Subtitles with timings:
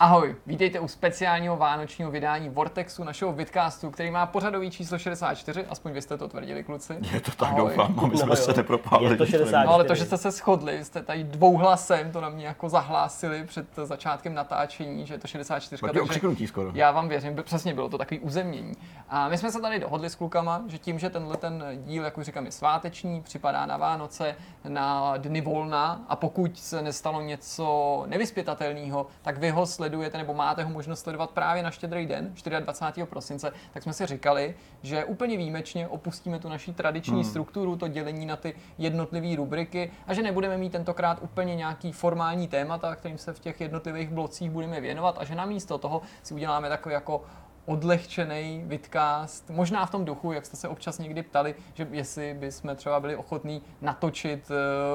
[0.00, 5.92] Ahoj, vítejte u speciálního vánočního vydání Vortexu, našeho vidcastu, který má pořadový číslo 64, aspoň
[5.92, 6.96] vy jste to tvrdili, kluci.
[7.12, 7.70] Je to tak, Ahoj.
[7.70, 9.10] doufám, my jsme no, se nepropálili.
[9.10, 9.66] Je to 64.
[9.66, 13.44] No ale to, že jste se shodli, jste tady dvouhlasem to na mě jako zahlásili
[13.44, 15.82] před začátkem natáčení, že je to 64.
[16.08, 16.70] Takže skoro.
[16.74, 18.72] Já vám věřím, přesně bylo to takový uzemnění.
[19.08, 22.18] A my jsme se tady dohodli s klukama, že tím, že tenhle ten díl, jak
[22.18, 24.36] už říkám, je sváteční, připadá na Vánoce,
[24.68, 30.62] na dny volna a pokud se nestalo něco nevyspětatelného, tak vy ho sledujete nebo máte
[30.62, 33.06] ho možnost sledovat právě na štědrý den, 24.
[33.06, 37.24] prosince, tak jsme si říkali, že úplně výjimečně opustíme tu naší tradiční hmm.
[37.24, 42.48] strukturu, to dělení na ty jednotlivé rubriky a že nebudeme mít tentokrát úplně nějaký formální
[42.48, 46.68] témata, kterým se v těch jednotlivých blocích budeme věnovat a že namísto toho si uděláme
[46.68, 47.24] takový jako
[47.66, 52.76] odlehčený vidcast, možná v tom duchu, jak jste se občas někdy ptali, že jestli bychom
[52.76, 54.54] třeba byli ochotní natočit eh,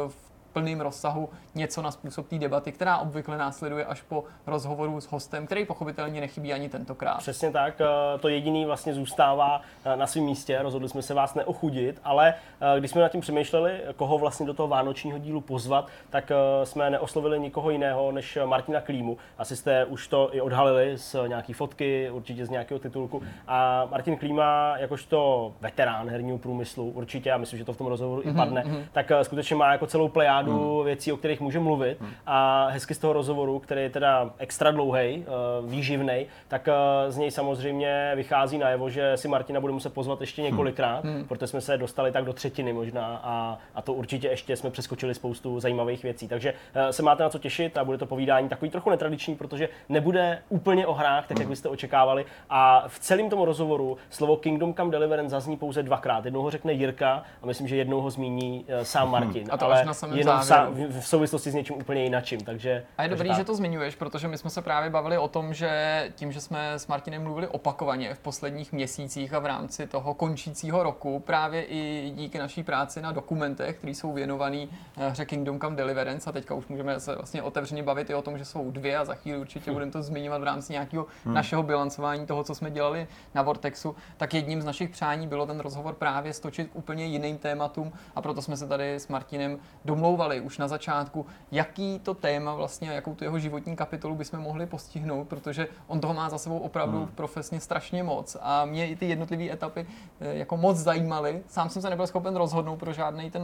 [0.10, 0.25] v
[0.56, 5.46] plném rozsahu něco na způsob té debaty, která obvykle následuje až po rozhovoru s hostem,
[5.46, 7.18] který pochopitelně nechybí ani tentokrát.
[7.18, 11.36] Přesně tak, eh, to jediný vlastně zůstává eh, na svém místě, rozhodli jsme se vás
[11.36, 15.88] neochudit, ale eh, když jsme nad tím přemýšleli, koho vlastně do toho vánočního dílu pozvat,
[16.10, 16.32] tak
[16.64, 19.18] jsme neoslovili nikoho jiného než Martina Klímu.
[19.38, 23.22] Asi jste už to i odhalili z nějaký fotky, určitě z nějakého titulku.
[23.48, 28.22] A Martin Klíma, jakožto veterán herního průmyslu, určitě, já myslím, že to v tom rozhovoru
[28.22, 28.86] mm-hmm, i mhm, padne, mm-hmm.
[28.92, 30.86] tak skutečně má jako celou plejádu řadu hmm.
[30.86, 32.02] věcí, o kterých můžu mluvit.
[32.02, 32.10] Hmm.
[32.26, 35.26] A hezky z toho rozhovoru, který je teda extra dlouhý,
[35.62, 40.22] uh, výživný, tak uh, z něj samozřejmě vychází najevo, že si Martina bude muset pozvat
[40.22, 40.52] ještě hmm.
[40.52, 41.26] několikrát, hmm.
[41.28, 45.14] protože jsme se dostali tak do třetiny možná a, a to určitě ještě jsme přeskočili
[45.14, 46.28] spoustu zajímavých věcí.
[46.28, 49.70] Takže uh, se máte na co těšit a bude to povídání takový trochu netradiční, protože
[49.90, 52.26] nebude úplně o hrách, tak jak byste očekávali.
[52.50, 56.26] A v celém tom rozhovoru slovo Kingdom Come Deliverance zazní pouze dvakrát.
[56.26, 59.48] Jednou ho řekne Jirka a myslím, že jednou ho zmíní sám Martin.
[59.52, 62.42] A to ale až na samém jenom v, v souvislosti s něčím úplně jinakým.
[62.42, 63.38] Takže, a je dobrý, tak.
[63.38, 66.74] že to zmiňuješ, protože my jsme se právě bavili o tom, že tím, že jsme
[66.74, 72.12] s Martinem mluvili opakovaně v posledních měsících a v rámci toho končícího roku, právě i
[72.16, 76.56] díky naší práci na dokumentech, které jsou věnovaný eh, hře Kingdom Come Deliverance, a teďka
[76.56, 79.38] už můžeme se vlastně otevřeně bavit i o tom, že jsou dvě a za chvíli
[79.38, 79.76] určitě hmm.
[79.76, 81.34] budeme to zmiňovat v rámci nějakého hmm.
[81.34, 85.60] našeho bilancování toho, co jsme dělali na Vortexu, tak jedním z našich přání bylo ten
[85.60, 90.15] rozhovor právě stočit k úplně jiným tématům a proto jsme se tady s Martinem domlouvali
[90.42, 95.28] už na začátku, jaký to téma vlastně, jakou tu jeho životní kapitolu bychom mohli postihnout,
[95.28, 97.08] protože on toho má za sebou opravdu hmm.
[97.08, 99.86] profesně strašně moc a mě i ty jednotlivé etapy
[100.22, 101.44] eh, jako moc zajímaly.
[101.48, 103.42] Sám jsem se nebyl schopen rozhodnout pro, žádný ten,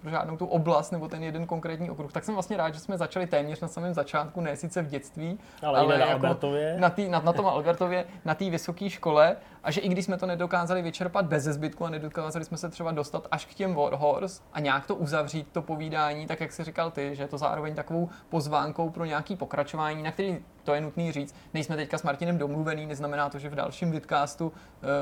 [0.00, 2.12] pro žádnou tu oblast nebo ten jeden konkrétní okruh.
[2.12, 5.38] Tak jsem vlastně rád, že jsme začali téměř na samém začátku, ne sice v dětství,
[5.62, 6.76] ale, ale na, jako Albertově.
[6.78, 10.18] Na, tý, na, na tom Albertově, na té vysoké škole a že i když jsme
[10.18, 14.42] to nedokázali vyčerpat bez zbytku a nedokázali jsme se třeba dostat až k těm Warhorse
[14.52, 17.74] a nějak to uzavřít, to povídání, tak jak si říkal ty, že je to zároveň
[17.74, 21.34] takovou pozvánkou pro nějaký pokračování, na který to je nutný říct.
[21.54, 24.52] Nejsme teďka s Martinem domluvený, neznamená to, že v dalším vidcastu uh,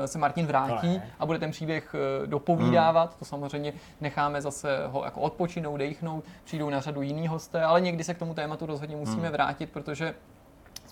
[0.05, 3.09] se Martin vrátí a bude ten příběh uh, dopovídávat.
[3.09, 3.19] Hmm.
[3.19, 8.03] To samozřejmě necháme zase ho jako odpočinout, dechnout, přijdou na řadu jiný hosté, ale někdy
[8.03, 9.31] se k tomu tématu rozhodně musíme hmm.
[9.31, 10.13] vrátit, protože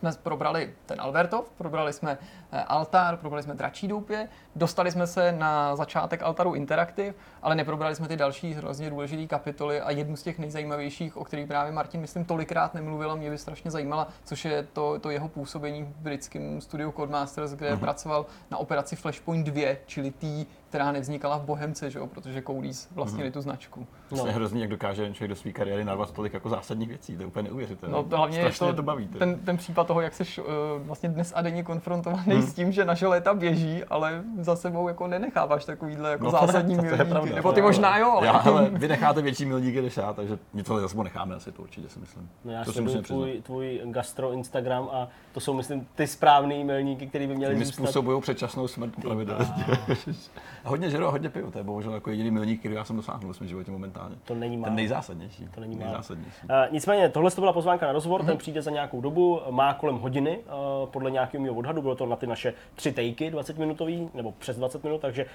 [0.01, 2.17] jsme probrali ten Albertov, probrali jsme
[2.51, 7.95] eh, Altar, probrali jsme Dračí doupě, dostali jsme se na začátek Altaru Interactive, ale neprobrali
[7.95, 12.01] jsme ty další hrozně důležité kapitoly a jednu z těch nejzajímavějších, o kterých právě Martin,
[12.01, 15.87] myslím, tolikrát nemluvil a mě by strašně zajímala, což je to, to jeho působení v
[15.87, 17.79] britském studiu Codemasters, kde uh-huh.
[17.79, 22.07] pracoval na operaci Flashpoint 2, čili tý, která nevznikala v Bohemce, že jo?
[22.07, 23.33] protože Coudis vlastnili uh-huh.
[23.33, 23.87] tu značku.
[24.11, 24.25] No.
[24.25, 27.27] Je hrozný, jak dokáže člověk do své kariéry narvat tolik jako zásadních věcí, to je
[27.27, 27.93] úplně neuvěřitelné.
[27.93, 29.07] No, hlavně Strašně je to, to baví.
[29.07, 30.45] Ten, ten případ toho, jak jsi uh,
[30.77, 32.41] vlastně dnes a denně konfrontovaný hmm.
[32.41, 36.75] s tím, že naše léta běží, ale za sebou jako nenecháváš takovýhle jako no, zásadní
[36.75, 37.35] to, to, to milníky.
[37.35, 38.27] Nebo ty možná jo, ale...
[38.27, 41.89] Já, ale vy necháte větší milníky než já, takže něco zase necháme asi to určitě
[41.89, 42.29] si myslím.
[42.45, 47.07] No já to si tvůj, tvůj gastro Instagram a to jsou myslím ty správné milníky,
[47.07, 49.45] které by měly Mi způsobují předčasnou smrt pravidelně.
[50.63, 53.33] hodně žeru a hodně piju, to je bohužel jako jediný milník, který já jsem dosáhnul
[53.33, 54.15] v svém životě momentálně.
[54.25, 54.65] To není málo.
[54.65, 55.47] Ten nejzásadnější.
[55.55, 56.37] To není nejzásadnější.
[56.43, 58.25] Uh, nicméně, tohle to byla pozvánka na rozhovor, mm-hmm.
[58.25, 62.05] ten přijde za nějakou dobu, má kolem hodiny, uh, podle nějakého mého odhadu, bylo to
[62.05, 65.25] na ty naše tři tejky 20 minutový, nebo přes 20 minut, takže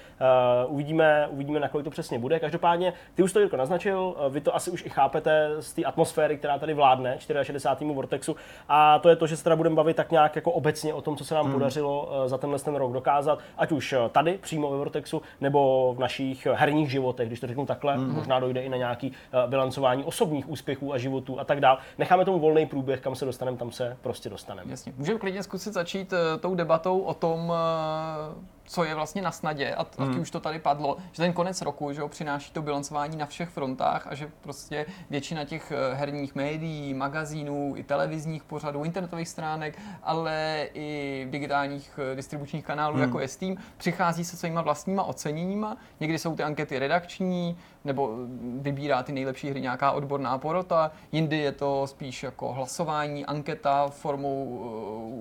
[0.67, 2.39] uh, uvidíme, uvidíme, na kolik to přesně bude.
[2.39, 5.83] Každopádně, ty už to Jirko naznačil, uh, vy to asi už i chápete z té
[5.83, 7.93] atmosféry, která tady vládne, 64.
[7.93, 8.35] Vortexu,
[8.69, 11.15] a to je to, že se teda budeme bavit tak nějak jako obecně o tom,
[11.15, 11.53] co se nám mm.
[11.53, 15.99] podařilo uh, za tenhle ten rok dokázat, ať už tady, přímo ve Vortexu, nebo v
[15.99, 18.13] našich herních životech, když to řeknu takhle, mm.
[18.13, 21.77] možná dojde i na nějaký uh, bilancování osobních úspěchů a životů a tak dál.
[21.97, 24.71] Necháme tomu volný průběh, kam se dostaneme, tam se prostě dostaneme.
[24.71, 24.93] Jasně.
[24.97, 29.75] Můžeme klidně zkusit začít uh, tou debatou o tom, uh, co je vlastně na snadě,
[29.75, 30.21] a taky Hmm.
[30.21, 33.49] už to tady padlo, že ten konec roku, že ho přináší to bilancování na všech
[33.49, 39.79] frontách a že prostě většina těch eh, herních médií, magazínů, i televizních pořadů, internetových stránek,
[40.03, 43.03] ale i digitálních eh, distribučních kanálů, Hmm.
[43.03, 45.77] jako je Steam, přichází se svýma vlastníma oceněníma.
[45.99, 48.17] Někdy jsou ty ankety redakční, nebo
[48.61, 54.61] vybírá ty nejlepší hry nějaká odborná porota, jindy je to spíš jako hlasování, anketa formou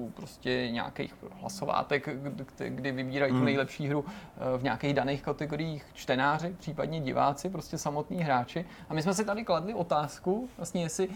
[0.08, 2.08] eh, prostě nějakých hlasovátek,
[2.69, 3.44] kdy, vybírají tu Hmm.
[3.44, 8.64] nejlepší hru eh, v nějakých daných kategoriích čtenáři, případně diváci, prostě samotní hráči.
[8.88, 11.14] A my jsme si tady kladli otázku, vlastně jestli eh,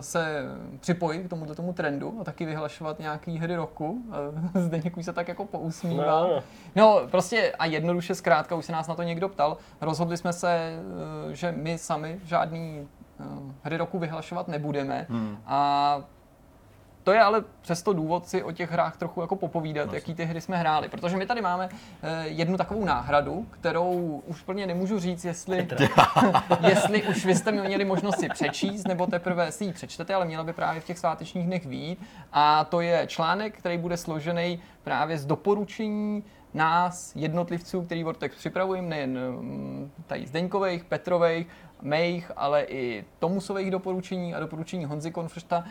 [0.00, 0.44] se
[0.80, 4.02] připojit k tomuto tomu trendu a taky vyhlašovat nějaký hry roku.
[4.54, 6.20] Eh, Zde někoho se tak jako pousmívá.
[6.20, 6.42] No.
[6.76, 10.50] No, prostě a jednoduše zkrátka, už se nás na to někdo ptal, rozhodli jsme se,
[11.30, 12.88] eh, že my sami žádný
[13.20, 13.24] eh,
[13.62, 15.38] hry roku vyhlašovat nebudeme Hmm.
[15.46, 16.00] a
[17.04, 19.96] to je ale přesto důvod si o těch hrách trochu jako popovídat, Vlastně.
[19.96, 20.88] jaký ty hry jsme hráli.
[20.88, 21.68] Protože my tady máme
[22.02, 25.68] eh, jednu takovou náhradu, kterou už plně nemůžu říct, jestli,
[26.68, 30.44] jestli už vy jste měli možnost si přečíst, nebo teprve si ji přečtete, ale měla
[30.44, 32.02] by právě v těch svátečních dnech výjít.
[32.32, 36.24] A to je článek, který bude složený právě z doporučení
[36.54, 41.46] nás, jednotlivců, který Vortex připravujeme, nejen mm, tady Zdeňkových, Petrových,
[41.82, 45.64] mých, ale i Tomusových doporučení a doporučení Honzy Konfršta,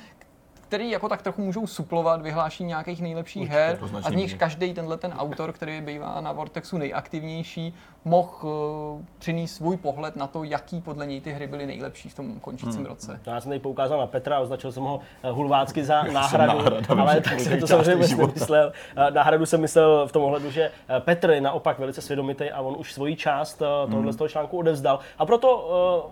[0.70, 4.74] který jako tak trochu můžou suplovat vyhlášení nějakých nejlepších Určitě, her a z nich každý
[4.74, 7.74] tenhle ten autor, který bývá na Vortexu nejaktivnější,
[8.06, 12.16] mohl uh, přinést svůj pohled na to, jaký podle něj ty hry byly nejlepší v
[12.16, 12.86] tom končícím Hmm.
[12.86, 13.20] roce.
[13.26, 17.02] Já jsem tady poukázal na Petra a označil jsem ho eh, hulvácky za náhradu, náhrada,
[17.02, 18.72] ale tak to jsem to samozřejmě nemyslel.
[18.96, 22.62] Eh, Náhradu jsem myslel v tom ohledu, že eh, Petr je naopak velice svědomitý a
[22.62, 23.92] on už svoji část eh, Hmm.
[23.92, 25.00] tohohle z toho článku odevzdal.
[25.18, 25.70] A proto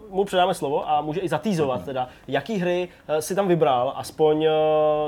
[0.10, 3.94] eh, mu předáme slovo a může i zatýzovat teda, jaký hry eh, si tam vybral,
[3.96, 4.50] aspoň eh,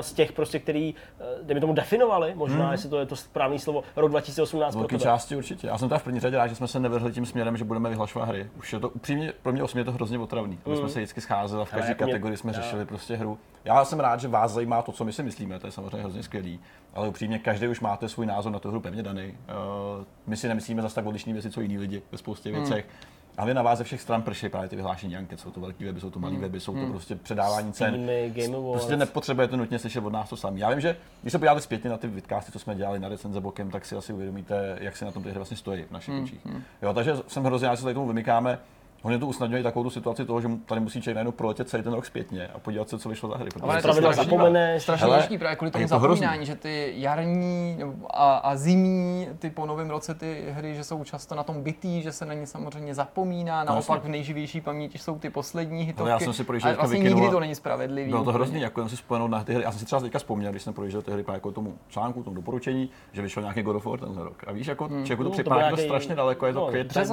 [0.00, 3.82] z těch prostě, který, eh, dejme tomu, definovali, možná, jestli to je to správný slovo,
[3.96, 5.66] rok 2018 Z pro velké části určitě.
[5.66, 7.88] Já jsem teda v první řadě rád, že jsme se nevrhli tím směrem, že budeme
[7.88, 8.50] vyhlašovat hry.
[8.58, 10.58] Už je to upřímně, pro mě osobně je to hrozně otravný.
[10.66, 13.16] My jsme se vždycky scházeli a v každé jak mě- kategorii jsme já- řešili prostě
[13.16, 13.38] hru.
[13.64, 16.22] Já jsem rád, že vás zajímá to, co my si myslíme, to je samozřejmě hrozně
[16.22, 16.60] skvělý.
[16.94, 19.26] Ale upřímně, každý už máte svůj názor na tu hru pevně daný.
[19.28, 22.86] Uh, my si nemyslíme zase tak odlišné věci, co jiní lidi ve spoustě věcech.
[22.88, 25.40] A vy na vás ze všech stran prší právě ty vyhlášení anket.
[25.40, 27.94] Jsou to velké weby, jsou to malé weby, jsou to prostě předávání cen.
[27.94, 28.72] Týmy, Game Awards.
[28.72, 30.60] Prostě nepotřebujete nutně slyšet od nás to samé.
[30.60, 33.40] Já vím, že když se podíváte zpětně na ty vidcasty, co jsme dělali na recenze
[33.40, 36.22] bokem, tak si asi uvědomíte, jak si na tom ty hry vlastně stojí v našich
[36.22, 36.46] očích.
[36.82, 38.58] Jo, takže jsem hrozně rád, že se tady tomu vymykáme.
[39.02, 41.92] Hodně to usnadňuje takovou tu situaci toho, že tady musí člověk najednou proletět celý ten
[41.92, 43.48] rok zpětně a podívat se, co vyšlo za hry.
[43.62, 44.82] Ale je to pravidla strašný- zapomeneš.
[44.82, 46.20] Strašně Hele, těžký právě kvůli tomu je to hrozný.
[46.20, 47.78] zapomínání, že ty jarní
[48.10, 52.02] a, a zimní, ty po novém roce ty hry, že jsou často na tom bytý,
[52.02, 54.08] že se na ně samozřejmě zapomíná, naopak jasně.
[54.08, 56.10] v nejživější paměti jsou ty poslední hitovky.
[56.10, 58.10] já jsem si projížděl vlastně Vikinu nikdy to není spravedlivý.
[58.10, 59.62] Bylo to hrozný, jako jen si vzpomenout na ty hry.
[59.62, 62.22] Já jsem si třeba teďka vzpomněl, když jsem projížděl ty hry právě jako tomu článku,
[62.22, 64.44] tomu doporučení, že vyšel nějaký God of War tenhle rok.
[64.46, 65.04] A víš, jako hmm.
[65.04, 67.08] člověku to No, připadá strašně daleko, je to no, květen,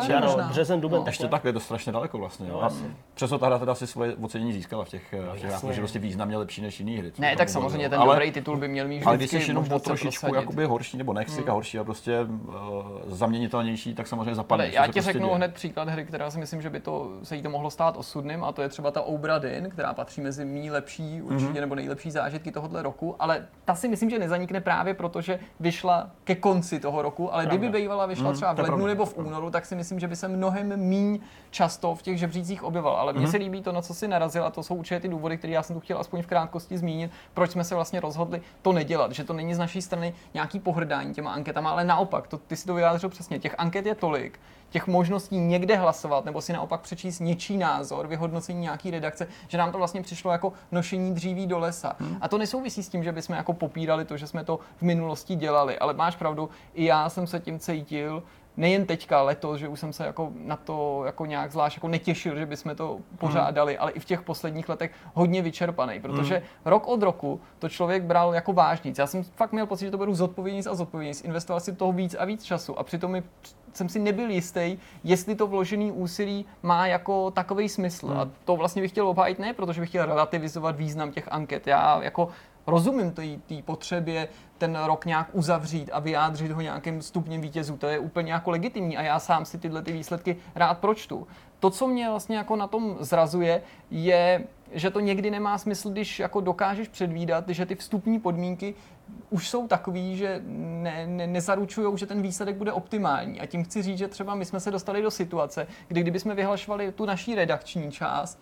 [0.49, 1.03] březen duben, No.
[1.07, 2.47] Ještě tak, je to strašně daleko vlastně.
[2.47, 2.59] No, Jo.
[2.61, 2.87] a jasně.
[3.13, 5.69] přesto ta hra teda si svoje ocenění získala v těch, v těch hrách, jasně.
[5.69, 7.11] protože prostě významně lepší než jiný hry.
[7.17, 9.79] Ne, tak samozřejmě ten ale, dobrý titul by měl mít ale když jsi jenom o
[9.79, 11.49] trošičku jakoby horší, nebo nechci hmm.
[11.49, 12.55] horší a prostě uh,
[13.07, 14.65] zaměnitelnější, tak samozřejmě zapadne.
[14.65, 17.41] Ale já ti řeknu hned příklad hry, která si myslím, že by to, se jí
[17.41, 20.71] to mohlo stát osudným, a to je třeba ta Obra Dinn, která patří mezi mý
[20.71, 21.61] lepší určitě, Mhm.
[21.61, 26.09] nebo nejlepší zážitky tohohle roku, ale ta si myslím, že nezanikne právě proto, že vyšla
[26.23, 29.65] ke konci toho roku, ale kdyby bývala vyšla třeba v lednu nebo v únoru, tak
[29.65, 31.19] si myslím, že by se mnohem míň
[31.67, 32.95] často v těch žebřících objeval.
[32.95, 33.31] Ale mně Mhm.
[33.31, 35.63] se líbí to, na co si narazil, a to jsou určitě ty důvody, které já
[35.63, 39.23] jsem tu chtěl aspoň v krátkosti zmínit, proč jsme se vlastně rozhodli to nedělat, že
[39.23, 42.73] to není z naší strany nějaký pohrdání těma anketama, ale naopak, to, ty si to
[42.73, 47.57] vyjádřil přesně, těch anket je tolik, těch možností někde hlasovat, nebo si naopak přečíst něčí
[47.57, 51.95] názor, vyhodnocení nějaký redakce, že nám to vlastně přišlo jako nošení dříví do lesa.
[51.99, 52.17] Hmm.
[52.21, 55.35] A to nesouvisí s tím, že bychom jako popírali to, že jsme to v minulosti
[55.35, 58.23] dělali, ale máš pravdu, i já jsem se tím cítil,
[58.57, 62.35] nejen teďka, letos, že už jsem se jako na to jako nějak zvlášť jako netěšil,
[62.35, 66.87] že bychom to pořád dali, ale i v těch posledních letech hodně vyčerpaný, protože rok
[66.87, 68.97] od roku to člověk bral jako vážnic.
[68.97, 72.15] Já jsem fakt měl pocit, že to beru zodpovědnic a zodpovědnic, investoval si toho víc
[72.19, 73.23] a víc času a přitom mi
[73.73, 78.11] jsem si nebyl jistý, jestli to vložený úsilí má jako takový smysl.
[78.11, 81.67] A to vlastně bych chtěl obhájit ne, protože bych chtěl relativizovat význam těch anket.
[81.67, 82.29] Já jako
[82.67, 83.11] rozumím
[83.47, 87.77] té potřebě ten rok nějak uzavřít a vyjádřit ho nějakým stupněm vítězů.
[87.77, 91.27] To je úplně jako legitimní a já sám si tyhle ty výsledky rád pročtu.
[91.59, 96.19] To, co mě vlastně jako na tom zrazuje, je, že to někdy nemá smysl, když
[96.19, 98.75] jako dokážeš předvídat, že ty vstupní podmínky
[99.29, 103.39] už jsou takový, že ne, ne, nezaručují, že ten výsledek bude optimální.
[103.39, 106.91] A tím chci říct, že třeba my jsme se dostali do situace, kdy kdybychom vyhlašovali
[106.91, 108.39] tu naší redakční část,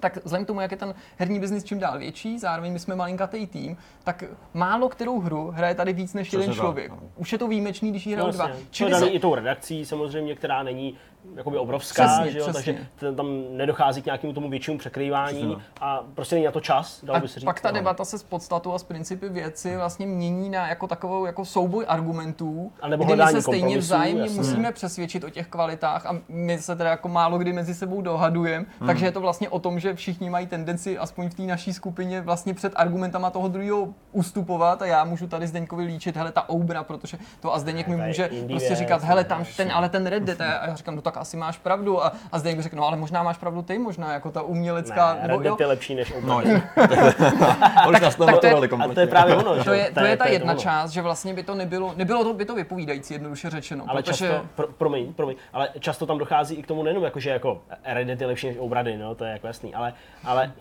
[0.00, 2.96] tak vzhledem k tomu, jak je ten herní biznis čím dál větší, zároveň my jsme
[2.96, 4.24] malinkatý tým, tak
[4.54, 6.90] málo kterou hru hraje tady víc než jeden Přesně tak, člověk.
[6.90, 7.00] ano.
[7.16, 8.46] Už je to výjimečný, když jí hrajou dva.
[8.46, 8.66] Vlastně.
[8.70, 10.94] Čili to je se- i tou redakcí samozřejmě, která není
[11.36, 12.44] jakoby obrovská, Přesně, že jo?
[12.44, 12.72] přesně.
[12.72, 16.60] takže t- tam nedochází k nějakému tomu většímu překrývání Přesně a prostě není na to
[16.60, 17.44] čas, dalo A by se říct.
[17.44, 17.74] pak ta no.
[17.74, 21.84] debata se z podstatu a z principy věci vlastně mění na jako takovou jako souboj
[21.88, 24.36] argumentů, A nebo kdy my se stejně vzájemně jasně.
[24.36, 28.66] musíme přesvědčit o těch kvalitách a my se teda jako málo kdy mezi sebou dohadujeme,
[28.86, 32.20] takže je to vlastně o tom, že všichni mají tendenci aspoň v té naší skupině
[32.20, 36.82] vlastně před argumentama toho druhého ustupovat a já můžu tady Zdeňkovi líčit, hele ta Oubra,
[36.84, 40.06] protože to a Zdeněk Ne, mi může prostě říkat, hele tam no, ten, ale ten
[40.06, 42.04] Red Dead, a já říkám, no tak asi máš pravdu.
[42.04, 45.14] A, a Zdeněk by řekl, no ale možná máš pravdu ty, možná jako ta umělecká,
[45.14, 46.12] ne, nebo jo, je lepší než.
[46.24, 46.40] No,
[48.02, 50.26] nás tak to je- a to je právě ono, že To je, to je ta
[50.28, 53.84] jedna část, že vlastně by to nebylo, nebylo to, by to vypovídající, jednoduše řečeno.
[53.88, 57.20] Ale protože, často, pro, promiň, promiň, ale často tam dochází i k tomu nejenom jako,
[57.20, 59.92] že jako Red Dead je lepší než Obrady, no, to je jako jasný, ale,
[60.24, 60.52] ale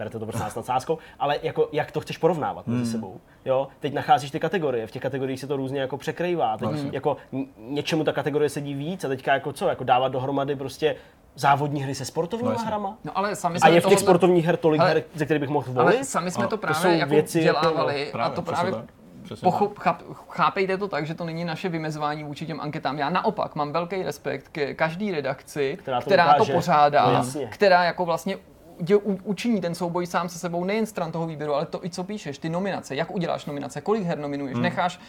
[0.00, 2.92] berte to prostě s nadsázkou, ale jako, jak to chceš porovnávat mezi Hmm.
[2.92, 3.20] sebou.
[3.44, 3.68] Jo?
[3.80, 6.56] Teď nacházíš ty kategorie, v těch kategoriích se to různě jako překrývá.
[6.58, 6.90] Teď Hmm.
[6.92, 7.16] jako
[7.58, 10.96] něčemu ta kategorie sedí víc a teďka jako co, jako dávat dohromady prostě
[11.34, 12.96] závodní hry se sportovníma No hrama.
[13.04, 15.40] no ale sami A jsme je v těch sportovních her tolik Ale- her, ze kterých
[15.40, 15.94] bych mohl volit?
[15.96, 18.42] ale sami jsme No, to to právě jsou jako věci jako- dělávali a Právě, to
[18.42, 18.86] přesně právě.
[19.22, 19.44] Přesně.
[19.46, 22.98] Pochop, cháp, chápejte to tak, že to není naše vymezování vůči těm anketám.
[22.98, 27.46] Já naopak mám velký respekt ke každý redakci, Která to která to pořádá, No jasně.
[27.46, 28.36] která jako vlastně
[28.80, 31.90] dě, u, učiní ten souboj sám se sebou nejen stran toho výběru, ale to i
[31.90, 34.62] co píšeš, ty nominace, jak uděláš nominace, kolik her nominuješ, hmm.
[34.62, 35.00] necháš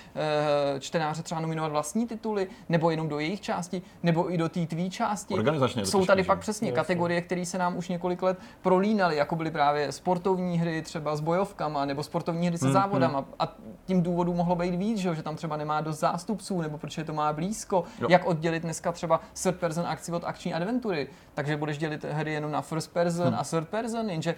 [0.75, 4.65] e, čtenáře třeba nominovat vlastní tituly, nebo jenom do jejich části, nebo i do té
[4.65, 5.33] tvý části.
[5.33, 6.75] Organizačně je Jsou tady pak přesně Jasně.
[6.75, 11.19] kategorie, které se nám už několik let prolínaly, jako byly právě sportovní hry třeba s
[11.19, 13.25] bojovkama, nebo sportovní hry se Hmm, závodama.
[13.39, 16.77] A tím důvodů mohlo být víc, že, jo, že tam třeba nemá dost zástupců, nebo
[16.77, 17.83] protože to má blízko.
[18.01, 18.07] Jo.
[18.09, 21.07] Jak oddělit dneska třeba third person akci od akční adventury.
[21.33, 23.39] Takže budeš dělit hry jenom na first person Hmm.
[23.39, 24.35] a third person, jenže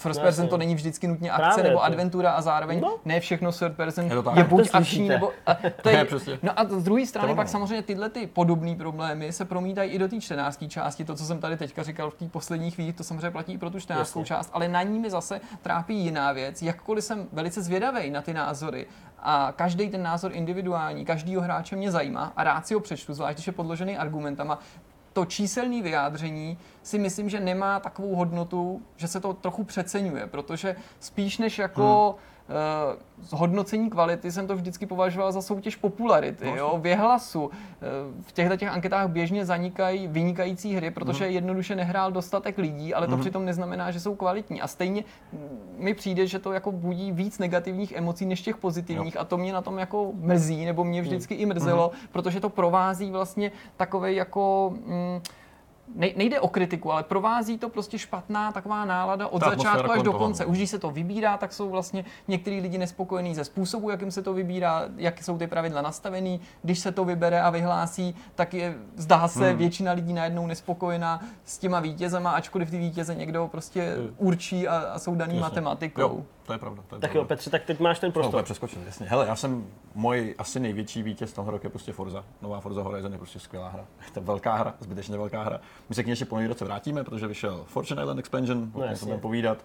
[0.00, 0.50] First person jasně.
[0.50, 1.84] to není vždycky nutně akce Právě nebo to.
[1.84, 2.96] adventura a zároveň No.
[3.04, 4.36] ne všechno third person Je to tak.
[4.36, 5.32] je buď akční nebo...
[5.46, 6.38] A to Ne, je, přesně.
[6.42, 9.98] no a z druhé strany To pak samozřejmě tyhle ty podobné problémy se promítají i
[9.98, 11.04] do té čtenářské části.
[11.04, 13.70] To, co jsem tady teďka říkal v té poslední chvíli, to samozřejmě platí i pro
[13.70, 14.28] tu čtenářskou Jasně.
[14.28, 16.62] část, ale na ní mi zase trápí jiná věc.
[16.62, 18.86] Jakkoliv jsem velice zvědavý na ty názory
[19.22, 23.36] a každý ten názor individuální, každýho hráče mě zajímá a rád si ho přečtu, zvlášť
[23.36, 24.58] když je podložený argumentama,
[25.18, 30.76] to číselné vyjádření si myslím, že nemá takovou hodnotu, že se to trochu přeceňuje, protože
[31.00, 32.28] spíš než jako hmm.
[32.48, 37.44] Uh, hodnocení kvality jsem to vždycky považoval za soutěž popularity, No, jo, věhlasu.
[37.44, 37.52] Uh,
[38.22, 41.34] v těchto těch anketách běžně zanikají vynikající hry, protože Hmm.
[41.34, 44.60] jednoduše nehrál dostatek lidí, ale to přitom neznamená, že jsou kvalitní.
[44.60, 49.16] A stejně mm, mi přijde, že to jako budí víc negativních emocí než těch pozitivních
[49.16, 53.10] a to mě na tom jako mrzí, nebo mě vždycky i mrzelo, protože to provází
[53.10, 54.72] vlastně takovej jako...
[54.86, 55.20] Mm,
[55.94, 60.12] nejde o kritiku, ale provází to prostě špatná taková nálada od Ta začátku až do
[60.12, 60.44] konce.
[60.46, 64.22] Už když se to vybírá, tak jsou vlastně některý lidi nespokojení ze způsobu, jakým se
[64.22, 66.40] to vybírá, jak jsou ty pravidla nastavený.
[66.62, 69.58] Když se to vybere a vyhlásí, tak je, zdá se, Hmm.
[69.58, 74.98] většina lidí najednou nespokojená s těma vítězema, ačkoliv ty vítěze někdo prostě určí a, a
[74.98, 75.40] jsou daný Jasně.
[75.42, 76.00] matematikou.
[76.00, 76.82] Jo, to je pravda.
[76.88, 77.20] To je Tak pravda.
[77.20, 78.28] jo, Petře, tak teď máš ten No, prostor.
[78.34, 79.06] úplně přeskočil, jasně.
[79.08, 82.24] Hele, já jsem, můj asi největší vítěz toho roku je prostě Forza.
[82.42, 83.84] Nová Forza Horizon je prostě skvělá hra.
[84.06, 85.60] Je to velká hra, zbytečně velká hra.
[85.88, 88.94] My se k ní ještě po roce vrátíme, protože vyšel Fortune Island Expansion, o tom
[89.02, 89.64] budeme povídat,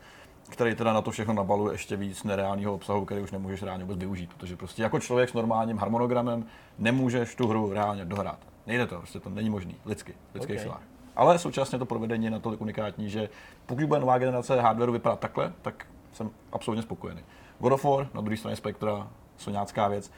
[0.50, 3.98] který teda na to všechno nabaluje ještě víc nereálního obsahu, který už nemůžeš reálně vůbec
[4.00, 6.46] využít, protože prostě jako člověk s normálním harmonogramem
[6.80, 8.40] nemůžeš tu hru reálně dohrát.
[8.68, 10.62] Nejde to, prostě to není možný, lidsky, lidských Ok.
[10.62, 10.82] silách.
[11.16, 13.30] Ale současně to provedení je natolik unikátní, že
[13.66, 17.22] pokud bude nová generace hardwareu vypadat takhle, tak jsem absolutně spokojený.
[17.60, 20.12] God of War, na druhé straně spektra, soňácká věc,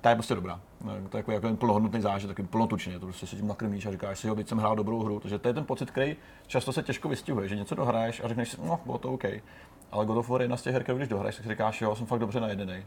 [0.00, 0.60] ta je prostě dobrá.
[0.84, 3.90] To je jako, jako ten plnohodnotný zážitek, takový plnotučný, to prostě si tím nakrmíš a
[3.90, 6.16] říkáš si, jo, teď jsem hrál dobrou hru, takže to je ten pocit, který
[6.46, 9.24] často se těžko vystihuje, že něco dohraješ a řekneš si, no, bylo to OK.
[9.92, 11.96] Ale God of War je jedna z těch her, když dohraješ, tak si říkáš, jo,
[11.96, 12.84] jsem fakt dobře najedený.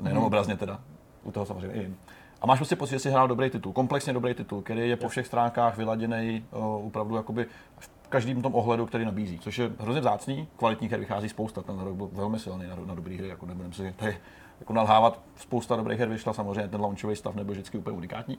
[0.00, 0.26] Nejenom Mhm.
[0.26, 0.80] obrazně teda,
[1.22, 1.94] u toho samozřejmě i.
[2.40, 5.08] A máš prostě pocit, že jsi hrál dobrý titul, komplexně dobrý titul, který je po
[5.08, 7.46] všech stránkách vyladěný uh, opravdu jakoby
[7.78, 11.80] v každém tom ohledu, který nabízí, což je hrozně vzácný, kvalitních her vychází spousta, ten
[11.80, 14.16] rok byl velmi silný na, na dobré hry, jako nebudem si tady
[14.60, 18.38] jako nalhávat, spousta dobrých her vyšla, samozřejmě ten launchový stav nebyl vždycky úplně unikátní,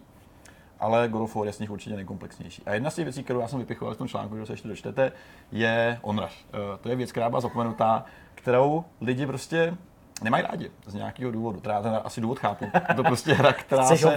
[0.79, 2.63] ale God of War je z nich určitě nejkomplexnější.
[2.65, 4.67] A jedna z těch věcí, kterou já jsem vypichoval v tom článku, že se ještě
[4.67, 5.12] dočtete,
[5.51, 6.46] je Onrush.
[6.46, 8.05] Uh, to je věc, která byla zapomenutá,
[8.36, 9.77] kterou lidi prostě
[10.24, 11.60] nemají rádi z nějakého důvodu.
[11.60, 12.65] Teda ten asi důvod chápu.
[12.89, 14.15] Je to prostě hra, která se,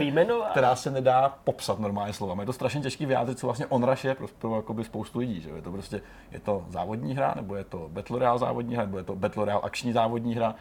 [0.51, 2.43] která se nedá popsat normálně slovami.
[2.43, 5.41] Je to strašně těžký vyjádřit, co vlastně Onrush je pro, pro jakoby spoustu lidí.
[5.41, 5.51] Že?
[5.51, 6.01] Je to prostě
[6.31, 9.45] je to závodní hra, nebo je to Battle Royale závodní hra, nebo je to Battle
[9.45, 10.55] Royale akční závodní hra.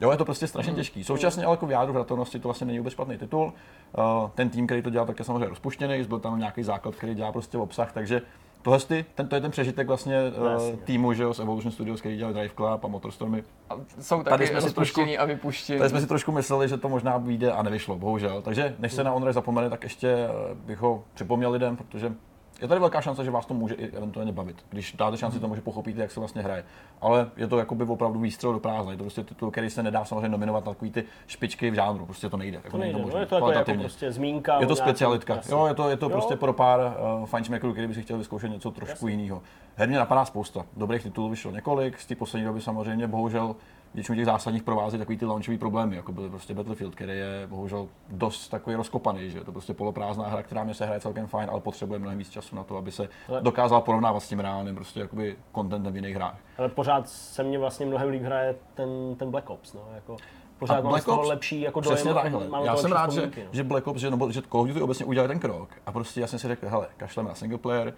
[0.00, 1.04] Jo, je to prostě strašně těžký.
[1.04, 3.44] Současně ale jako v jádru hratelnosti to vlastně není vůbec špatný titul.
[3.44, 7.14] Uh, ten tým, který to dělal, tak je samozřejmě rozpuštěný, byl tam nějaký základ, který
[7.14, 8.22] dělá prostě obsah, takže
[8.62, 10.72] tohle ty, ten, to je ten přežitek vlastně jasně.
[10.72, 13.44] uh, týmu, že jo, z Evolution Studios, který dělali Drive Club a Motorstormy.
[13.70, 15.78] A jsou Tady taky jsme si rozpuštěný a vypuštěný.
[15.78, 18.42] Tady jsme si trošku mysleli, že to možná vyjde a nevyšlo, bohužel.
[18.42, 22.12] Takže než se na Onray zapomene, tak ještě eh, bych ho připomněl lidem, protože
[22.60, 24.56] je tady velká šance, že vás to může i eventuálně bavit.
[24.70, 26.64] Když dáte šanci tomu, že pochopíte, jak se vlastně hraje.
[27.00, 28.92] Ale je to jakoby opravdu výstřel do prázdna.
[28.92, 32.04] Je to prostě titul, který se nedá samozřejmě nominovat na takový ty špičky v žánru.
[32.04, 32.56] Prostě to nejde.
[32.56, 34.60] Jako To nejde, není no, je to jako, jako prostě zmínka.
[34.60, 35.40] Je to specialitka.
[35.48, 36.10] Jo, je to, je to Jo.
[36.10, 39.42] prostě pro pár uh, fajnšmekrů, který by si chtěl vyzkoušet něco trošku jiného.
[39.76, 40.66] Herně napadá spousta.
[40.76, 43.56] Dobrých titulů vyšlo několik, z té poslední doby samozřejmě bohužel
[43.94, 47.88] většinu těch zásadních provází takový ty launchový problémy, jako byly prostě Battlefield, který je bohužel
[48.08, 51.50] dost takový rozkopaný, že je to prostě poloprázdná hra, která mě se hraje celkem fajn,
[51.50, 54.74] ale potřebuje mnohem víc času na to, aby se Ale- dokázala porovnávat s tím reálným
[54.74, 56.38] prostě jakoby contentem v jiných hrách.
[56.58, 60.16] Ale pořád se mně vlastně mnohem líp hraje ten, ten Black Ops, no, jako
[60.58, 61.96] pořád A mám Black z Ops- lepší jako dojem.
[61.96, 62.48] Přesně takhle.
[62.64, 63.42] Já jsem rád, že, no.
[63.52, 66.20] že Black Ops, že, nebo, že Call of Duty obecně udělali ten krok a prostě
[66.20, 67.94] jasně si řekl, hele, kašleme na single player.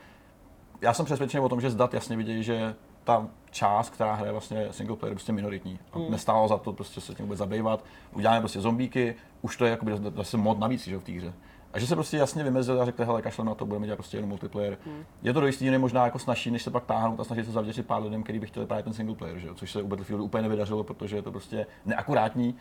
[0.80, 4.68] Já jsem přesvědčený o tom, že zdat jasně vidějí, že ta část, která hraje vlastně
[4.70, 5.78] single player, je prostě minoritní.
[5.92, 6.10] A Hmm.
[6.10, 7.84] nestálo za to prostě se tím vůbec zabývat.
[8.12, 11.32] Uděláme prostě zombíky, už to je jakoby zase mod navíc že, v té hře.
[11.72, 14.16] A že se prostě jasně vymezil a řekl, hele, kašlem na to, budeme dělat prostě
[14.16, 14.76] jenom multiplayer.
[14.86, 15.04] Hmm.
[15.22, 17.86] Je to do jisté možná jako snažší, než se pak táhnout a snažit se zavděčit
[17.86, 19.54] pár lidem, kteří by chtěli právě ten single player, že jo?
[19.54, 22.54] což se u Battlefieldu úplně nevydařilo, protože je to prostě neakurátní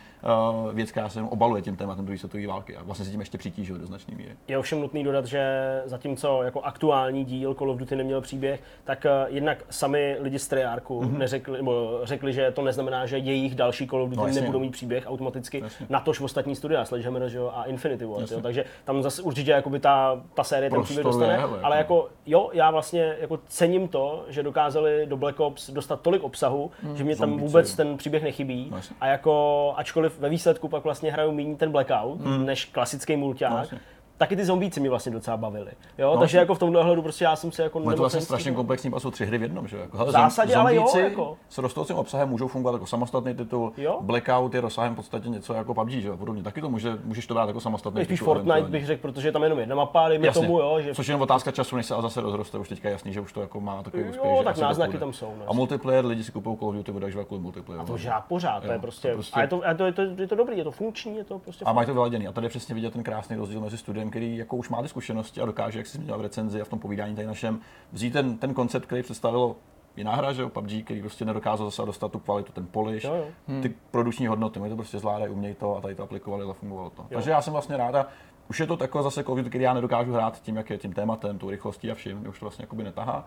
[0.63, 3.19] uh, věc, která se jenom obaluje tím tématem druhé světové války a vlastně se tím
[3.19, 4.35] ještě přitížil do značné míry.
[4.47, 5.41] Je ovšem nutný dodat, že
[5.85, 10.47] zatímco jako aktuální díl Call of Duty neměl příběh, tak eh, jednak sami lidi z
[10.47, 11.09] Treyarchu Mhm.
[11.13, 11.17] mm-hmm.
[11.17, 14.71] neřekli, nebo řekli, že to neznamená, že jejich další Call of Duty No, nebudou mít
[14.71, 15.85] příběh automaticky, Jasně.
[15.89, 18.35] natož ostatní studia, Sledgehammer že jo, a Infinity Jasně.
[18.35, 21.96] jo, takže tam zase určitě jakoby ta, ta série ten příběh dostane, je, ale jako-
[21.96, 26.72] jako jo, já vlastně jako cením to, že dokázali do Black Ops dostat tolik obsahu,
[26.96, 28.96] že mě tam vůbec ten příběh nechybí jasně.
[29.01, 33.79] a jako ačkoliv ve výsledku pak vlastně hraju méně ten Blackout, než klasický mulťák, jasně.
[34.21, 35.71] Taky ty zombíci mě vlastně docela bavili.
[35.97, 36.11] Jo?
[36.13, 38.21] No, takže jako v tomhle ohledu prostě já jsem se jako No je to vlastně
[38.21, 39.81] strašně komplexní, pak jsou tři hry v jednom, že jo?
[39.81, 41.37] Jako, V zásadě, ale jo, jako.
[41.49, 43.97] s rostoucím obsahem můžou fungovat jako samostatný titul, Jo.
[44.01, 46.17] Blackout je rozsahem v podstatě něco jako PUBG, že jo?
[46.17, 46.43] Podobně.
[46.43, 48.33] Taky to může, můžeš to brát jako samostatný Spíš titul.
[48.33, 50.41] Fortnite bych řekl, protože je tam jenom jedna mapa, dejme Jasně.
[50.41, 52.87] tomu, jo, že Což je jenom otázka času, než se a zase rozroste, už teďka
[52.89, 54.37] je jasný, že už to jako má takový Jo, úspěch.
[54.37, 56.91] že tak náznaky to tam jsou, no, a multiplayer, lidi si kupují Call of Duty,
[56.91, 57.85] budou kvůli multiplayer.
[57.85, 60.35] to žád pořád, to Jo, je to prostě, prostě- a je to, to, to, to
[60.35, 62.27] dobrý, je to funkční, je to prostě A mají to vyladěný.
[62.27, 65.41] A tady přesně vidět ten krásný rozdíl mezi studiem, který jako už má ty zkušenosti
[65.41, 67.59] a dokáže, jak si zmínil v recenzi a v tom povídání tady našem,
[67.91, 69.55] vzít ten, ten koncept, který představilo
[69.97, 73.15] jiná hra, že jo, PUBG, který prostě nedokázal zase dostat tu kvalitu, ten polish, Jo,
[73.15, 73.61] jo.
[73.61, 76.89] ty produkční hodnoty, oni to prostě zvládají, umějí to a tady to aplikovali a zafungovalo
[76.89, 77.05] to.
[77.09, 78.07] Takže já jsem vlastně ráda,
[78.50, 80.77] už je to takové zase Call of Duty, který já nedokážu hrát tím, jak je
[80.77, 83.25] tím tématem, tou rychlostí a vším, už to vlastně jakoby netahá.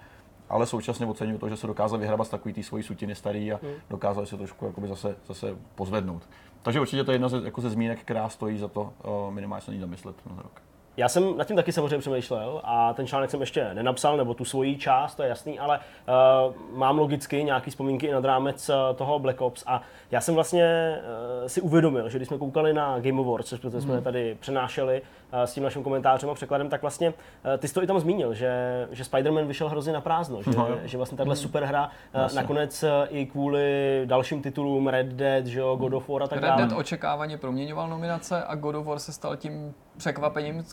[0.49, 3.61] Ale současně oceňuji to, že se dokázal vyhrabat z takový té svojí sutiny starý a
[3.91, 6.29] dokázali se trošku jakoby zase, zase pozvednout.
[6.63, 9.63] Takže určitě to je jedna ze, jako ze zmínek, která stojí za to uh, minimálně
[9.63, 10.63] se na ní zamyslet na rok.
[10.97, 14.45] Já jsem nad tím taky samozřejmě přemýšlel a ten článek jsem ještě nenapsal, nebo tu
[14.45, 18.97] svoji část, to je jasný, ale uh, mám logicky nějaký vzpomínky i nad rámec uh,
[18.97, 20.99] toho Black Ops a já jsem vlastně
[21.43, 25.55] uh, si uvědomil, že když jsme koukali na Game Awards, což jsme tady přenášeli s
[25.55, 27.15] tím naším komentářem a překladem, tak vlastně uh,
[27.59, 28.53] ty jsi to i tam zmínil, že,
[28.91, 32.37] že Spider-Man vyšel hrozně na prázdno, že, No že vlastně tahle super hra uh, Jasně.
[32.41, 36.39] nakonec uh, i kvůli dalším titulům Red Dead, že jo, God of War a tak
[36.41, 36.63] Red dále.
[36.63, 40.65] Dead očekávaně proměňoval nominace a God of War se stal tím překvapením.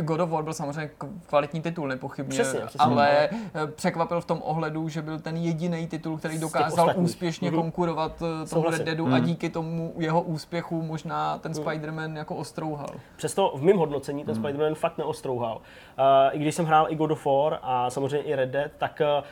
[0.00, 0.90] God of War byl samozřejmě
[1.26, 2.78] kvalitní titul, nepochybně, Přesně, přesně.
[2.78, 7.60] ale eh, překvapil v tom ohledu, že byl ten jediný titul, který dokázal úspěšně Mhm.
[7.60, 8.70] konkurovat eh, tomu.
[8.70, 12.88] Red Deadu a díky tomu jeho úspěchu možná ten Spider-Man jako ostrouhal.
[13.16, 15.56] Přesto v mém hodnocení ten Spider-Man fakt neostrouhal.
[15.56, 19.02] Uh, I když jsem hrál i God of War a samozřejmě i Red Dead, tak
[19.20, 19.24] uh,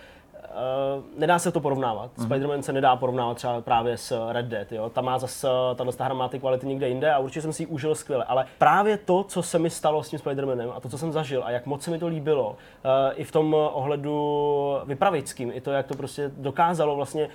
[0.47, 2.11] Uh, nedá se to porovnávat.
[2.11, 2.27] Mm-hmm.
[2.27, 4.73] Spider-Man se nedá porovnávat třeba právě s Red Dead.
[4.73, 4.91] Jo?
[4.91, 7.67] Tam má zase, tahle hra má ty kvality někde jinde a určitě jsem si ji
[7.67, 8.25] užil skvěle.
[8.25, 11.43] Ale právě to, co se mi stalo s tím Spider-Manem a to, co jsem zažil
[11.45, 12.57] a jak moc se mi to líbilo, uh,
[13.15, 17.29] i v tom ohledu vypravěčským, i to, jak to prostě dokázalo vlastně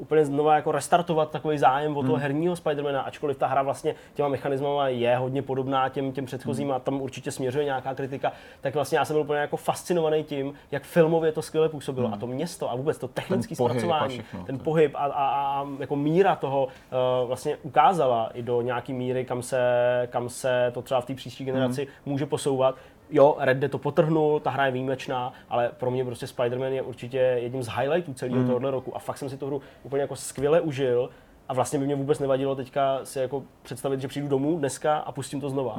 [0.00, 4.28] úplně znova jako restartovat takový zájem o toho herního Spidermana, ačkoliv ta hra vlastně těma
[4.28, 8.98] mechanismama je hodně podobná těm, těm předchozím a tam určitě směřuje nějaká kritika, tak vlastně
[8.98, 12.10] já jsem byl úplně jako fascinovaný tím, jak filmově to skvěle působilo.
[12.12, 15.24] A to město a vůbec to technické pohyb zpracování, všechno, ten to- pohyb a, a,
[15.24, 19.60] a jako míra toho uh, vlastně ukázala i do nějaký míry, kam se,
[20.10, 22.74] kam se to třeba v té příští generaci může posouvat.
[23.10, 26.82] Jo, Red Dead to potrhnul, ta hra je výjimečná, ale pro mě prostě Spider-Man je
[26.82, 28.96] určitě jedním z highlightů celého tohohle roku.
[28.96, 31.10] A fakt jsem si tu hru úplně jako skvěle užil
[31.48, 35.12] a vlastně by mě vůbec nevadilo teďka si jako představit, že přijdu domů dneska a
[35.12, 35.74] pustím to znova.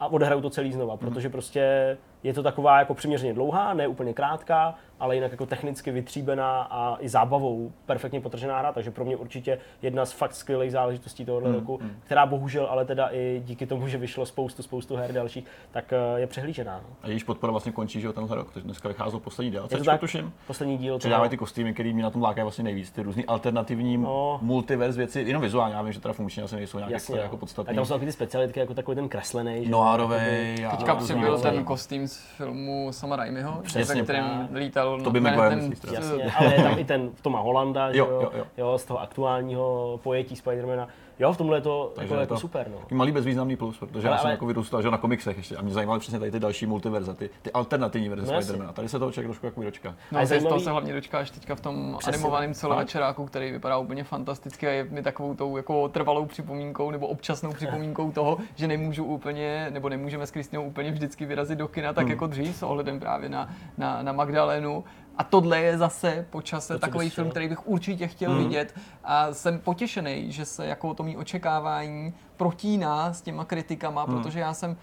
[0.00, 4.14] a odehraju to celý znova, protože prostě je to taková jako přiměřeně dlouhá, ne úplně
[4.14, 9.16] krátká, ale jinak jako technicky vytříbená a i zábavou perfektně potržená hra, takže pro mě
[9.16, 13.88] určitě jedna z fakt skvělých záležitostí tohoto roku, která bohužel ale teda i díky tomu,
[13.88, 16.80] že vyšlo spoustu, spoustu her dalších, tak eh, je přehlížená.
[16.82, 16.96] No.
[17.02, 18.52] A jejíž podpora vlastně končí, že jo, tenhle rok.
[18.52, 20.00] Takže dneska vycházel poslední DLC, Je to tak?
[20.00, 20.32] tuším.
[20.46, 22.90] Poslední díl Přidávají ty kostýmy, které mě na tom lákají vlastně nejvíc.
[22.90, 24.38] Ty různý alternativní No.
[24.42, 27.22] multiverse věci, jenom vizuálně, já vím, že teda funkčně asi nejsou nějak jasně, jako, no.
[27.22, 27.74] jako A podstatný.
[27.74, 29.70] tam jsou taky ty specialitky, jako takový ten kreslený.
[29.74, 33.62] a Teďka přibyl různý- ten kostým z filmu Sama Raimiho,
[34.04, 35.92] kterým lítal Tobey na- Maguire ten, myslíš teda?
[35.92, 38.44] Jasně, ale je tam i ten Toma Holanda, že jo, jo, jo.
[38.56, 40.88] jo, z toho aktuálního pojetí Spidermana.
[41.18, 42.96] Jo, v tomhle je to, Takže jako, je je to to super, no.
[42.96, 45.62] Malý bezvýznamný plus, protože Ale- já jsem ale- jako vyrůstal že, na komiksech ještě a
[45.62, 48.42] mě zajímaly přesně tady ty další multiverze, ty, ty alternativní verze No.
[48.42, 48.72] Spidermana.
[48.72, 49.88] Tady se toho člověk trošku jako dočká.
[50.12, 53.26] No, A je a toho zajímavý- se hlavně dočkáš teďka v tom Přesně animovaném celovečeráku,
[53.26, 58.12] který vypadá úplně fantasticky a je mi takovou tou jako trvalou připomínkou nebo občasnou připomínkou
[58.12, 62.10] toho, že nemůžu úplně, nebo nemůžeme s Kristinou úplně vždycky vyrazit do kina, tak Hmm.
[62.10, 64.84] jako dřív s ohledem právě na, na, na Magdalenu.
[65.18, 68.42] A tohle je zase po čase To, takový film, který bych určitě chtěl Hmm.
[68.44, 68.74] vidět
[69.04, 74.14] a jsem potěšený, že se jako to mý očekávání protíná s těma kritikama, Hmm.
[74.22, 74.76] protože já jsem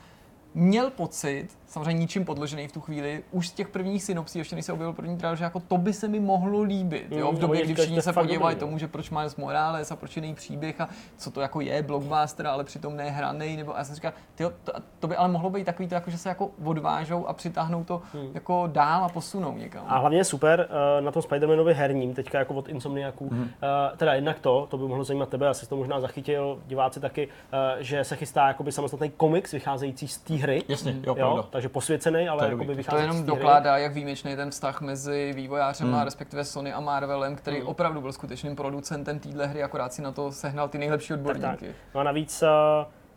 [0.53, 4.65] měl pocit, samozřejmě ničím podložený v tu chvíli, už z těch prvních synopsí, ještě než
[4.65, 7.05] se objevil první trailer, že jako to by se mi mohlo líbit.
[7.11, 7.31] Jo?
[7.31, 8.59] Mm, V době, oni kdy všichni se podívají no.
[8.59, 12.47] tomu, že proč Miles Morales a proč jiný příběh a co to jako je, blockbuster,
[12.47, 15.49] ale přitom ne hranej, nebo a já jsem říkal, tyjo, to, to, by ale mohlo
[15.49, 18.01] být takový to, jako, že se jako odvážou a přitáhnou to
[18.33, 19.83] jako dál a posunou někam.
[19.83, 19.93] Hmm.
[19.93, 23.39] A hlavně je super eh, na tom Spider-Manovi herním, teďka jako od Insomniaků, Mhm.
[23.41, 23.49] mm.
[23.97, 27.83] teda jednak to, to by mohlo zajímat tebe, asi to možná zachytil, diváci taky, eh,
[27.83, 30.63] že se chystá jakoby samostatný komiks vycházející z té hry.
[30.67, 31.43] Jasně, jo, Jo, pravda.
[31.63, 32.83] Takže posvěcený, ale To je.
[32.83, 35.95] To jenom dokládá, jak výjimečný je ten vztah mezi vývojářem Hmm.
[35.99, 37.67] a respektive Sony a Marvelem, který Hmm.
[37.67, 41.47] opravdu byl skutečným producentem téhle hry, akorát si na to sehnal ty nejlepší Tak, odborníky.
[41.67, 41.75] tak.
[41.95, 42.47] No a navíc, eh,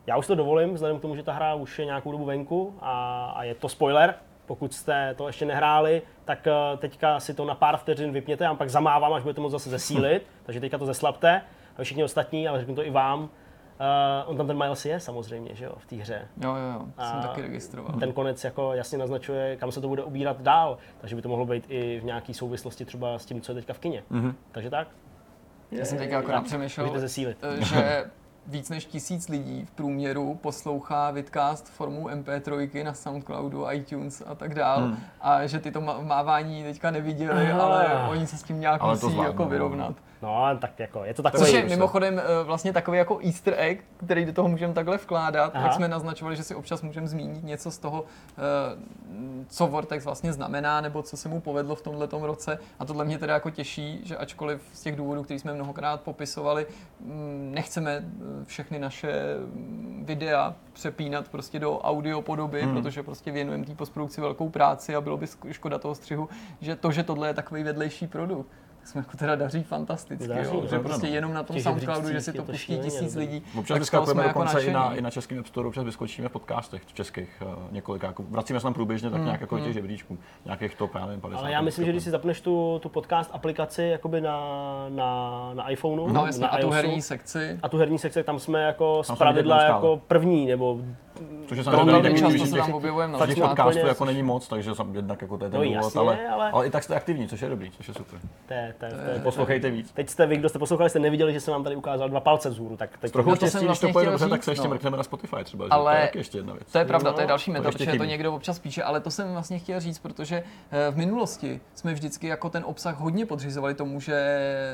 [0.07, 2.75] já už to dovolím, vzhledem k tomu, že ta hra už je nějakou dobu venku
[2.81, 4.15] a, a je to spoiler,
[4.47, 8.51] pokud jste to ještě nehráli, tak eh, teďka si to na pár vteřin vypněte, já
[8.51, 11.43] vám pak zamávám, až budete moct zase zesílit, takže teďka to zeslabte,
[11.79, 13.29] a všichni ostatní, ale řeknu to i vám.
[13.81, 16.29] Uh, on tam ten Miles je samozřejmě, že jo, v té hře.
[16.43, 17.93] Jo, jo, jo, to jsem A taky registroval.
[18.01, 21.47] Ten konec jako jasně naznačuje, kam se to bude ubírat dál, takže by to mohlo
[21.47, 24.03] být i v nějaké souvislosti třeba s tím, co je teďka v kině.
[24.11, 24.35] Mhm.
[24.53, 24.89] Takže tak.
[25.71, 28.05] Já jsem teďka akorát přemýšlel, eh, že
[28.47, 34.55] víc než tisíc lidí v průměru poslouchá Vidcast formou MP3 na Soundcloudu, iTunes a tak
[34.55, 34.81] dál.
[34.81, 34.99] Hmm.
[35.21, 39.17] A že ty to mávání teďka neviděli, ale oni se s tím nějak Ale musí
[39.17, 39.49] jako no.
[39.49, 39.89] vyrovnat.
[39.89, 39.97] No,
[40.61, 41.45] tak jako, je to takový...
[41.45, 45.53] Což je mimochodem eh, vlastně takový jako easter egg, který do toho můžeme takhle vkládat,
[45.55, 45.65] Aha.
[45.65, 48.43] jak jsme naznačovali, že si občas můžeme zmínit něco z toho, eh,
[49.49, 52.59] co Vortex vlastně znamená, nebo co se mu povedlo v tomto roce.
[52.79, 56.67] A tohle mě teda jako těší, že ačkoliv z těch důvodů, který jsme mnohokrát popisovali,
[57.01, 62.75] mm, nechceme eh, všechny naše mm, videa přepínat prostě do audio podoby, Hmm.
[62.75, 66.29] protože prostě věnujeme té postprodukci velkou práci a bylo by škoda toho střihu,
[66.61, 68.49] že to, že tohle je takový vedlejší produkt,
[68.87, 70.61] jsme jako teda daří fantasticky, Daří, jo?
[70.63, 70.69] no.
[70.69, 71.15] že prostě no.
[71.15, 74.63] jenom na tom Soundcloudu, že si to pustí tisíc lidí, Občas vyskakujeme jsme jako dokonce
[74.63, 78.07] i na, i na českém App Store, občas vyskočíme v podcastech v českých uh, několika.
[78.07, 81.21] Jako, vracíme se tam průběžně tak nějak jako do těch žebříčků, nějakých top, já nevím,
[81.21, 81.41] 50.
[81.41, 84.41] Ale já myslím, že když si zapneš tu, tu podcast aplikaci jakoby na,
[84.89, 87.59] na, na iPhoneu, No jasně, na a tu herní sekci.
[87.63, 90.81] a tu herní sekci, tam jsme jako z pravidla jako první, nebo
[91.49, 94.95] Což je samozřejmě často se tam objevujeme na těch podcastů jako není moc, takže sam
[94.95, 97.29] jednak jako to je ten No důvod, jasně, ale, ale- ale, i tak jste aktivní,
[97.29, 98.21] což je dobrý, což je super.
[98.49, 99.93] to je, to je, to Eh, Poslouchejte víc.
[99.93, 102.51] Teď jste vy, kdo jste poslouchali, jste neviděli, že jsem vám tady ukázal dva palce
[102.51, 104.51] vzhůru, tak teď Trochu to jsem štěstí, když vlastně to pojede chtěl dobře, tak se
[104.51, 104.71] ještě no.
[104.71, 106.73] mrkneme na Spotify třeba, že Ale- to je ještě jedna věc.
[106.73, 109.01] To je pravda, to je No, další to meta, protože to někdo občas píše, ale
[109.01, 113.27] to jsem vlastně chtěl říct, protože eh, v minulosti jsme vždycky jako ten obsah hodně
[113.27, 114.17] podřizovali tomu, že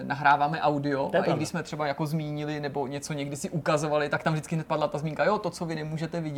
[0.07, 4.23] nahráváme audio a i když jsme třeba jako zmínili nebo něco někdy si ukazovali, tak
[4.23, 6.32] tam vždycky hned padla ta zmínka, jo, to, co vy nemůžete vidět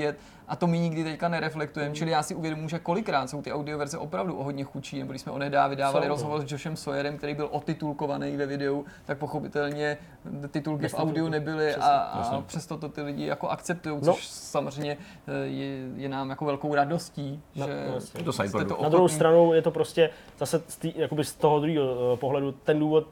[0.49, 1.95] a to my nikdy teďka nereflektujeme, Mm.
[1.95, 5.23] čili já si uvědomuji, že kolikrát jsou ty audioverze opravdu o hodně chudší, nebo když
[5.23, 6.15] jsme onedá vydávali Jsou, no.
[6.15, 9.99] rozhovor s Joshem Sawyerem, který byl otitulkovaný ve videu, tak pochopitelně
[10.51, 11.31] titulky v audiu titulků.
[11.31, 12.39] nebyly Přesně, a, a jasně.
[12.47, 14.13] přesto to ty lidi jako akceptují, No.
[14.15, 17.73] což samozřejmě eh, je, je nám jako velkou radostí, No, že.
[18.59, 18.83] Je to.
[18.83, 22.53] Na druhou stranu je to prostě zase z, tý, jakoby z toho druhého eh, pohledu
[22.53, 23.07] ten důvod,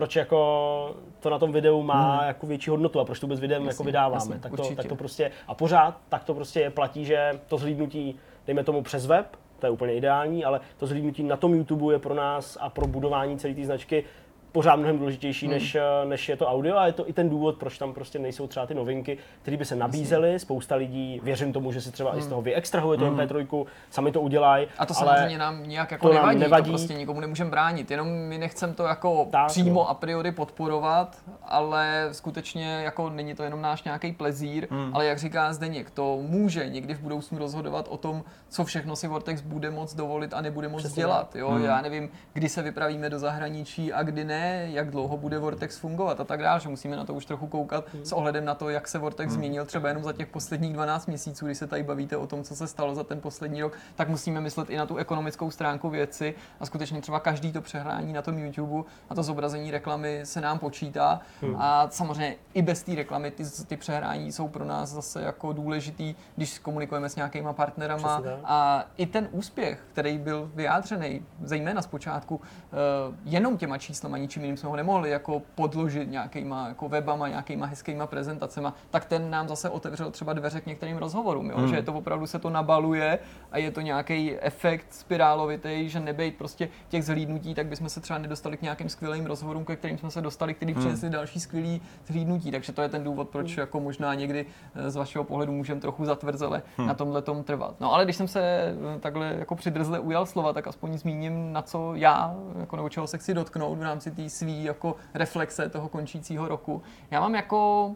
[0.00, 2.26] proč jako to na tom videu má Hmm.
[2.26, 4.14] jako větší hodnotu a proč to vůbec videem Jasně, jako vydáváme.
[4.16, 4.76] jasně, tak, to, určitě.
[4.76, 9.06] tak to prostě a pořád tak to prostě platí, že to zhlídnutí, dejme tomu přes
[9.06, 9.26] web,
[9.58, 12.86] to je úplně ideální, ale to zhlídnutí na tom YouTube je pro nás a pro
[12.86, 14.04] budování celé té značky
[14.52, 15.54] pořád mnohem důležitější, Hmm.
[15.54, 18.18] než, eh, než je to audio a je to i ten důvod, proč tam prostě
[18.18, 20.38] nejsou třeba ty novinky, které by se nabízely.
[20.38, 24.20] Spousta lidí, věřím tomu, že si třeba i z toho vyextrahuje tu MP3, sami to
[24.20, 24.64] udělají.
[24.66, 24.74] Hmm.
[24.78, 26.70] A to ale samozřejmě nám nějak jako to nám nevadí, nevadí.
[26.70, 29.88] to prostě nikomu nemůžeme bránit, jenom my nechceme to jako Tak, přímo no.
[29.88, 31.16] a priori podporovat
[31.50, 34.90] ale skutečně jako není to jenom náš nějaký plezír, hmm.
[34.94, 39.08] ale jak říká Zdeněk, to může někdy v budoucnu rozhodovat o tom, co všechno si
[39.08, 41.36] Vortex bude moc dovolit a nebude moc Přesně dělat.
[41.36, 41.50] Jo?
[41.50, 41.64] Hmm.
[41.64, 44.39] Já nevím, kdy se vypravíme do zahraničí a kdy ne,
[44.70, 47.84] jak dlouho bude Vortex fungovat a tak dále, že musíme na to už trochu koukat
[48.02, 51.44] s ohledem na to, jak se Vortex změnil třeba jenom za těch posledních 12 měsíců,
[51.46, 54.40] kdy se tady bavíte o tom, co se stalo za ten poslední rok, tak musíme
[54.40, 58.38] myslet i na tu ekonomickou stránku věci a skutečně třeba každý to přehrání na tom
[58.38, 61.20] YouTube a to zobrazení reklamy se nám počítá.
[61.56, 66.14] A samozřejmě i bez té reklamy ty, ty přehrání jsou pro nás zase jako důležitý,
[66.36, 68.20] když komunikujeme s nějakýma partnerama.
[68.20, 72.40] Přesně a i ten úspěch, který byl vyjádřený, zejména zpočátku,
[72.72, 72.76] eh,
[73.24, 78.06] jenom těma číslama, ničím jiným jsme ho nemohli jako podložit nějakýma jako webama, nějakýma hezkýma
[78.06, 81.56] prezentacema, tak ten nám zase otevřel třeba dveře k některým rozhovorům, jo?
[81.56, 81.68] Hmm.
[81.68, 83.18] že je to opravdu se to nabaluje
[83.52, 88.18] a je to nějaký efekt spirálovitý, že nebejt prostě těch zhlídnutí, tak bychom se třeba
[88.18, 90.82] nedostali k nějakým skvělým rozhovorům, ke kterým jsme se dostali, který Hmm.
[90.82, 92.50] přinesli další skvělý zhlídnutí.
[92.50, 96.04] Takže to je ten důvod, proč jako možná někdy eh, z vašeho pohledu můžeme trochu
[96.04, 96.86] zatvrzele Hmm.
[96.88, 97.74] na tomhle tom trvat.
[97.80, 101.62] No ale když jsem se eh, takhle jako přidrzle ujal slova, tak aspoň zmíním, na
[101.62, 105.88] co já, jako nebo čeho se chci dotknout v rámci té svý jako reflexe toho
[105.88, 106.82] končícího roku.
[107.10, 107.90] Já mám jako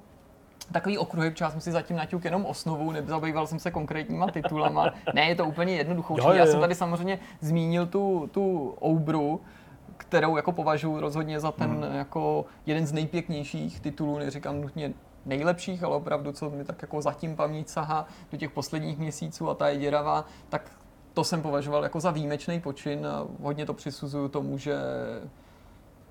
[0.72, 4.94] takový okruhy, protože já jsem si zatím naťuk jenom osnovu, nezabýval jsem se konkrétníma titulama.
[5.14, 6.18] Ne, je to úplně jednoduchou.
[6.18, 6.60] Jo, jo, Já jsem jo.
[6.60, 9.40] tady samozřejmě zmínil tu, tu Oubru,
[9.96, 11.94] kterou jako považuji rozhodně za ten Hmm.
[11.94, 14.92] jako jeden z nejpěknějších titulů, neříkám nutně
[15.26, 19.54] nejlepších, ale opravdu, co mi tak jako zatím paměť sahá do těch posledních měsíců a
[19.54, 20.70] ta je děravá, tak
[21.14, 24.74] to jsem považoval jako za výjimečný počin a hodně to přisuzuju tomu, že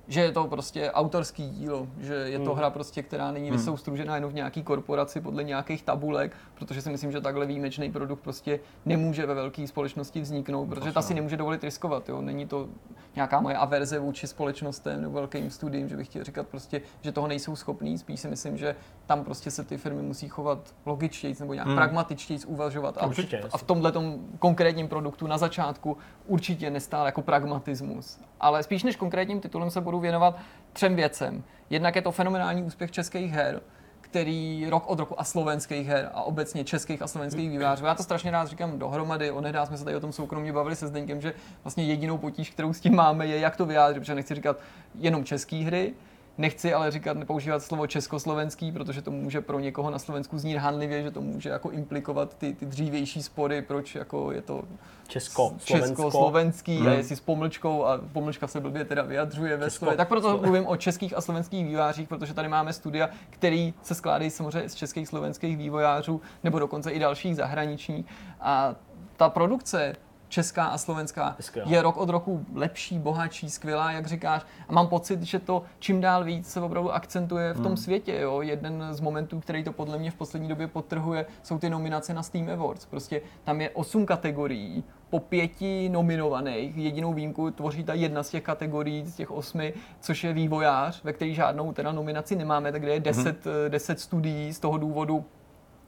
[0.08, 2.58] že je to prostě autorský dílo, že je to Hmm.
[2.58, 3.58] hra prostě, která není Hmm.
[3.58, 8.20] vysoustružená jenom v nějaký korporaci podle nějakých tabulek, protože si myslím, že takhle výjimečný produkt
[8.20, 12.22] prostě nemůže ve velké společnosti vzniknout, protože ta si nemůže dovolit riskovat, jo.
[12.22, 12.68] Není to
[13.16, 17.28] nějaká moje averze vůči společnostem nebo velkým studiím, že bych chtěl říkat prostě, že toho
[17.28, 21.54] nejsou schopní, spíš si myslím, že tam prostě se ty firmy musí chovat logičtěji nebo
[21.54, 21.76] nějak Hmm.
[21.76, 22.98] pragmatičtěji uvažovat.
[22.98, 23.94] A, Určitě, a v tomhle
[24.40, 28.20] konkrétním produktu na začátku určitě nestál jako pragmatismus.
[28.40, 30.38] Ale spíš než konkrétním titulem se budu věnovat
[30.74, 31.44] třem věcem.
[31.70, 33.62] Jednak je to fenomenální úspěch českých her,
[34.02, 37.86] který rok od roku a slovenských her a obecně českých a slovenských vývářů.
[37.86, 39.32] Já to strašně rád říkám dohromady.
[39.32, 42.74] Onedá jsme se tady o tom soukromně bavili se Zdeňkem, že vlastně jedinou potíž, kterou
[42.74, 44.58] s tím máme, je, jak to vyjádřit, protože nechci říkat
[44.96, 45.94] jenom české hry,
[46.38, 51.04] Nechci ale říkat, nepoužívat slovo československý, protože to může pro někoho na Slovensku znít hanlivě,
[51.04, 54.64] že to může jako implikovat ty, ty dřívější spory, proč jako je to
[55.08, 56.88] Česko, československý Hmm.
[56.88, 59.98] a jestli s pomlčkou a pomlčka se blbě teda vyjadřuje ve slově.
[59.98, 63.96] Tak proto Slo- mluvím o českých a slovenských vývářích, protože tady máme studia, který se
[63.96, 68.06] skládají samozřejmě z českých slovenských vývojářů nebo dokonce i dalších zahraničních.
[68.42, 68.76] A
[69.18, 69.96] ta produkce
[70.34, 71.70] česká a slovenská Je skvělá.
[71.72, 74.42] je rok od roku lepší, bohatší, skvělá, jak říkáš.
[74.70, 77.78] A mám pocit, že to čím dál víc se opravdu akcentuje v tom Hmm.
[77.78, 78.20] světě.
[78.20, 78.42] Jo?
[78.42, 82.24] Jeden z momentů, který to podle mě v poslední době podtrhuje, jsou ty nominace na
[82.24, 82.86] Steam Awards.
[82.86, 86.78] Prostě tam je osm kategorií, po pěti nominovaných.
[86.78, 91.14] Jedinou výjimku tvoří ta jedna z těch kategorií, z těch osmi, což je vývojář, ve
[91.14, 95.26] který žádnou teda nominaci nemáme, tak kde je deset, eh, deset studií z toho důvodu,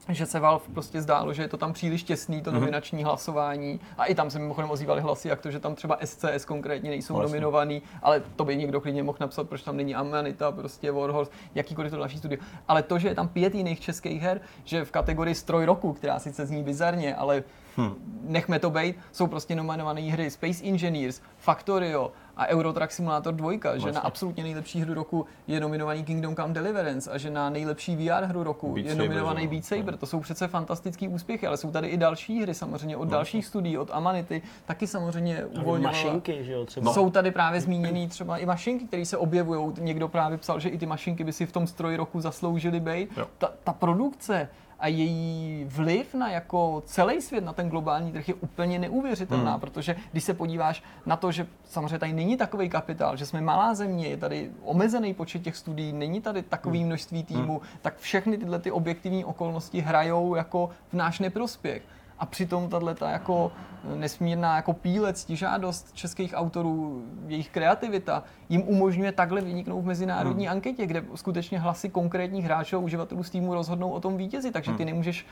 [0.10, 2.60] že se Valve prostě zdálo, že je to tam příliš těsný, to Mhm.
[2.60, 3.80] nominační hlasování.
[3.98, 7.14] A i tam se mimochodem ozývaly hlasy, jak to, že tam třeba SCS konkrétně nejsou
[7.14, 7.24] jasně.
[7.28, 11.92] nominovaný, ale to by někdo klidně mohl napsat, proč tam není Amanita, prostě Warhorse, jakýkoliv
[11.92, 12.40] to další studio.
[12.68, 16.20] Ale to, že je tam pět jiných českých her, že v kategorii stroj roku, která
[16.20, 17.44] sice zní bizarně, ale
[17.78, 17.94] Hm.
[18.24, 23.52] nechme to být, jsou prostě nominované hry Space Engineers, Factorio a Euro Truck Simulator 2,
[23.52, 23.92] že Vlastně.
[23.92, 28.24] na absolutně nejlepší hru roku je nominovaný Kingdom Come Deliverance a že na nejlepší VR
[28.24, 29.50] hru roku Beat je Saber, nominovaný jo.
[29.50, 29.98] Beat Saber.
[29.98, 33.12] To jsou přece fantastický úspěchy, ale jsou tady i další hry samozřejmě od No.
[33.12, 35.82] dalších studií, od Amanity, taky samozřejmě uvolňovala.
[36.04, 36.86] Mašinky, že jo, třeba.
[36.86, 36.94] No.
[36.94, 39.74] Jsou tady právě zmíněný třeba i mašinky, které se objevují.
[39.80, 43.10] Někdo právě psal, že i ty mašinky by si v tom stroji roku zasloužily být.
[43.38, 48.34] Ta, ta produkce a její vliv na jako celý svět, na ten globální trh je
[48.34, 49.60] úplně neuvěřitelná, Hmm.
[49.60, 53.74] protože když se podíváš na to, že samozřejmě tady není takový kapitál, že jsme malá
[53.74, 56.88] země, je tady omezený počet těch studií, není tady takový Hmm.
[56.88, 61.82] množství týmů, tak všechny tyhle ty objektivní okolnosti hrajou jako v náš neprospěch.
[62.20, 63.52] A přitom tato jako
[63.96, 70.52] nesmírná jako píle, ctižádost českých autorů, jejich kreativita jim umožňuje takhle vyniknout v mezinárodní Hmm.
[70.52, 74.84] anketě, kde skutečně hlasy konkrétních hráčů a uživatelů Steamu rozhodnou o tom vítězi, takže ty
[74.84, 74.86] Hmm.
[74.86, 75.26] nemůžeš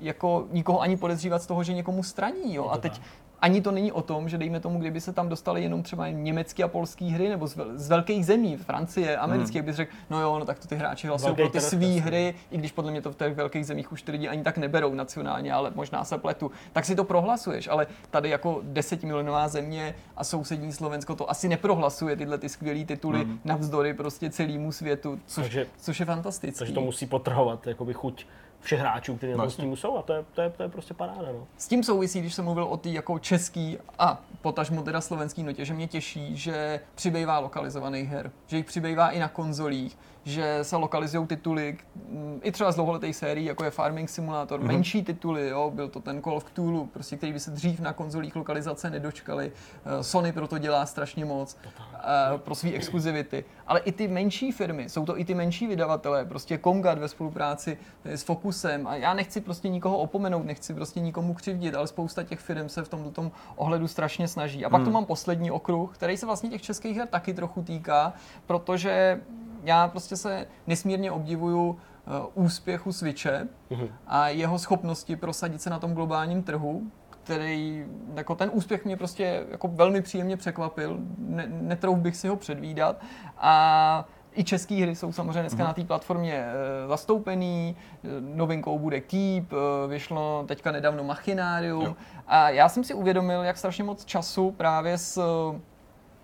[0.00, 2.54] jako nikoho ani podezřívat z toho, že někomu straní.
[2.54, 2.68] Jo?
[2.68, 3.00] A teď.
[3.42, 6.64] Ani to není o tom, že dejme tomu, kdyby se tam dostali jenom třeba německé
[6.64, 9.66] a polské hry nebo z, vel, z velkých zemí, Francie, americké, hmm.
[9.66, 12.58] bys řekl, no jo, no tak to ty hráči hlasují pro ty své hry, i
[12.58, 15.52] když podle mě to v těch velkých zemích už ty lidi ani tak neberou nacionálně,
[15.52, 20.72] ale možná se pletu, tak si to prohlasuješ, ale tady jako desetimilionová země a sousední
[20.72, 23.40] Slovensko to asi neprohlasuje tyhle ty skvělé tituly hmm.
[23.44, 26.58] navzdory prostě celému světu, což, takže, což je fantastické.
[26.58, 28.26] Takže to musí potrhovat jakoby chuť
[28.60, 31.32] všech hráčů, kteří na tom jsou a to je, to je, to je prostě paráda.
[31.32, 31.46] No.
[31.56, 35.64] S tím souvisí, když jsem mluvil o té jako český a potažmo teda slovenský notě,
[35.64, 40.76] že mě těší, že přibývá lokalizovaných her, že jich přibývá i na konzolích, že se
[40.76, 41.78] lokalizují tituly,
[42.42, 44.66] i třeba z dlouholetých sérií, jako je Farming Simulator, mm-hmm.
[44.66, 47.92] menší tituly, jo, byl to ten Call of Cthulhu, prostě, který by se dřív na
[47.92, 49.52] konzolích lokalizace nedočkali.
[49.84, 53.44] Eh, Sony proto dělá strašně moc uh, pro své exkluzivity.
[53.66, 57.78] Ale i ty menší firmy, jsou to i ty menší vydavatelé, prostě Kongat ve spolupráci
[58.04, 62.40] s Focusem a já nechci prostě nikoho opomenout, nechci prostě nikomu křivdit, ale spousta těch
[62.40, 64.64] firm se v tomto tom ohledu strašně snaží.
[64.64, 64.86] A pak hmm.
[64.86, 68.12] tu mám poslední okruh, který se vlastně těch českých her taky trochu týká,
[68.46, 69.20] protože
[69.64, 73.88] já prostě se nesmírně obdivuju uh, úspěchu Switche mm-hmm.
[74.06, 76.82] a jeho schopnosti prosadit se na tom globálním trhu,
[77.24, 82.36] který, jako ten úspěch mě prostě jako velmi příjemně překvapil, ne, netrouf bych si ho
[82.36, 83.00] předvídat
[83.38, 85.66] a i české hry jsou samozřejmě dneska mm-hmm.
[85.66, 87.76] na té platformě e, zastoupený,
[88.20, 91.96] novinkou bude Keep, e, vyšlo teďka nedávno Machinarium jo.
[92.26, 95.22] a já jsem si uvědomil, jak strašně moc času právě s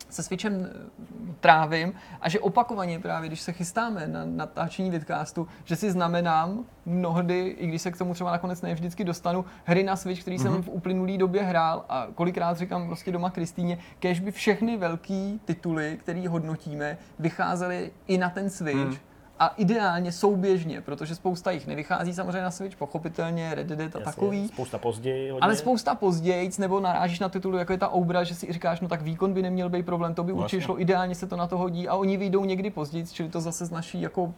[0.09, 5.77] se Switchem eh, trávím a že opakovaně právě, když se chystáme na natáčení vidcastu, že
[5.77, 9.97] si znamenám mnohdy, i když se k tomu třeba nakonec ne vždycky dostanu, hry na
[9.97, 10.43] Switch, který mm-hmm.
[10.43, 10.63] jsem mhm.
[10.63, 15.99] v uplynulý době hrál a kolikrát říkám prostě doma Kristýně, kež by všechny velký tituly,
[16.01, 18.77] které hodnotíme, vycházely i na ten Switch.
[18.77, 19.06] Mm
[19.39, 24.05] a ideálně souběžně, protože spousta jich nevychází samozřejmě na Switch, pochopitelně Red Dead a Jasně,
[24.05, 24.49] takový.
[24.49, 25.31] Spousta později.
[25.31, 25.41] Hodně.
[25.45, 28.89] Ale spousta později, nebo narážíš na titulu, jako je ta Obra, že si říkáš, no
[28.89, 30.45] tak výkon by neměl být problém, to by vlastně.
[30.45, 33.41] určitě šlo, ideálně se to na to hodí a oni vyjdou někdy později, čili to
[33.41, 34.35] zase z naší jako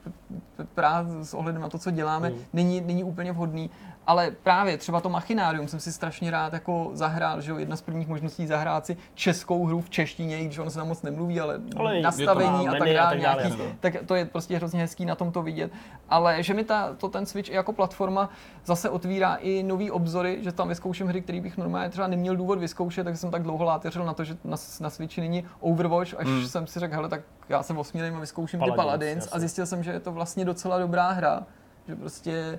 [0.74, 2.37] právě s ohledem na to, co děláme, mm.
[2.52, 3.70] není, není úplně vhodný
[4.09, 7.83] ale právě třeba to Machinárium jsem si strašně rád jako zahrál, že jo, jedna z
[7.83, 11.40] prvních možností zahrát si českou hru v češtině, i když ono se tam moc nemluví,
[11.40, 15.14] ale, ale nastavení a tak dále, tak, nějaký, tak to je prostě hrozně hezký na
[15.14, 15.73] tom to vidět.
[16.09, 18.31] Ale že mi ta, to ten Switch jako platforma
[18.64, 22.59] zase otvírá i nový obzory, že tam vyzkouším hry, které bych normálně třeba neměl důvod
[22.59, 26.27] vyzkoušet, tak jsem tak dlouho láteřil na to, že na, na Switchi není Overwatch, až
[26.27, 26.47] hmm.
[26.47, 29.37] jsem si řekl, hele, tak já jsem osmílej a vyzkouším Paladins, ty Paladins jasný.
[29.37, 31.47] a zjistil jsem, že je to vlastně docela dobrá hra,
[31.88, 32.59] že prostě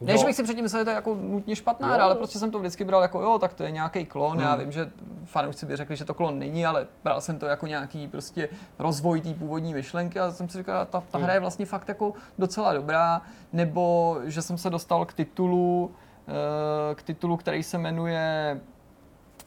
[0.00, 2.38] ne, že bych si předtím myslel, že to je jako nutně špatná hra, ale prostě
[2.38, 4.32] jsem to vždycky bral jako jo, tak to je nějaký klon.
[4.32, 4.40] Hmm.
[4.40, 4.90] Já vím, že
[5.24, 9.20] fanoušci by řekli, že to klon není, ale bral jsem to jako nějaký prostě rozvoj
[9.20, 12.72] té původní myšlenky a jsem si říkal, ta, ta hra je vlastně fakt jako docela
[12.72, 13.22] dobrá.
[13.52, 15.90] Nebo že jsem se dostal k titulu,
[16.28, 18.60] eh, k titulu, který se jmenuje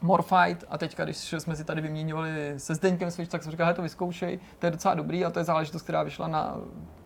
[0.01, 3.81] Morfight a teďka, když jsme si tady vyměňovali se Zdeňkem Switch, tak jsem říkal, to
[3.81, 6.57] vyzkoušej, to je docela dobrý a to je záležitost, která vyšla na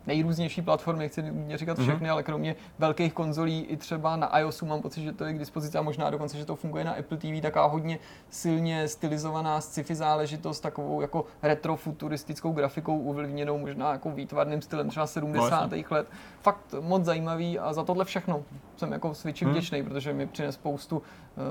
[0.08, 1.88] nejrůznější platformy, nechci mě říkat mhm.
[1.88, 2.12] všechny, mm-hmm.
[2.12, 5.78] ale kromě velkých konzolí i třeba na iOSu mám pocit, že to je k dispozici
[5.78, 10.60] a možná dokonce, že to funguje na Apple TV, taková hodně silně stylizovaná sci-fi záležitost,
[10.60, 15.72] takovou jako retrofuturistickou grafikou ovlivněnou možná jako výtvarným stylem třeba 70.
[15.72, 16.08] No, let.
[16.42, 18.44] Fakt moc zajímavý a za tohle všechno
[18.78, 19.54] jsem jako Switchi hmm.
[19.54, 21.04] vděčný, protože mi přines spoustu uh,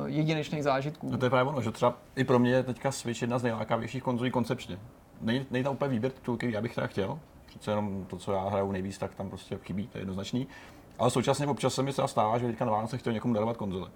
[0.06, 1.10] jedinečných zážitků.
[1.10, 3.42] No to je právě ono, že třeba i pro mě je teďka Switch jedna z
[3.42, 4.78] nejlákavějších konzolí koncepčně.
[5.20, 7.18] Není, není tam úplně výběr titulky, já bych teda chtěl,
[7.52, 10.46] přece jenom to, co já hraju nejvíc, tak tam prostě chybí, to je jednoznačný.
[10.98, 13.90] Ale současně občas se mi třeba stává, že teďka na Vánoce chtěl někomu darovat konzole.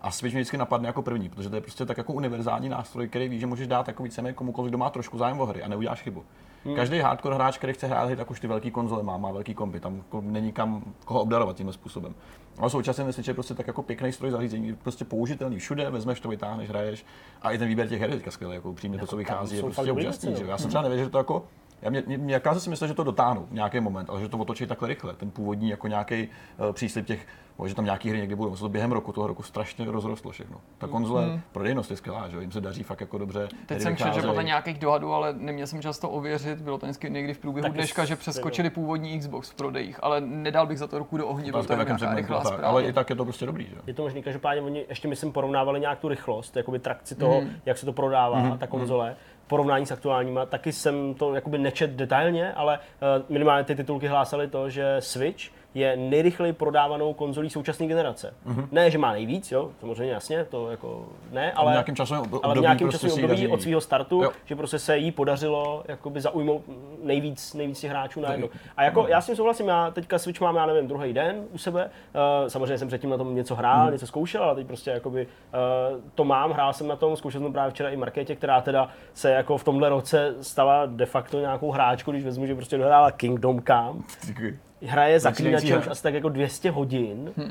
[0.00, 3.08] A Switch mě vždycky napadne jako první, protože to je prostě tak jako univerzální nástroj,
[3.08, 5.68] který ví, že můžeš dát jako víceméně komukoliv, kdo má trošku zájem o hry a
[5.68, 6.24] neuděláš chybu.
[6.64, 6.76] Hmm.
[6.76, 9.54] Každý hardcore hráč, který chce hrát hry, tak už ty velké konzole má, má velký
[9.54, 12.14] kompy, tam jako není kam koho obdarovat tímhle způsobem.
[12.58, 16.20] Ale současně ten Switch je prostě tak jako pěkný stroj zařízení, prostě použitelný všude, vezmeš
[16.20, 17.04] to, vytáhneš, hraješ
[17.42, 19.62] a i ten výběr těch her je teďka skvělý, jako upřímně to, co vychází, je
[19.62, 20.34] prostě úžasný.
[20.46, 21.44] Já jsem třeba nevěděl, že to jako
[21.82, 24.38] já mě, mě, mě si myslel, že to dotáhnu v nějaký moment, ale že to
[24.38, 25.14] otočí takhle rychle.
[25.14, 27.26] Ten původní jako nějaký uh, příslip těch,
[27.66, 28.56] že tam nějaký hry někdy budou.
[28.56, 30.60] Se to během roku, toho roku strašně rozrostlo všechno.
[30.78, 31.40] Ta konzole, mm.
[31.52, 33.48] prodejnost je skvělá, že jim se daří fakt jako dobře.
[33.66, 36.86] Teď jsem četl, že podle nějakých dohadů, ale neměl jsem čas to ověřit, bylo to
[36.86, 40.86] vždycky někdy v průběhu dneška, že přeskočili původní Xbox v prodejích, ale nedal bych za
[40.86, 43.66] to ruku do ohně, to je rychlá tak, Ale i tak je to prostě dobrý.
[43.66, 43.76] Že?
[43.86, 47.50] Je to možný, každopádně oni ještě myslím porovnávali nějak tu rychlost, jakoby trakci toho, mm.
[47.66, 48.58] jak se to prodává, mm.
[48.58, 49.10] ta konzole.
[49.10, 50.46] Mm porovnání s aktuálníma.
[50.46, 55.57] Taky jsem to jakoby nečet detailně, ale uh, minimálně ty titulky hlásaly to, že Switch
[55.74, 58.34] je nejrychleji prodávanou konzolí současné generace.
[58.46, 58.68] Mm-hmm.
[58.72, 62.42] Ne, že má nejvíc, jo, samozřejmě jasně, to jako ne, ale, v nějakém časovém období,
[62.44, 64.30] ale v nějakém prostě časovém období od svého startu, Jo.
[64.44, 66.62] že prostě se jí podařilo jakoby zaujmout
[67.02, 68.48] nejvíc, nejvíc těch hráčů najednou.
[68.76, 71.58] A jako já s tím souhlasím, já teďka Switch mám, já nevím, druhý den u
[71.58, 71.84] sebe.
[71.84, 73.92] Uh, samozřejmě jsem předtím na tom něco hrál, Mhm.
[73.92, 77.52] něco zkoušel, ale teď prostě jakoby uh, to mám, hrál jsem na tom, zkoušel jsem
[77.52, 81.70] právě včera i Markétě, která teda se jako v tomhle roce stala de facto nějakou
[81.70, 84.58] hráčku, když vezmu, že prostě dohrála Kingdom Come Díky.
[84.82, 87.32] Hraje Začínající zaklínače už asi tak jako 200 hodin.
[87.36, 87.42] Hm.
[87.42, 87.50] Uh,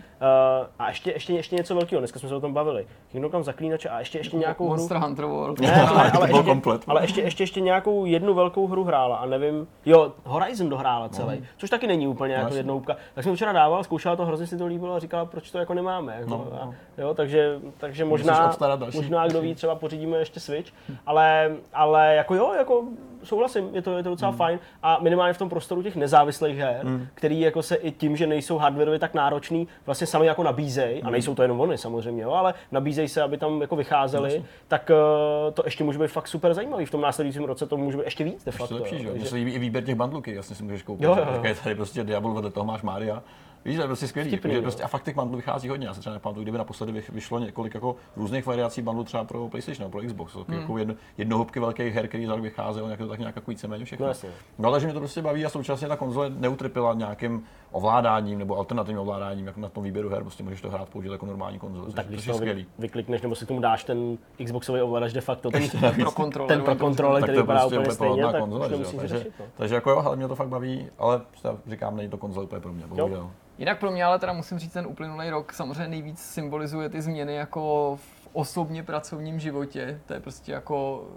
[0.80, 2.88] a ještě, ještě, ještě něco velkého, dneska jsme se o tom bavili.
[3.12, 4.78] Kingdom Come zaklínače a ještě, ještě nějakou hru.
[4.78, 5.60] Monster Hunter World.
[5.60, 6.82] Ne, ale, ale, ještě, komplet.
[6.88, 11.44] ale ještě, ještě, ještě nějakou jednu velkou hru hrála a nevím, jo, Horizon dohrála celý,
[11.58, 12.60] což taky není úplně jako jasně.
[12.60, 12.96] jednohubka.
[13.14, 15.74] Tak jsem včera dával, zkoušela to, hrozně si to líbilo a říkala, proč to jako
[15.74, 16.16] nemáme.
[16.20, 16.74] Jako, No, a, no.
[16.98, 18.56] jo, takže, takže možná,
[18.96, 20.72] možná, kdo ví, třeba pořídíme ještě Switch,
[21.06, 22.84] ale, ale jako jo, jako
[23.28, 24.38] souhlasím, je to, je to docela Hmm.
[24.38, 26.82] fajn a minimálně v tom prostoru těch nezávislých her,
[27.14, 31.08] který jako se i tím, že nejsou hardwareově tak náročný, vlastně sami jako nabízej, Hmm.
[31.08, 34.92] a nejsou to jenom oni samozřejmě, jo, ale nabízej se, aby tam jako vycházeli, tak
[34.92, 36.86] eh, to ještě může být fakt super zajímavý.
[36.86, 38.76] V tom následujícím roce to může být ještě víc de Ještě facto.
[38.76, 39.14] lepší, že jo?
[39.16, 41.04] Mně se líbí i výběr těch bandluky, jasně si můžeš koupit.
[41.04, 43.24] Jo, jo, tady prostě Diablo, vedle toho máš Mária.
[43.68, 44.30] Víš, to je prostě skvělý.
[44.30, 44.62] Vtipný, že jo.
[44.62, 45.88] prostě, a fakt těch bundlů vychází hodně.
[45.88, 49.84] Já se třeba nepamatuju, kdyby naposledy vyšlo několik jako různých variací bundlů třeba pro PlayStation
[49.84, 50.36] nebo pro Xbox.
[50.36, 50.60] Hmm.
[50.60, 53.86] Jako jedno, jednohubky velkých her, který za rok vycházely, nějak to tak nějak jako víceméně
[53.86, 54.06] všechno.
[54.06, 54.30] No jasně.
[54.60, 58.58] No ale že mě to prostě baví a současně ta konzole neutrpěla nějakým ovládáním nebo
[58.58, 61.92] alternativním ovládáním, jako na tom výběru her, prostě můžeš to hrát použít jako normální konzole.
[61.92, 62.66] tak když je to skvělý.
[62.80, 65.70] vyklikneš, nebo si k tomu dáš ten Xboxový ovladač de facto, ten,
[66.02, 66.48] Pro kontroler.
[66.48, 68.72] ten pro kontrole, tak který to je vypadá prostě úplně stejně, tak konzole, jo?
[68.72, 69.34] nemusíš takže, řešit.
[69.40, 69.46] No.
[69.58, 72.62] takže jako jo, ale mě to fakt baví, ale prostě říkám, není to konzole úplně
[72.62, 73.32] pro mě, bohužel.
[73.58, 77.36] Jinak pro mě ale teda musím říct, ten uplynulý rok samozřejmě nejvíc symbolizuje ty změny
[77.36, 80.00] jako v osobně pracovním životě.
[80.06, 81.08] To je prostě jako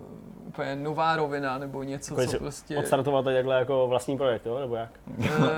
[0.46, 2.76] úplně nová rovina nebo něco, Jako co prostě...
[2.78, 4.58] Odstartovat tady takhle jako vlastní projekt, jo?
[4.58, 4.90] nebo jak?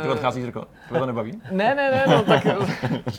[0.03, 1.43] Ty odcházíš řekl, to to nebaví?
[1.51, 2.47] Ne, ne, ne, no tak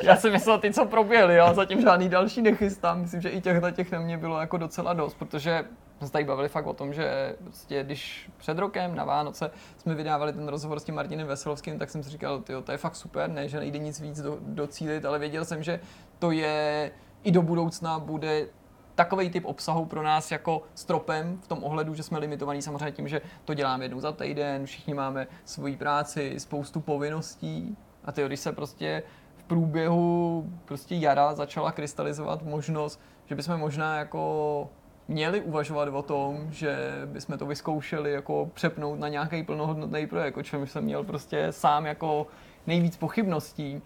[0.03, 3.01] já jsem myslel ty, co proběhly, já zatím žádný další nechystám.
[3.01, 5.65] Myslím, že i těchto těch na mě bylo jako docela dost, protože
[5.97, 9.95] jsme se tady bavili fakt o tom, že prostě když před rokem na Vánoce jsme
[9.95, 12.95] vydávali ten rozhovor s tím Martinem Veselovským, tak jsem si říkal, tyjo, to je fakt
[12.95, 15.79] super, ne, že nejde nic víc do, docílit, ale věděl jsem, že
[16.19, 16.91] to je
[17.23, 18.47] i do budoucna bude
[18.95, 23.07] takový typ obsahu pro nás jako stropem v tom ohledu, že jsme limitovaní samozřejmě tím,
[23.07, 28.39] že to děláme jednou za týden, všichni máme svoji práci, spoustu povinností a ty, když
[28.39, 29.03] se prostě
[29.35, 34.69] v průběhu prostě jara začala krystalizovat možnost, že bychom možná jako
[35.07, 40.43] měli uvažovat o tom, že bychom to vyzkoušeli jako přepnout na nějaký plnohodnotný projekt, o
[40.43, 42.27] čem jsem měl prostě sám jako
[42.67, 43.81] nejvíc pochybností,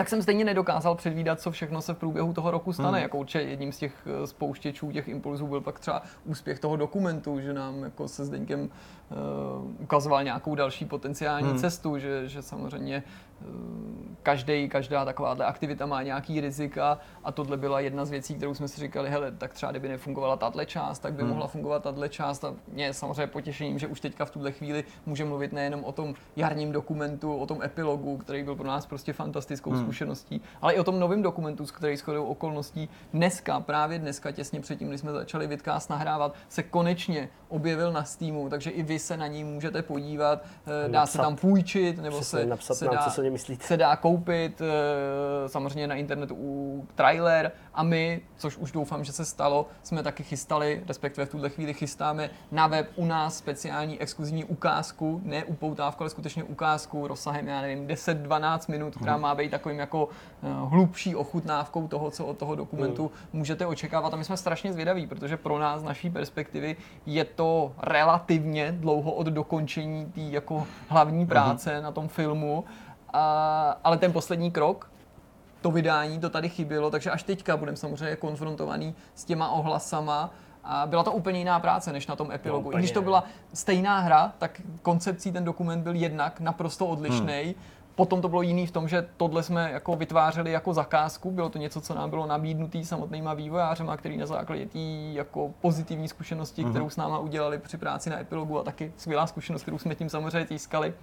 [0.00, 2.88] tak jsem stejně nedokázal předvídat, co všechno se v průběhu toho roku stane.
[2.88, 3.02] Hmm.
[3.02, 7.40] Jako určitě jedním z těch eh, spouštěčů těch impulzů byl pak třeba úspěch toho dokumentu,
[7.40, 8.68] že nám jako se Zdeňkem uh,
[9.78, 11.58] ukazoval nějakou další potenciální hmm.
[11.58, 13.29] cestu, že, že samozřejmě uh,
[14.22, 18.68] každý, každá takováhle aktivita má nějaký rizika a tohle byla jedna z věcí, kterou jsme
[18.68, 21.30] si říkali, hele, tak třeba kdyby nefungovala tahle část, tak by hmm.
[21.30, 24.84] mohla fungovat tahle část a mě je samozřejmě potěšením, že už teďka v tuhle chvíli
[25.06, 29.12] může mluvit nejenom o tom jarním dokumentu, o tom epilogu, který byl pro nás prostě
[29.12, 29.82] fantastickou hmm.
[29.82, 34.60] zkušeností, ale i o tom novém dokumentu, s který shodou okolností dneska, právě dneska, těsně
[34.60, 39.16] předtím, když jsme začali Vidcast nahrávat, se konečně objevil na Steamu, takže i vy se
[39.16, 42.94] na něj můžete podívat, eh, dá se napsat- tam půjčit, nebo se, napsat se nám,
[42.94, 43.66] dá, co se myslíte.
[43.66, 49.12] se dá koupit eh, samozřejmě na internetu u trailer a my, což už doufám, že
[49.12, 54.00] se stalo, jsme taky chystali, respektive v tuhle chvíli chystáme na web u nás speciální
[54.00, 59.50] exkluzivní ukázku, ne upoutávku, ale skutečně ukázku rozsahem, já nevím, 10-12 minut, která má být
[59.50, 60.08] takovým jako
[60.42, 64.14] eh, hlubší ochutnávkou toho, co od toho dokumentu můžete očekávat.
[64.14, 69.12] A my jsme strašně zvědaví, protože pro nás z naší perspektivy je to relativně dlouho
[69.12, 72.64] od dokončení té jako hlavní práce na tom filmu,
[73.12, 74.89] a, ale ten poslední krok,
[75.60, 80.30] to vydání, to tady chybělo, takže až teďka budeme samozřejmě konfrontovaný s těma ohlasama
[80.64, 82.68] a byla to úplně jiná práce než na tom epilogu.
[82.68, 87.42] úplně I když to byla stejná hra, tak koncepcí ten dokument byl jednak naprosto odlišný.
[87.42, 87.54] Hmm.
[87.94, 91.58] Potom to bylo jiný v tom, že tohle jsme jako vytvářeli jako zakázku, bylo to
[91.58, 94.78] něco, co nám bylo nabídnutý samotnýma vývojářema, který na základě té
[95.12, 99.62] jako pozitivní zkušenosti, kterou s náma udělali při práci na epilogu a taky skvělá zkušenost,
[99.62, 100.94] kterou jsme tím samozřejmě získali,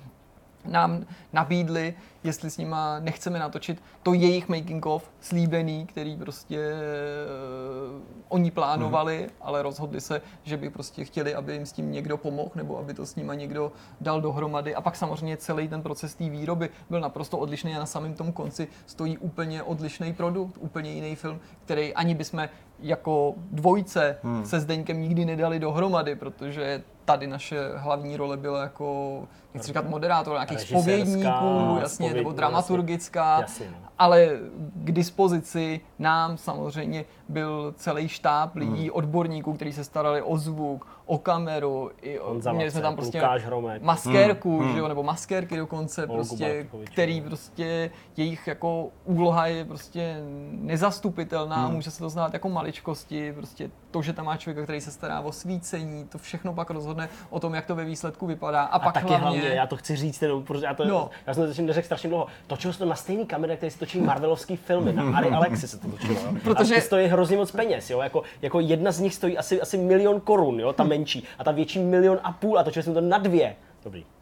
[0.68, 1.94] nám nabídli,
[2.24, 9.22] jestli s nima nechceme natočit to jejich making of slíbený, který prostě uh, oni plánovali,
[9.22, 9.30] mm.
[9.42, 12.94] ale rozhodli se, že by prostě chtěli, aby jim s tím někdo pomohl, nebo aby
[12.94, 14.76] to s nima někdo dal dohromady.
[14.76, 18.32] A pak samozřejmě celý ten proces té výroby byl naprosto odlišný a na samém tom
[18.32, 22.50] konci stojí úplně odlišný produkt, úplně jiný film, který ani bychom
[22.80, 24.46] jako dvojce hmm.
[24.46, 30.34] se Zdeňkem nikdy nedali dohromady, protože tady naše hlavní role byla jako, nechci říkat moderátor,
[30.34, 33.78] nějakých spovědníků, jasně, nebo dramaturgická, Jasně, no.
[34.00, 34.30] ale
[34.74, 41.18] k dispozici nám samozřejmě byl celý štáb lidí, odborníků, kteří se starali o zvuk, o
[41.18, 43.82] kameru, i o, Honza měli jsme tam prostě Lukáš Hromek.
[43.82, 50.18] maskérku, že jo, nebo maskérky dokonce, Olgu prostě, který prostě jejich jako úloha je prostě
[50.52, 54.92] nezastupitelná, může se to znát jako maličkosti, prostě to, že tam má člověka, který se
[54.92, 58.62] stará o svícení, to všechno pak rozhodne o tom, jak to ve výsledku vypadá.
[58.64, 61.10] A, A pak taky hlavně, já to chci říct, jenom, protože já, to, No.
[61.28, 62.28] já jsem to zatím neřekl strašně dlouho.
[62.48, 64.94] Točilo se to na stejný kameře, který se točí Marvelovský filmy.
[64.94, 66.14] Na Ari Alexi se to točilo.
[66.14, 66.34] Jo.
[66.44, 67.90] Protože- A ty stojí hrozně moc peněz.
[67.90, 68.02] Jo.
[68.02, 71.24] Jako, jako, jedna z nich stojí asi, asi milion korun, jo, ta menší.
[71.40, 72.60] A ta větší milion a půl.
[72.60, 73.56] A točili jsme to na dvě.
[73.84, 74.06] Dobrý.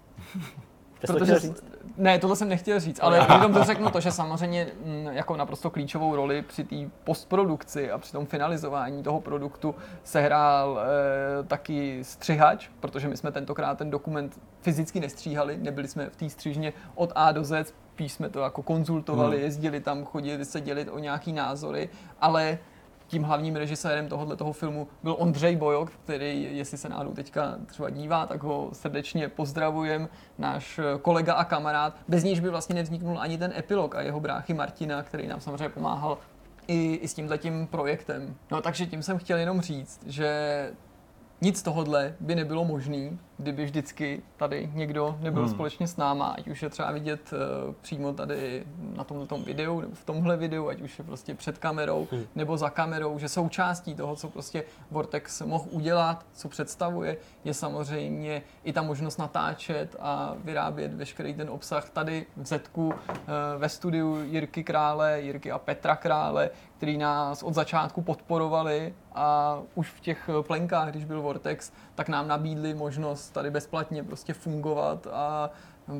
[1.08, 1.36] Protože,
[1.98, 5.70] ne, tohle jsem nechtěl říct, ale jenom to řeknu to, že samozřejmě mm, jako naprosto
[5.70, 12.68] klíčovou roli při té postprodukci a při tom finalizování toho produktu sehrál eh, taky střihač,
[12.80, 17.32] protože my jsme tentokrát ten dokument fyzicky nestříhali, nebyli jsme v té střižně od A
[17.32, 21.90] do Z, spíš jsme to jako konzultovali, jezdili tam, chodili se dělit o nějaký názory,
[22.22, 22.58] ale
[23.08, 27.90] tím hlavním režisérem tohohle toho filmu byl Ondřej Bojok, který, jestli se náhodou teďka třeba
[27.90, 31.98] dívá, tak ho srdečně pozdravujem, náš kolega a kamarád.
[32.08, 35.70] Bez níž by vlastně nevzniknul ani ten epilog a jeho bráchy Martina, který nám samozřejmě
[35.70, 36.18] pomáhal
[36.68, 38.36] i, i s tímhletím projektem.
[38.52, 40.72] No takže tím jsem chtěl jenom říct, že
[41.42, 45.52] nic tohodle by nebylo možné, kdyby vždycky tady někdo nebyl hmm.
[45.52, 48.64] společně s náma, ať už je třeba vidět uh, přímo tady
[48.96, 52.24] na tomhle tom videu, nebo v tomhle videu, ať už je prostě před kamerou, hmm.
[52.36, 58.42] nebo za kamerou, že součástí toho, co prostě Vortex mohl udělat, co představuje, je samozřejmě
[58.64, 62.94] i ta možnost natáčet a vyrábět veškerý ten obsah tady v Zetku, uh,
[63.58, 69.90] ve studiu Jirky Krále, Jirky a Petra Krále, který nás od začátku podporovali a už
[69.92, 75.50] v těch plenkách, když byl Vortex, tak nám nabídli možnost tady bezplatně prostě fungovat a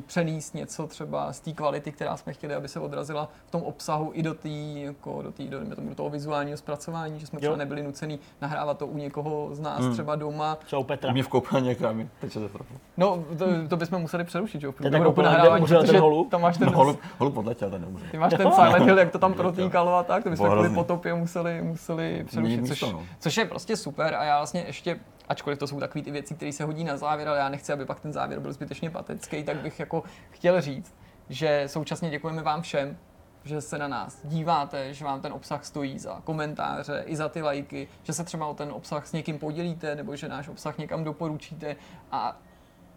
[0.06, 4.10] přenést něco třeba z té kvality, která jsme chtěli, aby se odrazila v tom obsahu
[4.14, 7.56] i do té, jako do, tý, do, do toho vizuálního zpracování, že jsme třeba Jo.
[7.58, 9.92] nebyli nucený nahrávat to u někoho z nás hmm.
[9.92, 10.58] třeba doma.
[10.64, 11.12] Třeba u Petra.
[11.12, 12.74] Mě v koupelně krámě, teď se to trochu.
[12.96, 16.30] No, to, to bychom museli přerušit, že jo, tak průběhu roku nahrávání, ten protože holub?
[16.30, 18.04] tam máš ten, No, holub, holub odletěl, ten nemůže.
[18.10, 21.14] ty máš ten Silent Hill, jak to tam protýkalo a tak, to bychom kvůli potopě
[21.14, 23.02] museli, museli přerušit, což, no.
[23.18, 24.98] což je prostě super a já vlastně ještě,
[25.28, 27.84] ačkoliv to jsou takové ty věci, které se hodí na závěr, ale já nechci, aby
[27.84, 30.94] pak ten závěr byl zbytečně patetický, tak bych jako chtěl říct,
[31.28, 32.96] že současně děkujeme vám všem,
[33.44, 37.42] že se na nás díváte, že vám ten obsah stojí za komentáře, i za ty
[37.42, 41.04] lajky, že se třeba o ten obsah s někým podělíte, nebo že náš obsah někam
[41.04, 41.76] doporučíte
[42.12, 42.38] a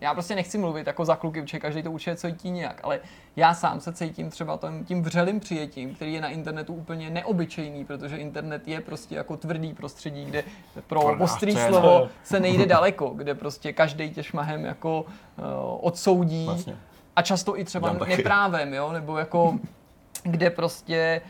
[0.02, 3.00] já prostě nechci mluvit jako za kluky, protože každý to určitě cítí nějak, ale
[3.36, 7.86] já sám se cítím třeba tím, tím vřelým přijetím, který je na internetu úplně neobyčejný,
[7.86, 10.44] protože internet je prostě jako tvrdý prostředí, kde
[10.88, 15.46] pro ostrý slovo se nejde daleko, kde prostě každý tě šmahem jako uh,
[15.82, 16.78] odsoudí Vlastně.
[17.16, 19.60] a často i třeba neprávem, jo, nebo jako
[20.24, 21.22] kde prostě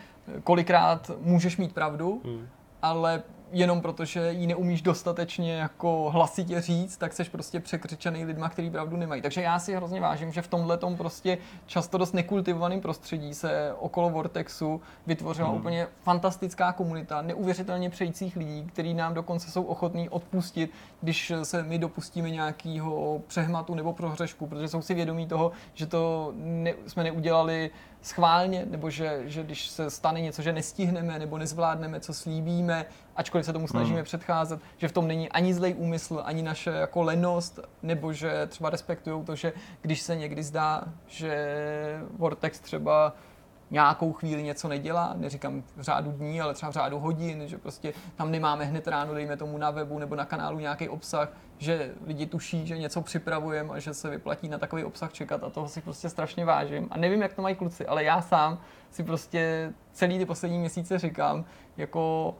[0.43, 2.47] kolikrát můžeš mít pravdu, Hmm.
[2.81, 8.69] ale jenom protože ji neumíš dostatečně jako hlasitě říct, tak seš prostě překřičený lidma, který
[8.69, 9.21] pravdu nemají.
[9.21, 14.09] Takže já si hrozně vážím, že v tomhle prostě často dost nekultivovaném prostředí se okolo
[14.09, 15.57] Vortexu vytvořila Hmm.
[15.57, 20.71] úplně fantastická komunita neuvěřitelně přejících lidí, kteří nám dokonce jsou ochotní odpustit,
[21.01, 26.33] když se my dopustíme nějakého přehmatu nebo prohřešku, protože jsou si vědomí toho, že to
[26.35, 27.69] ne, jsme neudělali
[28.01, 32.85] schválně, nebo že, že když se stane něco, že nestihneme nebo nezvládneme, co slíbíme,
[33.19, 34.05] ačkoliv se tomu snažíme Hmm.
[34.05, 38.69] předcházet, že v tom není ani zlej úmysl, ani naše jako lenost, nebo že třeba
[38.69, 43.13] respektují to, že když se někdy zdá, že Vortex třeba
[43.71, 47.93] nějakou chvíli něco nedělá, neříkám v řádu dní, ale třeba v řádu hodin, že prostě
[48.15, 52.25] tam nemáme hned ráno, dejme tomu na webu nebo na kanálu nějaký obsah, že lidi
[52.25, 55.81] tuší, že něco připravujeme a že se vyplatí na takový obsah čekat a toho si
[55.81, 56.87] prostě strašně vážím.
[56.91, 58.59] A nevím, jak to mají kluci, ale já sám
[58.91, 61.45] si prostě celý ty poslední měsíce říkám,
[61.77, 62.35] jako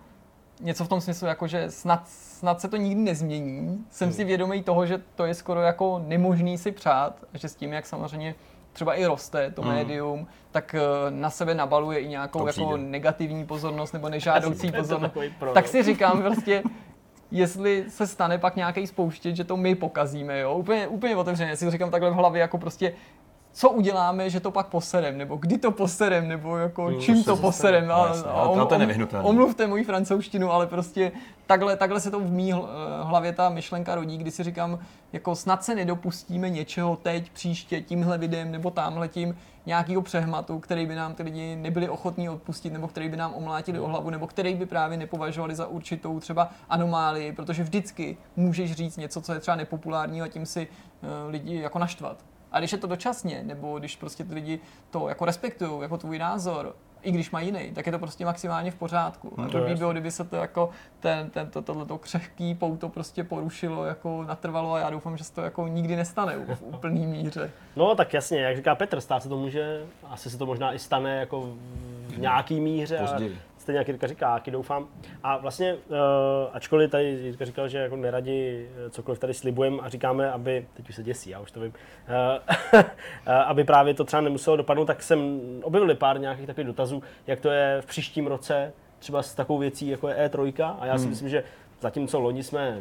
[0.60, 3.86] něco v tom smyslu, jako že snad, snad se to nikdy nezmění.
[3.90, 7.56] Jsem si vědomý toho, že to je skoro jako nemožný si přát, a že s
[7.56, 8.36] tím, jak samozřejmě
[8.74, 9.68] třeba i roste to Mm.
[9.68, 10.80] médium, tak eh,
[11.10, 15.14] na sebe nabaluje i nějakou jako negativní pozornost nebo nežádoucí pozornost.
[15.54, 16.64] Tak si říkám prostě,
[17.32, 21.66] jestli se stane pak nějaký spouštět, že to my pokazíme, jo, úplně, úplně otevřeně, si
[21.66, 22.94] to říkám takhle v hlavě, jako prostě
[23.54, 27.42] co uděláme, že to pak poserem, nebo kdy to poserem, nebo jako čím to se
[27.42, 27.88] poserem.
[27.88, 28.88] No, jasně, ale to- to je
[29.30, 31.12] omluvte moji francouzštinu, ale prostě
[31.48, 32.68] takhle, takhle se to v mý hl-
[33.04, 34.80] hlavě ta myšlenka rodí, kdy si říkám,
[35.14, 40.96] jako snad se nedopustíme něčeho teď, příště, tímhle videem nebo tamhletím, nějakého přehmatu, který by
[40.96, 44.56] nám ty lidi nebyli ochotní odpustit, nebo který by nám omlátili o hlavu, nebo který
[44.56, 49.56] by právě nepovažovali za určitou třeba anomálii, protože vždycky můžeš říct něco, co je třeba
[49.58, 50.68] nepopulární a tím si
[51.04, 52.18] eh, lidi jako naštvat.
[52.52, 56.20] A když je to dočasně, nebo když prostě ty lidi to jako respektují, jako tvůj
[56.20, 59.34] názor, i když mají jiný, tak je to prostě maximálně v pořádku.
[59.42, 60.70] A to by bylo, kdyby se to jako
[61.00, 65.34] ten, ten, to, tohleto křehký pouto prostě porušilo, jako natrvalo a já doufám, že se
[65.34, 67.52] to jako nikdy nestane v úplný míře.
[67.76, 70.80] No tak jasně, jak říká Petr, stát se to může, asi se to možná i
[70.80, 71.42] stane jako
[72.08, 72.98] v nějaký míře.
[73.02, 73.38] Později.
[73.70, 74.88] Stejně jak Jirka říká, jaký doufám.
[75.24, 75.98] A vlastně, uh,
[76.54, 80.90] ačkoliv tady Jirka říkal, že jako neradi eh, cokoliv tady slibujeme a říkáme, aby, teď
[80.90, 81.74] už se děsí, já už to vím,
[82.74, 82.82] uh,
[83.46, 87.50] aby právě to třeba nemuselo dopadnout, tak jsem objevil pár nějakých takových dotazů, jak to
[87.50, 90.76] je v příštím roce, třeba s takovou věcí, jako je E3.
[90.80, 91.10] A já si Hmm.
[91.10, 91.44] myslím, že
[91.82, 92.80] zatímco loni jsme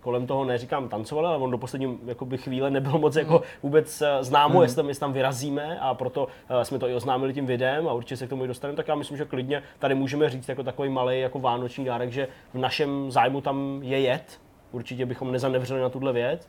[0.00, 4.24] kolem toho neříkám tancovali, ale on do poslední jakoby, chvíle nebylo moc jako vůbec eh,
[4.24, 7.88] známo, jestli, tam, jestli tam vyrazíme a proto eh, jsme to i oznámili tím videem
[7.88, 10.48] a určitě se k tomu i dostaneme, tak já myslím, že klidně tady můžeme říct
[10.48, 14.40] jako takový malý jako vánoční dárek, že v našem zájmu tam je jet,
[14.72, 16.48] určitě bychom nezanevřeli na tuhle věc,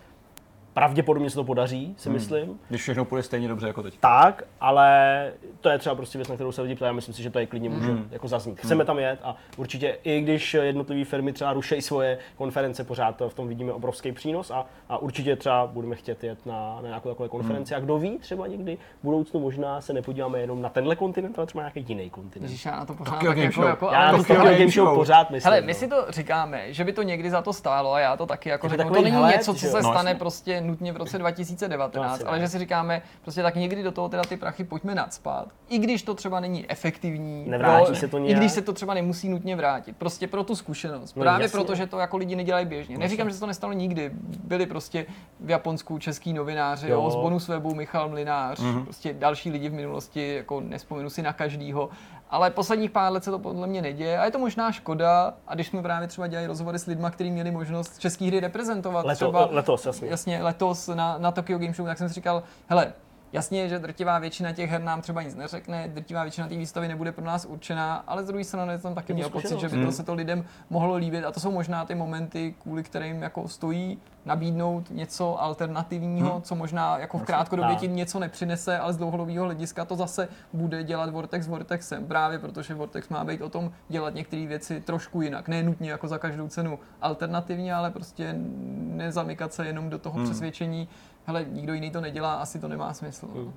[0.74, 3.98] pravděpodobně se to podaří, si myslím, Když všechno půjde stejně dobře jako teď.
[4.00, 6.88] tak, ale to je třeba prostě věc, na kterou se lidi ptají.
[6.88, 8.60] Já myslím si, že to je klidně může jako zaznít.
[8.60, 13.34] Chceme tam jet a určitě i když jednotlivé firmy třeba rušejí svoje konference, pořád v
[13.34, 17.30] tom vidíme obrovský přínos a, a určitě třeba budeme chtět jet na, na nějakou takovou
[17.30, 17.76] konferenci.
[17.76, 21.48] A kdo ví, třeba někdy v budoucnu možná se nepodíváme jenom na tenhle kontinent, ale
[21.48, 22.52] třeba nějaký jiný kontinent.
[22.52, 24.44] Ježíš, já na to pořád Tokyo tak jako, jako Já ale na to to Tokyo
[24.44, 25.50] Game Game Show pořád myslím.
[25.52, 25.68] Hele, no.
[25.68, 28.50] my si to říkáme, že by to někdy za to stálo a já to taky
[28.50, 28.94] jako řeknu.
[28.94, 30.20] To není něco, co se No, stane jasně.
[30.62, 34.10] Prostě nutně v roce 2019, asi ale že si říkáme, prostě tak někdy do toho
[34.10, 35.48] teda ty prachy pojďme nadspat.
[35.70, 38.40] I když to třeba není efektivní, Nevrátí jo, se to i nějak.
[38.40, 39.98] když se to třeba nemusí nutně vrátit.
[39.98, 41.16] Prostě pro tu zkušenost.
[41.16, 41.58] No, Právě jasně.
[41.58, 42.98] proto, že to jako lidi nedělají běžně.
[42.98, 44.12] Neříkám, že se to nestalo nikdy.
[44.44, 45.06] Byli prostě
[45.40, 47.10] v Japonsku český novináři, jo, Jo.
[47.12, 51.90] z bonus webu Michal Mlinář, prostě další lidi v minulosti, jako nespomenu si na každýho.
[52.32, 55.34] Ale posledních pár let se to podle mě neděje a je to možná škoda.
[55.48, 59.06] A když jsme právě třeba dělali rozhovory s lidmi, kteří měli možnost český hry reprezentovat,
[59.06, 60.08] Leto, třeba letos, jasně.
[60.08, 62.94] jasně letos na, na Tokyo Game Show, tak jsem si říkal, hele,
[63.34, 67.12] Jasně, že drtivá většina těch her nám třeba nic neřekne, drtivá většina té výstavy nebude
[67.12, 70.04] pro nás určená, ale z druhé strany jsem taky měl pocit, že by to se
[70.04, 74.90] to lidem mohlo líbit a to jsou možná ty momenty, kvůli kterým jako stojí nabídnout
[74.92, 79.96] něco alternativního, co možná jako v krátkodobě ti něco nepřinese, ale z dlouhodobého hlediska to
[79.96, 84.82] zase bude dělat Vortex Vortexem, právě protože Vortex má být o tom dělat některé věci
[84.82, 88.36] trošku jinak, ne nutně jako za každou cenu alternativně, ale prostě
[88.78, 90.88] nezamykat se jenom do toho přesvědčení,
[91.26, 93.28] hele, nikdo jiný to nedělá, asi to nemá smysl.
[93.36, 93.54] no.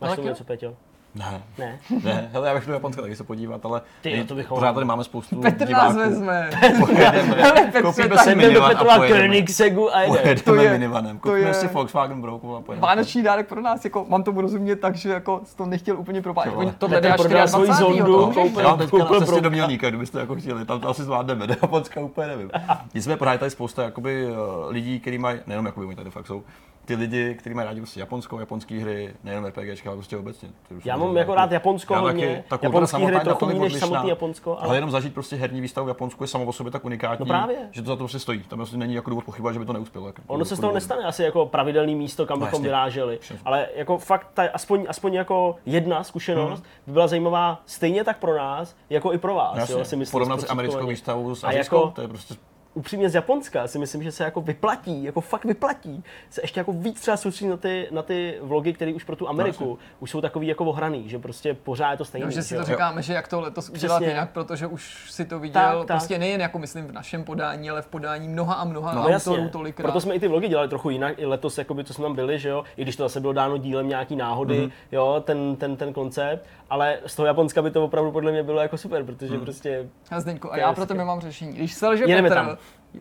[0.00, 0.32] Máš tak tomu jo.
[0.32, 0.76] něco, Peťo?
[1.18, 1.78] Ne, Ne.
[2.04, 4.72] ne, hele, já bych do Japonska taky se podívat, ale Ty, no to bychom- pořád
[4.72, 5.84] tady máme spoustu Petr diváků.
[5.98, 6.50] nás vezme.
[6.80, 9.18] Pojedeme, koupíme si do minivan a pojedeme.
[9.28, 10.34] Koenigsegu a jdeme.
[10.34, 12.86] To Pojedeme je- minivanem, to koupíme je- si Volkswagen Brouku a pojedeme.
[12.86, 16.56] Vánoční dárek pro nás, jako mám to rozumět tak, že jako to nechtěl úplně ale-
[16.56, 17.98] Oni jde prodal až svoji 24.
[17.98, 20.88] zondu, to koupil- Já teďka koupil na cestě do Mělníka, kdybyste jako chtěli, tam to
[20.88, 22.50] asi zvládneme, do Japonska úplně nevím.
[22.94, 24.32] Nicméně pořád je tady spousta jakoby, eh,
[24.68, 26.42] lidí, kteří mají, nejenom jakoby, oni tady fakt jsou,
[26.86, 30.48] ty lidi, kteří mají rádi prostě Japonsko, japonské hry, nejenom RPGčka, ale prostě obecně.
[30.84, 32.44] Já mám jako rád Japonsko Já hodně.
[32.48, 35.60] taky, ta Japonský hry trochu méně než samotný Japonsko, ale- Ale jenom zažít prostě herní
[35.60, 37.56] výstavu v Japonsku je samo o sobě tak unikátní, No právě.
[37.70, 38.40] že to za to prostě stojí.
[38.42, 40.06] Tam vlastně není jako důvod pochybovat, že by to neuspělo.
[40.06, 43.18] Jako, Ono se z toho nestane asi jako pravidelný místo, kam No, bychom vyráželi.
[43.44, 48.36] Ale jako fakt, ta, aspoň, aspoň jako jedna zkušenost by byla zajímavá stejně tak pro
[48.36, 49.50] nás, jako i pro vás.
[49.50, 49.60] Hmm.
[49.60, 52.34] Jasně, jo, si myslím, porovnat si americkou výstavu s azijskou, jako- to je prostě
[52.76, 56.72] upřímně z Japonska si myslím, že se jako vyplatí, jako fakt vyplatí, se ještě jako
[56.72, 60.20] víc třeba soustředit na ty, na ty vlogy, které už pro tu Ameriku už jsou
[60.20, 62.24] takový jako ohraný, že prostě pořád je to stejný.
[62.24, 62.60] No, že si jo.
[62.60, 64.12] to říkáme, že jak to letos udělat Přesně.
[64.12, 65.86] jinak, protože už si to viděl Tak, tak.
[65.86, 69.12] prostě nejen jako myslím v našem podání, ale v podání mnoha a mnoha No autorů
[69.12, 69.82] jasně, tolikrát.
[69.84, 72.38] proto jsme i ty vlogy dělali trochu jinak, i letos, jakoby, co jsme tam byli,
[72.38, 74.66] že jo, i když to zase bylo dáno dílem nějaký náhody, Mhm.
[74.66, 74.72] mm-hmm.
[74.92, 78.60] jo, ten, ten, ten koncept, ale z toho Japonska by to opravdu podle mě bylo
[78.60, 79.40] jako super, protože Mhm.
[79.44, 81.52] prostě, A Zdeňko, a já pro tebe mám řešení.
[81.52, 82.56] Když selže Petr, tam.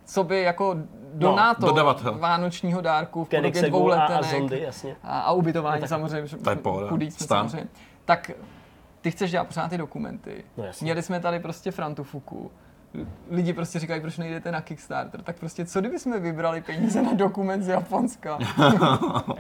[0.05, 0.75] Co by jako
[1.13, 2.17] donátor dodavatel.
[2.19, 4.95] vánočního dárku v podobě dvou a- a letenek zondy, jasně.
[5.03, 6.87] a, a ubytování samozřejmě, že To je pohoda.
[6.87, 7.37] chudí jsme Stan.
[7.49, 7.69] samozřejmě,
[8.05, 8.31] tak
[9.01, 10.43] ty chceš dělat pořád ty dokumenty.
[10.57, 10.85] No jasně.
[10.85, 12.51] Měli jsme tady prostě Frantufuku,
[13.31, 17.13] lidi prostě říkají, proč nejdete na Kickstarter, tak prostě co kdyby jsme vybrali peníze na
[17.13, 18.37] dokument z Japonska?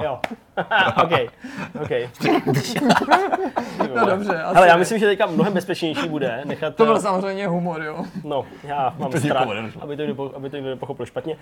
[0.03, 0.19] Jo.
[1.03, 1.11] OK.
[1.83, 1.91] OK.
[3.95, 6.75] No dobře, asi Ale já myslím, že teďka mnohem bezpečnější bude nechat...
[6.75, 8.05] To byl eh, samozřejmě humor, jo.
[8.23, 9.47] No, já mám To strach,
[9.79, 11.33] aby to, někdo, aby to někdo nepochopil špatně.
[11.33, 11.39] Uh,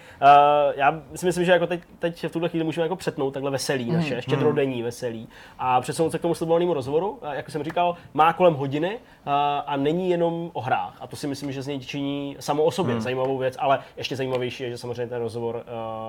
[0.75, 3.83] já si myslím, že jako teď, teď v tuhle chvíli můžeme jako přetnout takhle veselý
[3.85, 7.09] Hmm, naše, štědrodenní veselý a přesunout se k tomu slibovanému rozhovoru.
[7.09, 9.31] Uh, jak jsem říkal, má kolem hodiny uh,
[9.65, 10.97] a není jenom o hrách.
[10.99, 12.02] A to si myslím, že z něj činí
[12.39, 15.61] samo o sobě zajímavou věc, ale ještě zajímavější je, že samozřejmě ten rozhovor uh,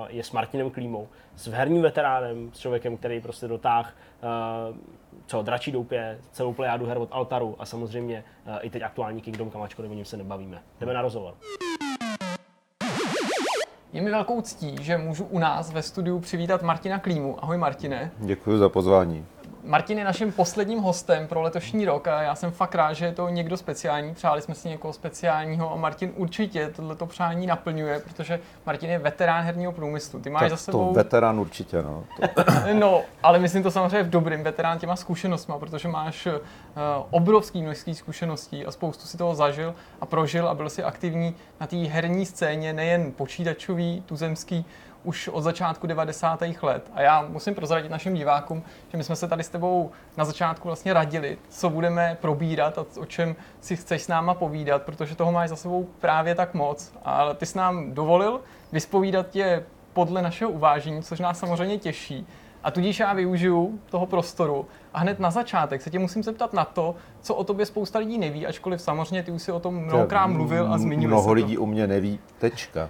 [0.09, 3.93] je s Martinem Klímou, s herním veteránem, s člověkem, který prostě dotáh
[4.71, 4.77] uh,
[5.25, 9.51] co, dračí doupě, celou plejádu her od Altaru a samozřejmě uh, i teď aktuální Kingdom
[9.51, 10.61] Come, ačkoliv o něm se nebavíme.
[10.79, 11.33] Jdeme na rozhovor.
[13.93, 17.43] Je mi velkou ctí, že můžu u nás ve studiu přivítat Martina Klímu.
[17.43, 18.11] Ahoj Martine.
[18.17, 19.25] Děkuji za pozvání.
[19.65, 23.11] Martin je naším posledním hostem pro letošní rok a já jsem fakt rád, že je
[23.11, 24.13] to někdo speciální.
[24.13, 29.43] Přáli jsme si někoho speciálního a Martin určitě tohleto přání naplňuje, protože Martin je veterán
[29.45, 30.19] herního průmyslu.
[30.19, 30.93] Ty máš Tak za to sebou...
[30.93, 32.03] veterán určitě, no.
[32.35, 32.43] To,
[32.73, 36.33] No, ale myslím to samozřejmě v dobrým veterán těma zkušenostma, protože máš uh,
[37.09, 41.67] obrovský množství zkušeností a spoustu si toho zažil a prožil a byl si aktivní na
[41.67, 44.65] té herní scéně, nejen počítačový, tuzemský,
[45.05, 46.43] už od začátku 90.
[46.61, 46.91] let.
[46.93, 50.67] A já musím prozradit našim divákům, že my jsme se tady s tebou na začátku
[50.67, 55.31] vlastně radili, co budeme probírat a o čem si chceš s náma povídat, protože toho
[55.31, 56.93] máš za sebou právě tak moc.
[57.03, 58.41] Ale ty jsi nám dovolil
[58.71, 62.27] vyspovídat tě podle našeho uvážení, což nás samozřejmě těší.
[62.65, 66.65] A tudíž já využiju toho prostoru a hned na začátek se tě musím zeptat na
[66.65, 70.27] to, co o tobě spousta lidí neví, ačkoliv samozřejmě ty už si o tom mnohokrát
[70.27, 72.89] mluvil a zmiňuje Mnoho lidí u mě neví, tečka.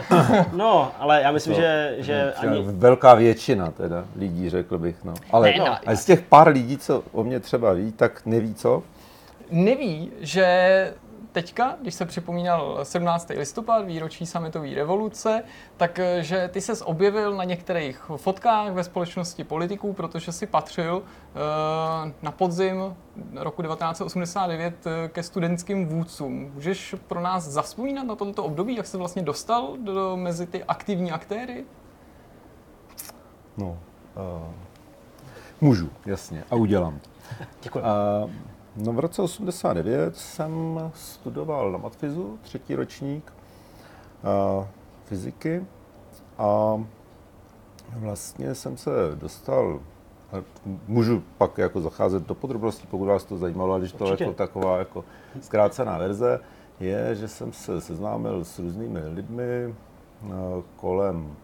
[0.52, 2.62] No, ale já myslím, To- že, že ani...
[2.62, 5.14] Velká většina teda lidí, řekl bych, no.
[5.30, 8.54] Ale, Ne, no, ale z těch pár lidí, co o mě třeba ví, tak neví
[8.54, 8.82] co.
[9.50, 10.92] Neví, že
[11.34, 13.28] teďka, když se připomínal 17.
[13.28, 15.42] listopad, výročí sametové revoluce,
[15.76, 21.02] tak eh, že ty ses objevil na některých fotkách ve společnosti politiků, protože si patřil
[21.02, 22.96] eh, na podzim
[23.34, 26.50] roku 1989 eh, ke studentským vůdcům.
[26.54, 31.12] Můžeš pro nás zaspomínat na tomto období, jak se vlastně dostal do, mezi ty aktivní
[31.12, 31.64] aktéry?
[33.56, 34.54] No, uh,
[35.60, 37.00] můžu, jasně, a udělám.
[37.62, 37.78] Děkuji.
[37.78, 38.30] Uh,
[38.76, 43.32] no v roce 89 jsem studoval na matfizu, třetí ročník
[44.58, 44.66] uh,
[45.04, 45.66] fyziky
[46.38, 46.82] a
[47.96, 49.80] vlastně jsem se dostal,
[50.88, 54.24] můžu pak jako zacházet do podrobností, pokud vás to zajímalo, ale když to Určitě.
[54.24, 55.04] jako taková jako
[55.40, 56.40] zkrácená verze,
[56.80, 59.74] je, že jsem se seznámil s různými lidmi
[60.22, 60.32] uh,
[60.76, 61.36] kolem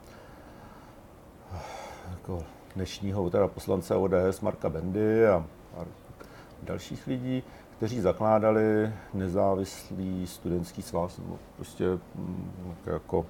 [2.10, 5.44] jako dnešního teda poslance ODS Marka Bendy a
[6.62, 7.42] dalších lidí,
[7.76, 11.84] kteří zakládali nezávislý studentský svaz, nebo prostě
[12.14, 13.26] mm, jako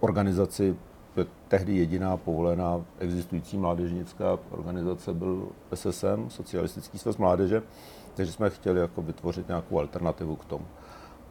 [0.00, 0.76] organizaci,
[1.48, 7.62] tehdy jediná povolená existující mládežnická organizace byl SSM, Socialistický svaz mládeže,
[8.14, 10.66] takže jsme chtěli jako vytvořit nějakou alternativu k tomu.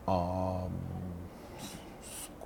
[0.08, 0.64] A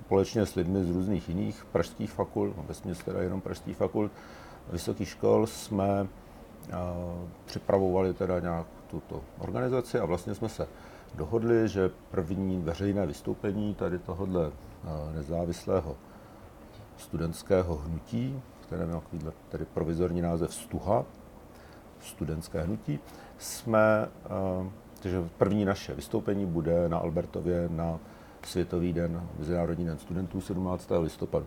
[0.06, 4.12] společně s lidmi z různých jiných pražských fakult, no vesměs teda jenom pražských fakult,
[4.72, 6.06] vysokých škol jsme
[7.44, 10.68] připravovali teda nějak tuto organizaci a vlastně jsme se
[11.14, 14.52] dohodli, že první veřejné vystoupení tady tohohle a,
[15.14, 15.96] nezávislého
[16.96, 19.02] studentského hnutí, které mělo
[19.48, 21.04] tedy provizorní název Stuha,
[22.00, 22.98] studentské hnutí,
[23.38, 24.08] jsme, a,
[25.02, 27.98] takže první naše vystoupení bude na Albertově na
[28.46, 30.90] Světový den, Mezinárodní den studentů 17.
[31.00, 31.46] listopadu.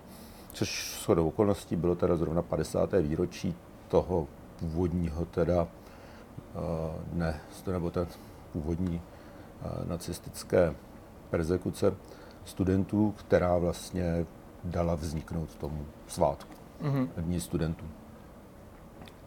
[0.54, 2.94] Což shodou okolností bylo teda zrovna 50.
[3.02, 3.56] výročí
[3.88, 4.28] toho
[4.60, 5.68] původního teda,
[6.56, 6.60] eh,
[7.14, 7.42] ne,
[7.72, 8.08] nebo ten
[8.54, 10.76] původní eh, nacistické
[11.30, 11.94] persekuce
[12.46, 14.26] studentů, která vlastně
[14.64, 17.10] dala vzniknout tomu svátku Mhm.
[17.18, 17.86] dní studentů.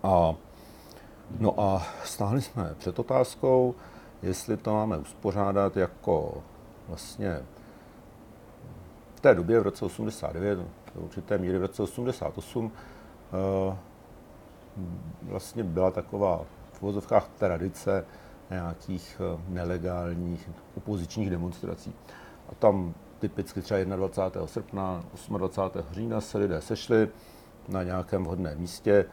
[0.02, 0.34] A,
[1.38, 3.74] no a stáli jsme před otázkou,
[4.22, 6.42] jestli to máme uspořádat jako
[6.88, 7.40] vlastně
[9.14, 10.58] v té době v roce 89,
[10.94, 12.72] do určité míry v roce 88,
[13.72, 13.76] eh,
[15.22, 18.04] vlastně byla taková v uvozovkách tradice
[18.50, 21.94] nějakých eh, nelegálních opozičních demonstrací.
[22.48, 24.46] A tam typicky třeba 21.
[24.46, 25.04] srpna,
[25.38, 25.94] 28.
[25.94, 27.08] října se lidé sešli
[27.68, 29.04] na nějakém vhodném místě,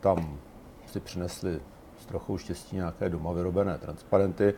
[0.00, 0.38] tam
[0.86, 1.60] si přinesli
[1.98, 4.54] s trochou štěstí nějaké doma vyrobené transparenty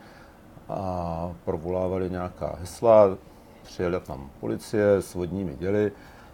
[0.68, 3.18] a provolávali nějaká hesla,
[3.62, 5.92] přijela tam policie s vodními děly,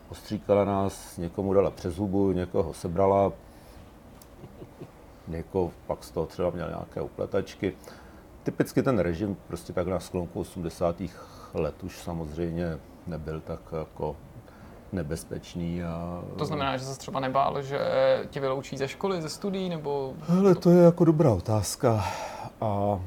[0.09, 3.33] ostříkala nás, někomu dala přes hubu, někoho sebrala,
[5.31, 7.73] někoho pak z toho třeba měl nějaké upletačky.
[8.43, 11.03] Typicky ten režim prostě tak na sklonku 80.
[11.55, 14.17] let už samozřejmě nebyl tak jako
[14.93, 15.85] nebezpečný.
[15.85, 16.23] A...
[16.39, 17.79] To znamená, že se třeba nebál, že
[18.31, 20.15] tě vyloučí ze školy, ze studií, nebo...
[20.21, 22.05] Hele, to je jako dobrá otázka.
[22.61, 23.01] A, a,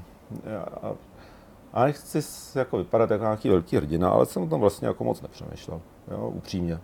[1.73, 2.19] a nechci
[2.55, 6.27] jako vypadat jako nějaký velký hrdina, ale jsem o tom vlastně jako moc nepřemýšlel, jo,
[6.27, 6.79] upřímně.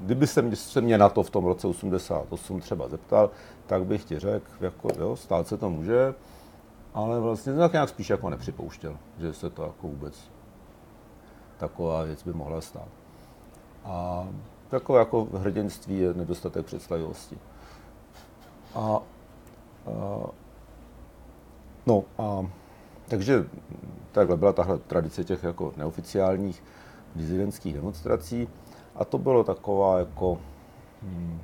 [0.00, 3.30] Kdyby se, se mě na to v tom roce 88 třeba zeptal,
[3.66, 6.14] tak bych ti řekl, jako, jo, stát se to může,
[6.94, 10.30] ale vlastně tak nějak spíš jako nepřipouštěl, že se to jako vůbec
[11.58, 12.88] taková věc by mohla stát.
[13.84, 14.26] A
[14.68, 17.38] takové jako hrdinství je nedostatek představivosti.
[18.74, 19.00] A, a
[21.86, 22.46] no a
[23.08, 23.46] takže
[24.12, 26.64] takhle byla tahle tradice těch jako neoficiálních
[27.16, 28.48] dizidentských demonstrací
[28.94, 30.38] a to bylo taková jako
[31.02, 31.40] hm,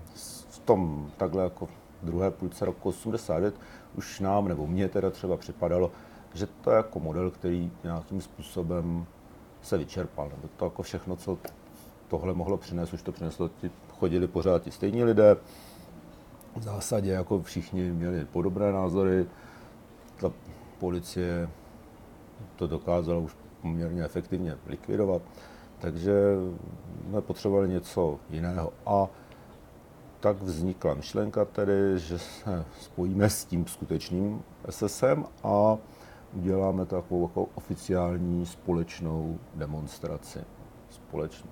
[0.50, 1.68] v tom takhle jako
[2.02, 3.54] druhé půlce roku 89
[3.96, 5.90] už nám nebo mně teda třeba připadalo,
[6.34, 9.06] že to je jako model, který nějakým způsobem
[9.62, 10.28] se vyčerpal.
[10.28, 11.38] Nebo to jako všechno, co
[12.08, 15.36] tohle mohlo přinést, už to přineslo, ti, chodili pořád ti stejní lidé,
[16.56, 19.26] v zásadě jako všichni měli podobné názory,
[20.20, 20.32] ta
[20.78, 21.48] policie
[22.56, 25.22] to dokázala už poměrně efektivně likvidovat,
[25.78, 26.12] takže
[27.08, 28.72] jsme potřebovali něco jiného.
[28.86, 29.08] A
[30.20, 35.78] tak vznikla myšlenka tedy, že se spojíme s tím skutečným SSM a
[36.32, 40.40] uděláme takovou jako oficiální společnou demonstraci.
[40.90, 41.50] Společnou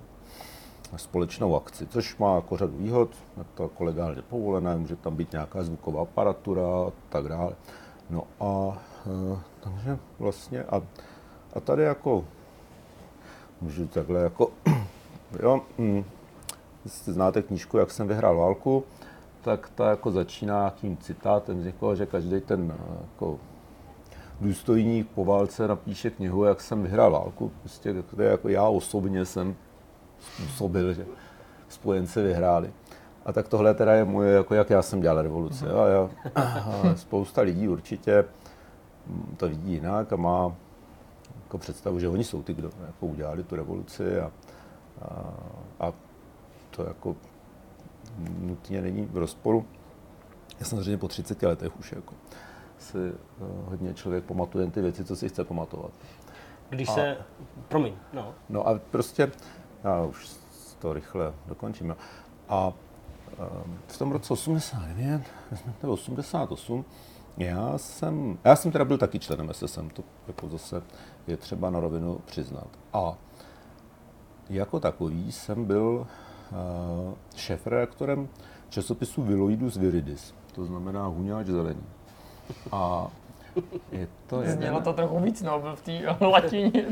[0.95, 5.31] společnou akci, což má jako řadu výhod, je to jako legálně povolené, může tam být
[5.31, 7.55] nějaká zvuková aparatura a tak dále.
[8.09, 10.81] No a e, takže vlastně a,
[11.53, 12.25] a tady jako
[13.61, 14.51] můžu takhle jako,
[15.43, 15.61] jo,
[16.85, 18.83] jestli znáte knížku, jak jsem vyhrál válku,
[19.41, 23.39] tak ta jako začíná tím citátem z někoho, že každý ten jako
[24.41, 27.51] důstojník po válce napíše knihu, jak jsem vyhrál válku.
[27.59, 29.55] Prostě jako já osobně jsem
[30.19, 31.05] způsobil, že
[31.69, 32.71] spojenci vyhráli.
[33.25, 35.65] A tak tohle teda je moje, jako jak já jsem dělal revoluci.
[35.65, 38.25] A já, a spousta lidí určitě
[39.37, 40.55] to vidí jinak a má
[41.47, 44.31] jako představu, že oni jsou ty, kdo jako udělali tu revoluci a,
[45.01, 45.33] a,
[45.79, 45.93] a
[46.69, 47.15] to jako
[48.39, 49.65] nutně není v rozporu.
[50.59, 52.13] Já samozřejmě po 30 letech už jako
[52.77, 55.91] si uh, hodně člověk pamatuje ty věci, co si chce pamatovat.
[56.69, 57.17] Když a, se,
[57.67, 58.33] promiň, no.
[58.49, 59.31] No a prostě
[59.83, 60.35] já už
[60.79, 61.95] to rychle dokončím.
[62.49, 62.73] A
[63.39, 65.21] ehm, v tom roce 89
[65.81, 66.85] nebo 88
[67.37, 70.81] já jsem, já jsem teda byl taky členem SSM, to jako zase
[71.27, 72.67] je třeba na rovinu přiznat.
[72.93, 73.17] A
[74.49, 76.07] jako takový jsem byl
[76.51, 78.27] uh, šéf-reaktorem
[78.69, 81.83] časopisu Viloidus Viridis, to znamená huňáč zelený.
[82.71, 83.07] A
[83.91, 86.85] je to Znělo to trochu víc, no, v té latině.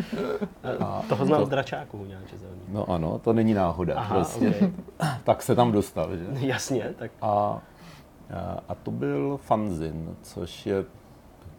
[0.79, 1.45] A toho znám to...
[1.45, 2.61] z dračáku nějaké zelený.
[2.67, 3.95] No ano, to není náhoda.
[3.95, 4.49] Aha, prostě.
[4.49, 4.71] okay.
[5.23, 6.25] tak se tam dostal, že?
[6.47, 7.11] Jasně, tak.
[7.21, 7.61] A,
[8.67, 10.85] a to byl fanzin, což je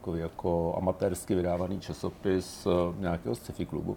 [0.07, 3.97] takový jako amatérsky vydávaný časopis eh, nějakého sci-fi klubu.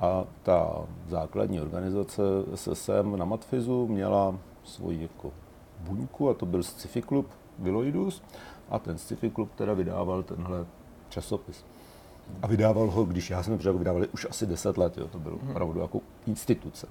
[0.00, 2.22] A ta základní organizace
[2.54, 5.32] SSM na Matfizu měla svoji jako
[5.80, 7.26] buňku a to byl sci-fi klub
[7.58, 8.22] Viloidus.
[8.68, 10.66] A ten sci-fi klub teda vydával tenhle
[11.08, 11.64] časopis.
[12.42, 15.36] A vydával ho, když já jsem to vydávali už asi 10 let, jo, to bylo
[15.36, 15.50] mhm.
[15.50, 16.86] opravdu jako instituce.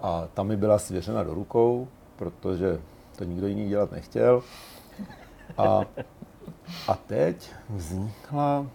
[0.00, 2.80] A tam mi byla svěřena do rukou, protože
[3.16, 4.42] to nikdo jiný dělat nechtěl.
[5.58, 5.80] A,
[6.88, 8.66] a teď vznikla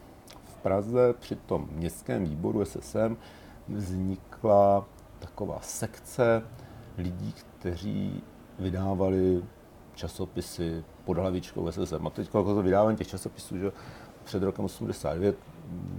[0.45, 3.17] v Praze při tom městském výboru SSM
[3.67, 4.85] vznikla
[5.19, 6.43] taková sekce
[6.97, 8.23] lidí, kteří
[8.59, 9.43] vydávali
[9.95, 12.07] časopisy pod hlavičkou SSM.
[12.07, 13.71] A teď jako to vydávání těch časopisů, že
[14.23, 15.35] před rokem 89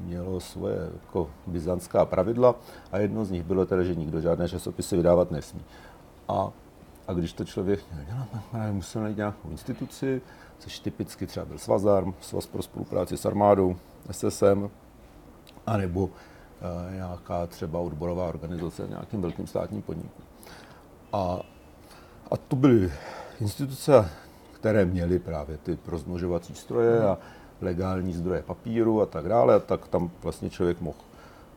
[0.03, 2.55] mělo svoje jako byzantská pravidla
[2.93, 5.61] a jedno z nich bylo teda, že nikdo žádné časopisy vydávat nesmí.
[6.29, 6.53] A,
[7.09, 10.23] a když to člověk měl dělat, tak musel najít nějakou instituci,
[10.59, 13.77] což typicky třeba byl Svazarm, Svaz pro spolupráci s armádou,
[14.11, 14.71] SSM,
[15.67, 16.11] anebo uh,
[16.95, 20.23] nějaká třeba odborová organizace nějakým velkým státním podniku.
[21.13, 21.41] A,
[22.31, 22.93] a to byly
[23.41, 24.11] instituce,
[24.53, 27.19] které měly právě ty rozmnožovací stroje a
[27.61, 30.99] legální zdroje papíru a tak dále, a tak tam vlastně člověk mohl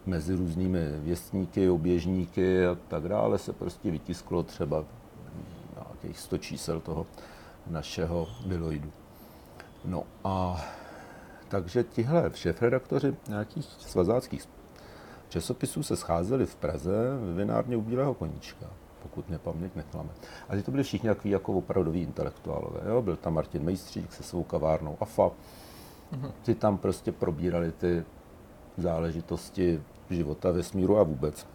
[0.05, 4.83] mezi různými věstníky, oběžníky a tak dále se prostě vytisklo třeba
[5.75, 7.05] nějakých 100 čísel toho
[7.69, 8.91] našeho Biloidu.
[9.85, 10.65] No a
[11.47, 14.49] takže tihle šéf-redaktoři nějakých svazáckých
[15.29, 18.65] časopisů se scházeli v Praze v vinárně u Bílého koníčka
[19.01, 20.09] pokud mě paměť neklame.
[20.49, 22.79] A ty to byli všichni takový jako opravdoví intelektuálové.
[22.89, 23.01] Jo?
[23.01, 25.23] Byl tam Martin Mejstřík se svou kavárnou AFA.
[25.23, 26.31] Mm-hmm.
[26.43, 28.03] Ti tam prostě probírali ty
[28.77, 31.47] záležitosti života, vesmíru a vůbec.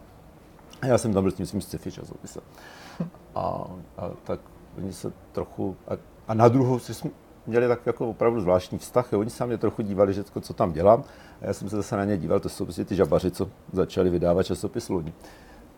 [0.82, 2.42] A já jsem tam byl s tím svým sci-fi časopisem.
[3.34, 4.40] A, a tak
[4.78, 5.92] oni se trochu, a,
[6.28, 7.10] a na druhou si jsme
[7.46, 9.20] měli tak jako opravdu zvláštní vztah, jo.
[9.20, 11.04] oni se na mě trochu dívali, že co tam dělám,
[11.42, 14.10] a já jsem se zase na ně díval, to jsou prostě ty žabaři, co začali
[14.10, 15.12] vydávat časopis loni.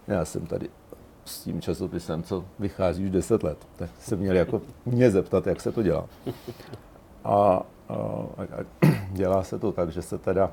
[0.07, 0.71] Já jsem tady
[1.25, 5.61] s tím časopisem, co vychází už 10 let, tak se měli jako mě zeptat, jak
[5.61, 6.07] se to dělá.
[7.25, 10.51] A, a, a dělá se to tak, že se teda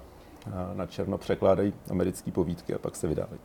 [0.73, 3.39] na černo překládají americké povídky a pak se vydávají.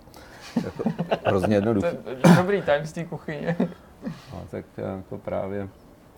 [0.64, 0.82] Jako,
[1.26, 1.96] hrozně jednoduché.
[2.36, 3.56] Dobrý tajemství kuchyně.
[4.06, 5.68] No, tak jako právě,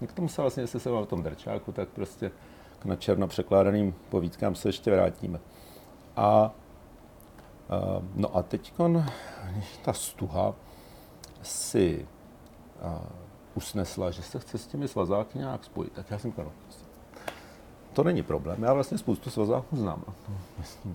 [0.07, 2.33] k tomu se vlastně, jestli se o tom drčáku, tak prostě
[2.79, 5.41] k na černo překládaným povídkám se ještě vrátíme.
[6.17, 6.53] A, a
[8.15, 8.73] no a teď
[9.83, 10.55] ta stuha
[11.43, 12.09] si
[12.83, 13.01] a,
[13.55, 15.93] usnesla, že se chce s těmi svazáky nějak spojit.
[15.93, 16.53] Tak já jsem říkal, no,
[17.93, 20.05] to není problém, já vlastně spoustu svazáků znám.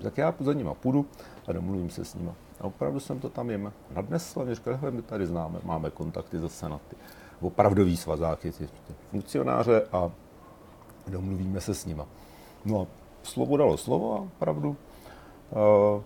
[0.02, 1.06] Tak já za nima půjdu
[1.48, 2.36] a domluvím se s nima.
[2.60, 6.40] A opravdu jsem to tam jim nadnesl a říkal, že my tady známe, máme kontakty
[6.40, 6.96] zase na ty
[7.42, 10.12] opravdový svazáky, ty, ty funkcionáře a
[11.08, 12.08] domluvíme se s nima.
[12.66, 12.86] No a
[13.24, 16.02] slovo dalo slovo a opravdu uh,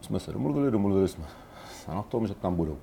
[0.00, 1.24] jsme se domluvili, domluvili jsme
[1.84, 2.78] se na tom, že tam budou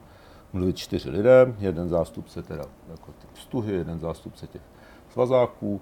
[0.53, 4.61] mluvit čtyři lidé, jeden zástupce teda jako ty stuhy, jeden zástupce těch
[5.09, 5.81] svazáků,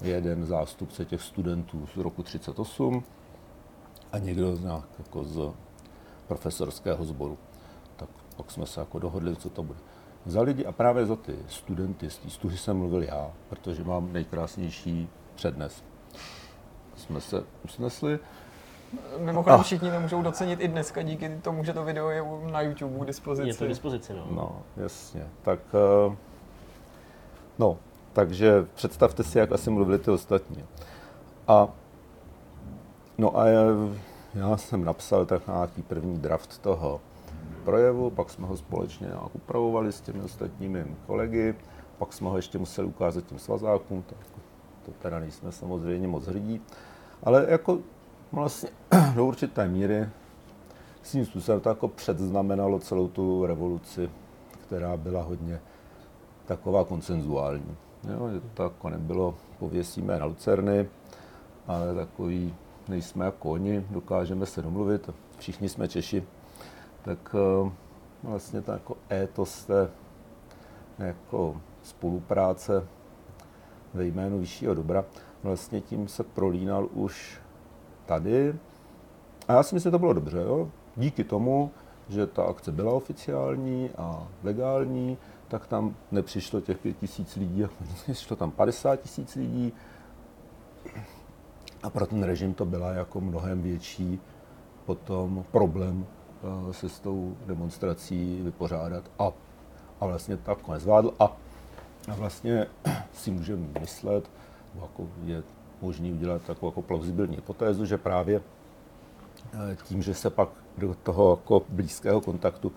[0.00, 3.04] jeden zástupce těch studentů z roku 38
[4.12, 5.52] a někdo z nějak jako z
[6.28, 7.38] profesorského sboru.
[7.96, 9.78] Tak pak jsme se jako dohodli, co to bude.
[10.26, 14.12] Za lidi a právě za ty studenty z té stuhy jsem mluvil já, protože mám
[14.12, 15.84] nejkrásnější přednes.
[16.96, 18.18] Jsme se usnesli.
[19.18, 19.62] Mimochodem ah.
[19.62, 23.06] všichni to můžou docenit i dneska díky tomu, že to video je na YouTube k
[23.06, 23.48] dispozici.
[23.48, 24.26] Je to k dispozici, no.
[24.30, 25.26] No, jasně.
[25.42, 26.16] Tak, eh,
[27.58, 27.78] no,
[28.12, 30.64] takže představte si, jak asi mluvili ty ostatní.
[31.48, 31.68] A,
[33.22, 33.46] no a
[34.34, 37.00] já, jsem napsal tak nějaký první draft toho
[37.64, 41.54] projevu, pak jsme ho společně nějak upravovali s těmi ostatními kolegy,
[41.98, 44.18] pak jsme ho ještě museli ukázat těm svazákům, tak
[44.86, 46.60] to teda nejsme samozřejmě moc hrdí,
[47.22, 47.78] ale jako
[48.32, 48.68] vlastně
[49.14, 50.08] do určité míry
[51.02, 54.10] s tím způsobem to jako předznamenalo celou tu revoluci,
[54.66, 55.60] která byla hodně
[56.46, 57.76] taková konsenzuální.
[58.12, 60.88] Jo, to jako nebylo pověsíme na lucerny,
[61.66, 62.54] ale takový
[62.88, 66.24] nejsme jako oni, dokážeme se domluvit, všichni jsme Češi,
[67.02, 67.70] tak eh,
[68.22, 69.90] vlastně to jako étos té
[70.98, 72.86] jako spolupráce
[73.94, 75.04] ve jménu vyššího dobra,
[75.42, 77.40] vlastně tím se prolínal už
[78.06, 78.54] tady.
[79.48, 80.38] A já si myslím, že to bylo dobře.
[80.38, 80.68] Jo?
[80.96, 81.70] Díky tomu,
[82.08, 85.18] že ta akce byla oficiální a legální,
[85.48, 87.64] tak tam nepřišlo těch pět tisíc lidí,
[88.02, 89.72] přišlo tam 50 tisíc lidí.
[91.82, 94.20] A pro ten režim to byla jako mnohem větší
[94.86, 99.10] potom problém eh, se s tou demonstrací vypořádat.
[99.18, 99.32] A,
[100.00, 101.14] a vlastně tak nezvládl.
[101.20, 101.24] A,
[102.08, 102.66] a vlastně
[103.12, 104.30] si můžeme myslet,
[104.80, 105.42] jako je
[105.82, 108.42] možný udělat takovou jako plauzibilní hypotézu, že právě
[109.54, 112.72] eh, tím, že se pak do toho jako blízkého kontaktu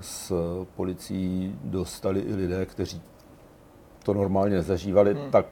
[0.00, 0.32] s
[0.76, 3.02] policií dostali i lidé, kteří
[4.02, 5.30] to normálně zažívali, hmm.
[5.30, 5.46] tak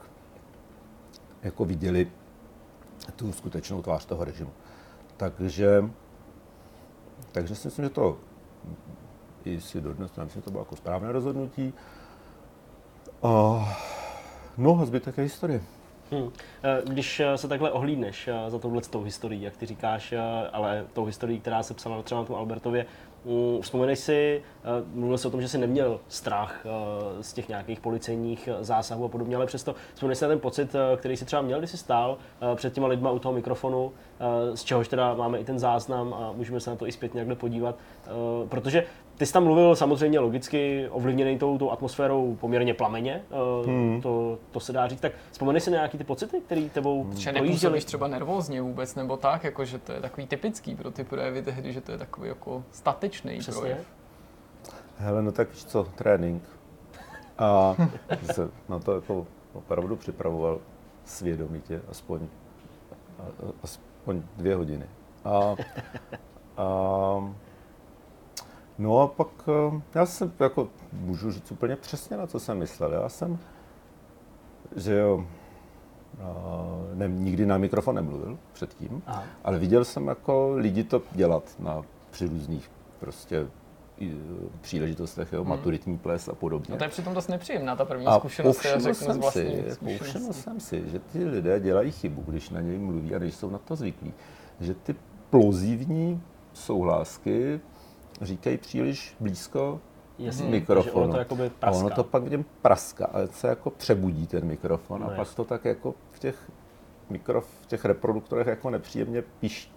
[1.43, 2.11] jako viděli
[3.17, 4.51] tu skutečnou tvář toho režimu.
[5.17, 5.85] Takže,
[7.33, 8.19] takže si myslím, že to
[9.45, 11.73] i si dodnes, myslím, že to bylo jako správné rozhodnutí.
[13.23, 13.29] A,
[14.57, 15.63] no a zbytek je historie.
[16.11, 16.31] Hmm.
[16.85, 20.15] Když se takhle ohlídneš za touhle historií, jak ty říkáš,
[20.53, 22.87] ale tou historií, která se psala třeba na tom Albertově,
[23.61, 27.81] vzpomeneš si, eh, mluvil jsi o tom, že jsi neměl strach eh, z těch nějakých
[27.81, 31.43] policejních eh, zásahů a podobně, ale přesto vzpomeneš si na ten pocit, který jsi třeba
[31.43, 32.19] měl, když jsi stál
[32.55, 33.93] před těma lidma u toho mikrofonu,
[34.55, 37.35] z čehož teda máme i ten záznam a můžeme se na to i zpětně někde
[37.35, 37.79] podívat,
[38.49, 38.85] protože
[39.17, 43.23] ty jsi tam mluvil samozřejmě logicky ovlivněný tou, tou atmosférou poměrně plameně,
[43.67, 44.01] hmm.
[44.03, 45.01] to, to se dá říct.
[45.01, 47.17] Tak vzpomeneš si na nějaký ty pocity, které tebou hmm.
[47.17, 51.05] Že nepůsobíš třeba nervózně vůbec, nebo tak, jako že to je takový typický pro ty
[51.05, 53.61] projevy tehdy, že to je takový jako statečný Přesně.
[53.61, 53.87] projev.
[54.99, 56.43] Hele, no tak víš co, trénink.
[57.39, 57.77] A
[58.33, 60.59] se na to jako opravdu připravoval
[61.05, 62.21] svědomitě, aspoň,
[63.63, 64.87] aspoň dvě hodiny.
[65.25, 65.55] A,
[66.57, 67.35] a
[68.79, 72.93] No a pak eh, já jsem, jako, můžu říct úplně přesně, na co jsem myslel.
[72.93, 73.39] Já jsem,
[74.77, 75.27] že jo,
[76.95, 79.25] ne, nikdy na mikrofon nemluvil předtím, Aha.
[79.45, 82.71] ale viděl jsem jako lidi to dělat na, při různých
[83.01, 83.47] prostě
[84.61, 85.51] příležitostech, jo, hmm.
[85.51, 86.67] maturitní ples a podobně.
[86.71, 89.65] No to je přitom dost nepříjemná ta první a zkušenost, já řeknu jsem si,
[89.99, 93.51] povšiml jsem si, že ty lidé dělají chybu, když na něj mluví a když jsou
[93.51, 94.13] na to zvyklí.
[94.61, 94.95] Že ty
[95.31, 96.23] plozivní
[96.53, 97.61] souhlásky
[98.21, 99.81] říkají příliš blízko
[100.19, 101.05] Jasně, mikrofonu.
[101.05, 101.79] ono to jakoby a praská.
[101.81, 105.45] ono to pak vidím praska, ale se jako přebudí ten mikrofon No a pak to
[105.45, 106.51] tak jako v těch,
[107.11, 109.73] mikro, v těch reproduktorech jako nepříjemně piští.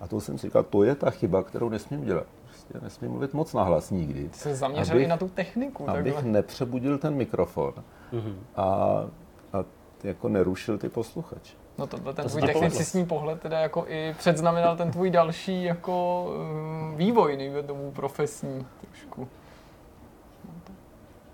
[0.00, 2.26] A to jsem si říkal, to je ta chyba, kterou nesmím dělat.
[2.44, 4.30] Prostě nesmím mluvit moc nahlas nikdy.
[4.32, 5.90] Se zaměřili Abych- na tu techniku.
[5.90, 6.32] Abych takhle.
[6.32, 7.74] nepřebudil ten mikrofon
[8.12, 8.38] Mhm.
[8.56, 8.64] a,
[9.52, 9.64] a
[10.04, 11.56] jako nerušil ty posluchače.
[11.78, 16.24] No tohle ten To tvůj technicistní pohled teda jako i předznamenal ten tvůj další jako
[16.90, 19.28] um, vývoj, nejme tomu profesní trošku.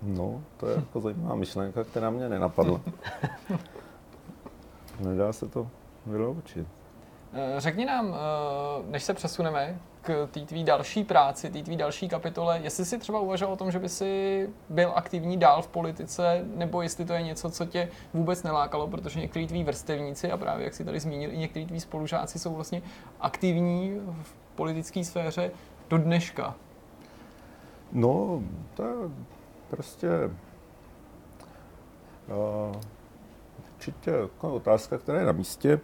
[0.01, 2.81] No, to je jako zajímavá myšlenka, která mě nenapadla.
[4.99, 5.67] Nedá se to
[6.05, 6.67] vyloučit.
[7.33, 12.09] Eh, Řekni nám, eh, než se přesuneme k té tvý další práci, té tvý další
[12.09, 16.45] kapitole, jestli jsi třeba uvažoval o tom, že by si byl aktivní dál v politice,
[16.55, 20.63] nebo jestli to je něco, co tě vůbec nelákalo, protože některý tví vrstevníci a právě,
[20.63, 22.81] jak si tady zmínil, i některý tví spolužáci jsou vlastně
[23.19, 25.51] aktivní v politické sféře
[25.89, 26.55] do dneška.
[27.91, 28.43] No,
[28.73, 28.93] to je
[29.69, 30.09] prostě
[32.27, 32.75] uh,
[33.75, 35.79] určitě jako otázka, která je na místě.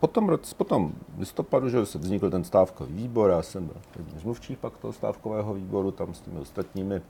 [0.00, 4.58] Potom, potom listopadu, že se vznikl ten stávkový výbor, já jsem byl jedním z mluvčích
[4.58, 7.00] pak toho stávkového výboru, tam s těmi ostatními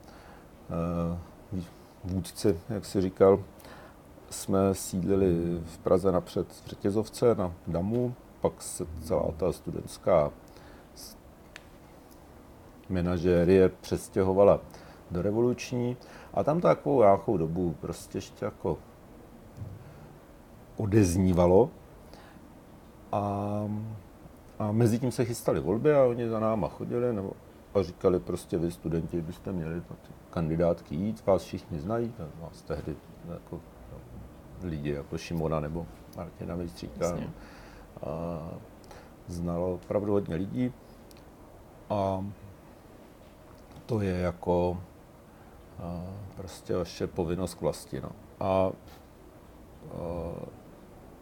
[1.51, 1.59] uh,
[2.03, 3.39] vůdci, jak si říkal,
[4.29, 10.31] jsme sídlili v Praze napřed v Řetězovce na Damu, pak se celá ta studentská
[12.89, 14.59] manažérie přestěhovala
[15.11, 15.97] do revoluční.
[16.33, 18.77] A tam to takovou nějakou dobu prostě ještě jako
[20.77, 21.69] odeznívalo
[23.15, 23.69] a,
[24.59, 27.31] a mezi tím se chystaly volby a oni za náma chodili nebo,
[27.73, 32.61] a říkali prostě vy studenti byste měli na ty kandidátky jít, vás všichni znají, vás
[32.61, 32.95] tehdy
[33.33, 33.59] jako
[34.63, 35.85] lidi jako Šimona nebo
[36.17, 37.29] Martina Mejstříka Jasně.
[38.05, 38.41] a
[39.27, 40.73] znalo opravdu hodně lidí
[41.89, 42.25] a
[43.85, 44.77] to je jako
[45.79, 46.03] a,
[46.35, 48.01] prostě vaše povinnost k vlasti.
[48.01, 48.09] No.
[48.39, 48.71] A, a,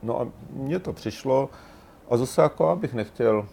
[0.03, 1.49] no a mně to přišlo
[2.09, 3.47] a zase jako abych nechtěl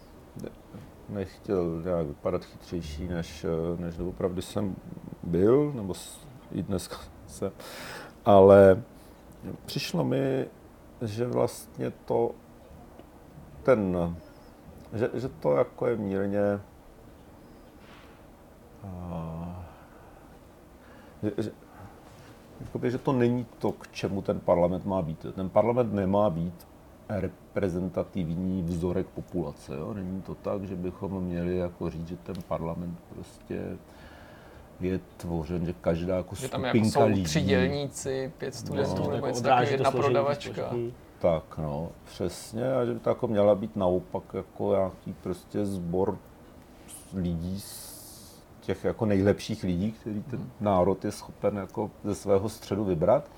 [1.11, 3.45] nechtěl nějak vypadat chytřejší, než,
[3.77, 4.75] než doopravdy jsem
[5.23, 5.93] byl, nebo
[6.51, 6.97] i dneska
[7.27, 7.51] se,
[8.25, 8.83] ale
[9.65, 10.45] přišlo mi,
[11.01, 12.31] že vlastně to
[13.63, 14.15] ten,
[14.93, 16.59] že, že to jako je mírně
[18.83, 19.65] a,
[21.23, 21.51] že, že,
[22.89, 25.25] že to není to, k čemu ten parlament má být.
[25.35, 26.67] Ten parlament nemá být
[27.19, 29.75] reprezentativní vzorek populace.
[29.75, 29.93] Jo?
[29.93, 33.77] Není to tak, že bychom měli jako říct, že ten parlament prostě
[34.79, 37.23] je tvořen, že každá jako Že tam jako skupinka jsou lidí.
[37.23, 40.71] tři dělníci, pět studentů No, nebo jako něco takového, jedna prodavačka.
[41.19, 46.17] Tak, no, přesně, a že by to jako měla být naopak jako nějaký prostě sbor
[47.13, 47.91] lidí, z
[48.61, 53.29] těch jako nejlepších lidí, který ten národ je schopen jako ze svého středu vybrat,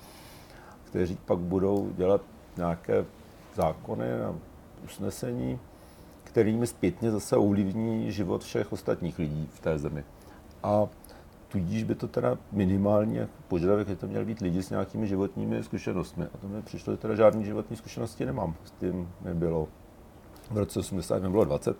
[0.84, 2.20] kteří pak budou dělat
[2.56, 3.04] nějaké
[3.54, 4.34] zákony a
[4.84, 5.58] usnesení,
[6.24, 10.04] kterými zpětně zase ovlivní život všech ostatních lidí v té zemi.
[10.62, 10.86] A
[11.48, 15.62] tudíž by to teda minimální jako požadavek, že to měly být lidi s nějakými životními
[15.62, 16.24] zkušenostmi.
[16.24, 18.54] A to mi přišlo, že teda žádné životní zkušenosti nemám.
[18.64, 19.68] S tím mi bylo
[20.50, 21.76] v roce 80 mi bylo 20,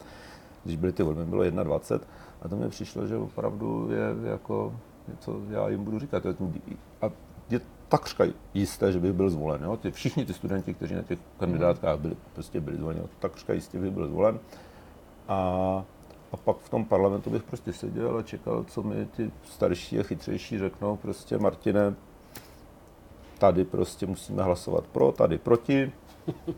[0.65, 2.09] když byly ty volby, bylo 21.
[2.43, 4.75] A to mi přišlo, že opravdu je jako
[5.09, 6.27] něco, já jim budu říkat.
[7.03, 7.11] A
[7.51, 8.25] je takřka
[8.55, 9.63] jisté, že bych byl zvolen.
[9.63, 9.77] Jo?
[9.77, 13.07] Ty, všichni ty studenti, kteří na těch kandidátkách byli, prostě byli zvoleni, jo?
[13.19, 14.39] takřka jistě bych byl zvolen.
[15.29, 15.39] A,
[16.33, 20.03] a pak v tom parlamentu bych prostě seděl a čekal, co mi ty starší a
[20.03, 21.95] chytřejší řeknou, prostě Martine,
[23.39, 25.93] tady prostě musíme hlasovat pro, tady proti,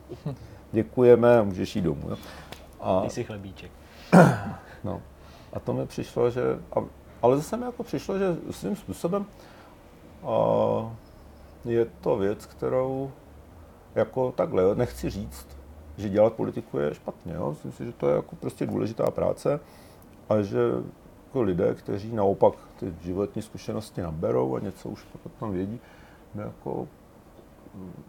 [0.71, 2.09] děkujeme a můžeš jít domů.
[2.09, 2.17] Jo?
[2.79, 3.71] A, Ty jsi chlebíček.
[4.83, 5.01] No.
[5.53, 6.41] A to mi přišlo, že...
[6.75, 6.79] A,
[7.21, 9.25] ale zase mi jako přišlo, že svým způsobem
[10.23, 10.95] a,
[11.67, 13.11] je to věc, kterou
[13.95, 15.47] jako takhle, nechci říct,
[15.97, 17.33] že dělat politiku je špatně.
[17.33, 17.49] Jo?
[17.49, 19.59] Myslím si, že to je jako prostě důležitá práce
[20.29, 20.59] a že
[21.27, 25.05] jako lidé, kteří naopak ty životní zkušenosti naberou a něco už
[25.39, 25.79] tam vědí,
[26.35, 26.87] jako
[27.75, 28.03] mm,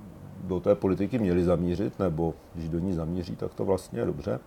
[0.44, 4.40] do té politiky měli zamířit, nebo když do ní zamíří, tak to vlastně je dobře.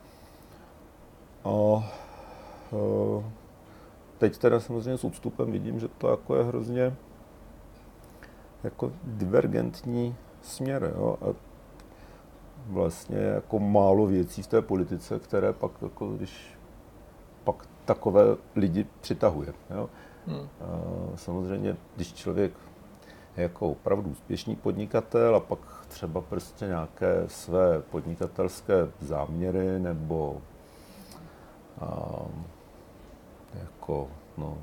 [1.46, 1.84] A
[2.74, 3.24] eh,
[4.18, 6.96] teď teda samozřejmě s ústupem vidím, že to jako je hrozně
[8.64, 10.94] jako divergentní směr.
[10.96, 11.18] Jo?
[11.22, 11.26] A
[12.68, 16.58] vlastně je jako málo věcí v té politice, které pak, jako, když
[17.44, 18.24] pak takové
[18.56, 19.54] lidi přitahuje.
[19.76, 19.90] Jo?
[20.28, 20.48] Hmm.
[20.62, 20.68] A
[21.18, 22.52] samozřejmě, když člověk
[23.38, 30.42] jako opravdu úspěšný podnikatel a pak třeba prostě nějaké své podnikatelské záměry nebo
[31.82, 32.46] um,
[33.62, 34.08] jako
[34.38, 34.58] no,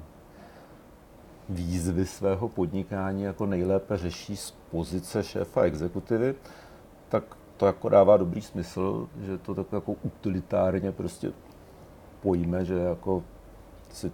[1.48, 6.34] výzvy svého podnikání jako nejlépe řeší z pozice šéfa exekutivy,
[7.08, 7.24] tak
[7.56, 11.32] to jako dává dobrý smysl, že to tak jako utilitárně prostě
[12.20, 13.22] pojme, že jako
[13.92, 14.12] si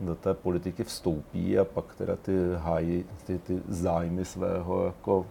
[0.00, 5.26] do té politiky vstoupí a pak teda ty hájí ty, ty zájmy svého jako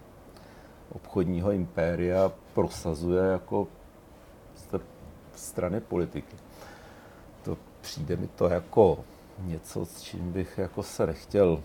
[0.92, 3.66] obchodního impéria prosazuje jako
[4.54, 4.80] z té
[5.34, 6.36] strany politiky.
[7.42, 9.04] To přijde mi to jako
[9.38, 11.62] něco, s čím bych jako se nechtěl,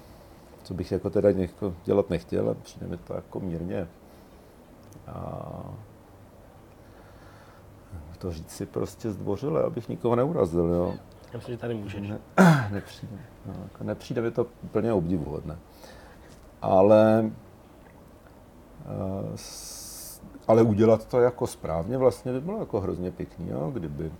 [0.63, 3.87] co bych jako teda něko dělat nechtěl, a přijde mi to jako mírně
[5.07, 5.63] a
[8.17, 10.93] to říct si prostě zdvořile, abych nikoho neurazil, jo.
[11.33, 12.09] Já myslím, že tady můžeš.
[12.09, 12.19] Ne,
[12.71, 15.57] nepřijde, no, jako nepřijde mi to úplně obdivuhodné.
[16.61, 17.31] Ale,
[18.85, 19.35] uh,
[20.47, 24.11] ale udělat to jako správně vlastně by bylo jako hrozně pěkný, jo, kdyby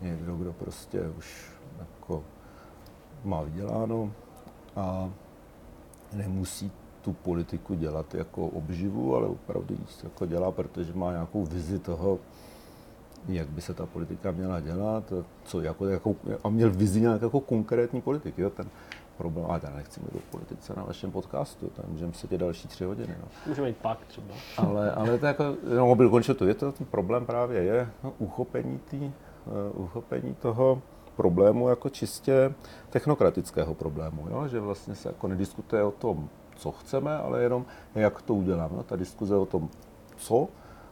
[0.00, 2.24] někdo, kdo prostě už jako
[3.24, 4.12] má vyděláno
[4.76, 5.10] a
[6.12, 6.72] nemusí
[7.02, 12.18] tu politiku dělat jako obživu, ale opravdu ji jako dělá, protože má nějakou vizi toho,
[13.28, 15.12] jak by se ta politika měla dělat,
[15.44, 18.42] co jako, jako a měl vizi nějak jako konkrétní politiky.
[18.42, 18.66] Jo, ten
[19.18, 22.84] problém, ale já nechci mluvit o politice na vašem podcastu, tam můžeme sedět další tři
[22.84, 23.14] hodiny.
[23.20, 23.28] No.
[23.46, 24.34] Můžeme jít pak třeba.
[24.56, 25.44] Ale, ale to jako,
[25.76, 30.34] no, byl končil to, je to, ten problém právě je no, uchopení, tý, uh, uchopení
[30.34, 30.82] toho
[31.16, 32.54] problému jako čistě
[32.90, 34.48] technokratického problému, jo?
[34.48, 38.76] že vlastně se jako nediskutuje o tom, co chceme, ale jenom jak to uděláme.
[38.76, 39.68] No, ta diskuze o tom,
[40.16, 40.48] co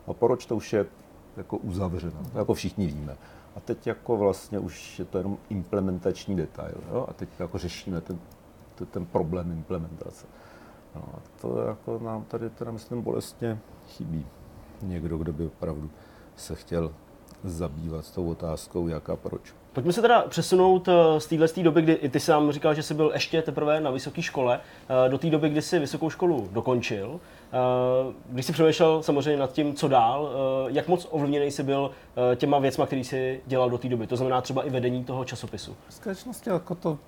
[0.07, 0.87] a proč to už je
[1.37, 3.17] jako uzavřeno, jako všichni víme.
[3.57, 6.75] A teď jako vlastně už je to jenom implementační detail.
[6.93, 7.07] Jo?
[7.09, 8.19] A teď jako řešíme ten,
[8.75, 10.27] ten, ten problém implementace.
[10.95, 13.59] No a to jako nám tady teda myslím bolestně
[13.89, 14.27] chybí.
[14.83, 15.91] Někdo, kdo by opravdu
[16.37, 16.93] se chtěl
[17.45, 19.55] zabývat s tou otázkou, jak a proč.
[19.73, 23.11] Pojďme se teda přesunout eh, z téhle doby, kdy ty sám říkal, že jsi byl
[23.15, 24.61] ještě teprve na vysoké škole,
[25.07, 27.21] eh, do té doby, kdy jsi vysokou školu dokončil.
[27.53, 30.31] Eh, když jsi přemýšlel samozřejmě nad tím, co dál,
[30.69, 31.91] jak moc ovlivněný jsi byl
[32.37, 34.07] těma věcma, které jsi dělal do té doby?
[34.07, 35.77] To znamená třeba i vedení toho časopisu.
[35.89, 36.99] V skutečnosti jako to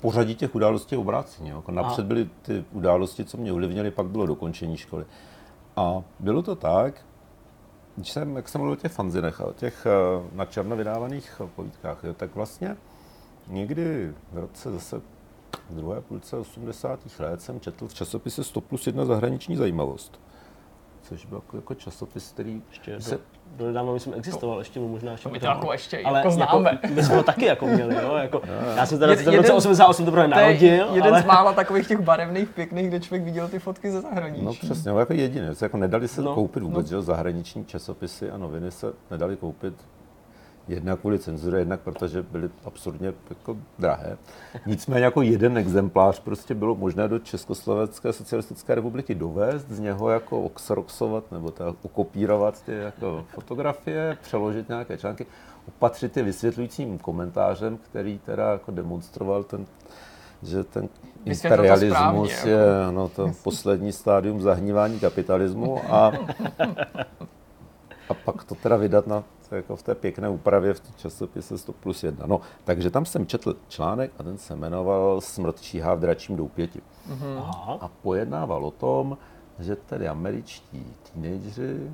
[0.00, 1.48] pořadí těch událostí obrácení.
[1.48, 5.04] Jako napřed byly ty události, co mě ovlivnily, pak bylo dokončení školy.
[5.76, 6.94] A bylo to tak,
[7.96, 11.42] když jsem, jak jsem mluvil o těch fanzinech a o těch uh, na černo vydávaných
[11.56, 12.76] povídkách, jo, tak vlastně
[13.48, 15.00] někdy v roce zase
[15.70, 17.00] v druhé půlce 80.
[17.18, 20.20] let jsem četl v časopise 100 plus 1 zahraniční zajímavost
[21.02, 23.18] což byl jako, jako časopis, který ještě se...
[23.56, 25.28] Do, nedávno myslím existoval, to, ještě mu možná ještě.
[25.28, 26.70] To my to jako ještě ale jako známe.
[26.82, 28.42] Jako, my jsme ho taky jako měli, jo, jako,
[28.76, 31.22] já jsem teda v roce 88 teprve narodil, jeden ale...
[31.22, 34.44] z mála takových těch barevných, pěkných, kde člověk viděl ty fotky ze zahraničí.
[34.44, 36.98] No přesně, jako jediný, jako nedali se no, koupit vůbec, no.
[36.98, 39.74] že zahraniční časopisy a noviny se nedali koupit
[40.74, 44.16] Jednak kvůli cenzuře, jednak protože byly absurdně jako drahé.
[44.66, 50.42] Nicméně jako jeden exemplář prostě bylo možné do Československé socialistické republiky dovést, z něho jako
[50.42, 55.26] oxroxovat nebo tak ukopírovat ty jako fotografie, přeložit nějaké články,
[55.68, 59.66] opatřit je vysvětlujícím komentářem, který teda jako demonstroval ten
[60.42, 60.88] že ten
[61.24, 62.92] imperialismus správně, je jako.
[62.92, 66.12] no, to poslední stádium zahnívání kapitalismu a,
[68.08, 72.04] a pak to teda vydat na jako v té pěkné úpravě v časopise 100 plus
[72.04, 72.26] 1.
[72.26, 76.80] No, takže tam jsem četl článek a ten se jmenoval Smrt číhá v dračím doupěti.
[77.08, 77.78] Mm-hmm.
[77.80, 79.18] A pojednával o tom,
[79.58, 81.90] že tedy američtí teenageři,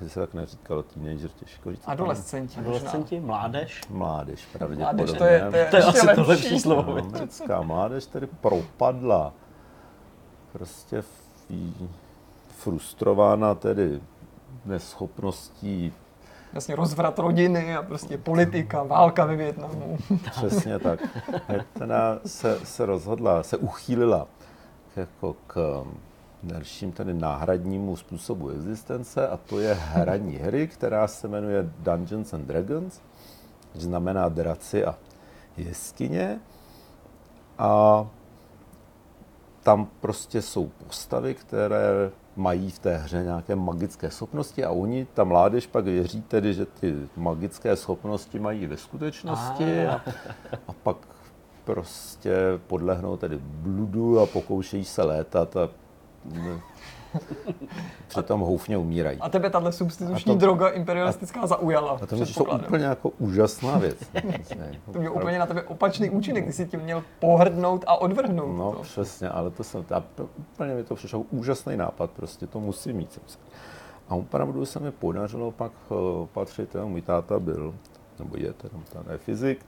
[0.00, 1.82] že se tak neříkalo teenager, těžko říct.
[1.86, 2.60] Adolescenti.
[2.60, 3.80] Adolescenti, mládež.
[3.90, 5.04] Mládež, pravděpodobně.
[5.04, 6.82] Mládež, to je, to je, to je asi to lepší slovo.
[6.82, 9.32] No, americká mládež tedy propadla
[10.52, 11.02] prostě
[12.48, 14.00] frustrována tedy
[14.66, 15.92] neschopností
[16.52, 19.98] vlastně rozvrat rodiny a prostě politika, válka ve Větnamu.
[20.30, 21.00] Přesně tak.
[21.78, 24.26] Teda se, se rozhodla, se uchýlila
[24.96, 25.98] jako k um,
[26.42, 32.46] dalším tedy náhradnímu způsobu existence a to je hraní hry, která se jmenuje Dungeons and
[32.46, 33.00] Dragons,
[33.72, 34.94] což znamená draci a
[35.56, 36.40] jeskyně.
[37.58, 38.06] A
[39.62, 45.24] tam prostě jsou postavy, které mají v té hře nějaké magické schopnosti a oni, ta
[45.24, 50.02] mládež pak věří tedy, že ty magické schopnosti mají ve skutečnosti a,
[50.68, 50.96] a pak
[51.64, 52.36] prostě
[52.66, 55.68] podlehnou tedy bludu a pokoušejí se létat a
[58.08, 59.18] Přitom houfně umírají.
[59.20, 61.90] A tebe tahle substituční A to- droga imperialistická zaujala.
[62.02, 62.66] A to předpokládám.
[62.66, 63.98] úplně jako úžasná věc.
[64.92, 68.56] To měl úplně na tebe opačný účinek, ty si tím měl pohrdnout a odvrhnout.
[68.58, 68.82] No, to.
[68.82, 72.96] přesně, ale to jsem, a to, úplně mi to přišel úžasný nápad, prostě to musím
[72.96, 73.20] mít.
[74.08, 75.94] A opravdu se mi podařilo pak eh,
[76.32, 77.74] patřit, jo, můj táta byl,
[78.18, 79.66] nebo je teda, ten je fyzik,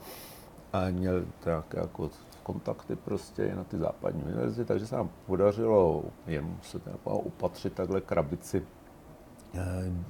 [0.73, 2.10] a měl nějaké jako
[2.47, 8.01] kontakty prostě na ty západní univerzity, takže se nám podařilo jen se teda opatřit takhle
[8.01, 8.66] krabici
[9.55, 9.60] eh,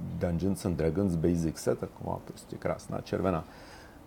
[0.00, 3.44] Dungeons and Dragons Basic Set, taková prostě krásná červená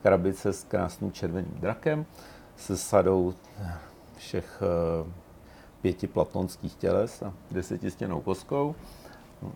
[0.01, 2.05] krabice s krásným červeným drakem,
[2.55, 3.73] se sadou eh,
[4.17, 5.11] všech eh,
[5.81, 8.75] pěti platonských těles a desetistěnou koskou.
[9.41, 9.51] No,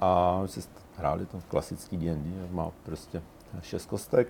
[0.00, 0.60] A si
[0.96, 3.22] hráli to klasický D&D, má prostě
[3.62, 4.28] šest kostek.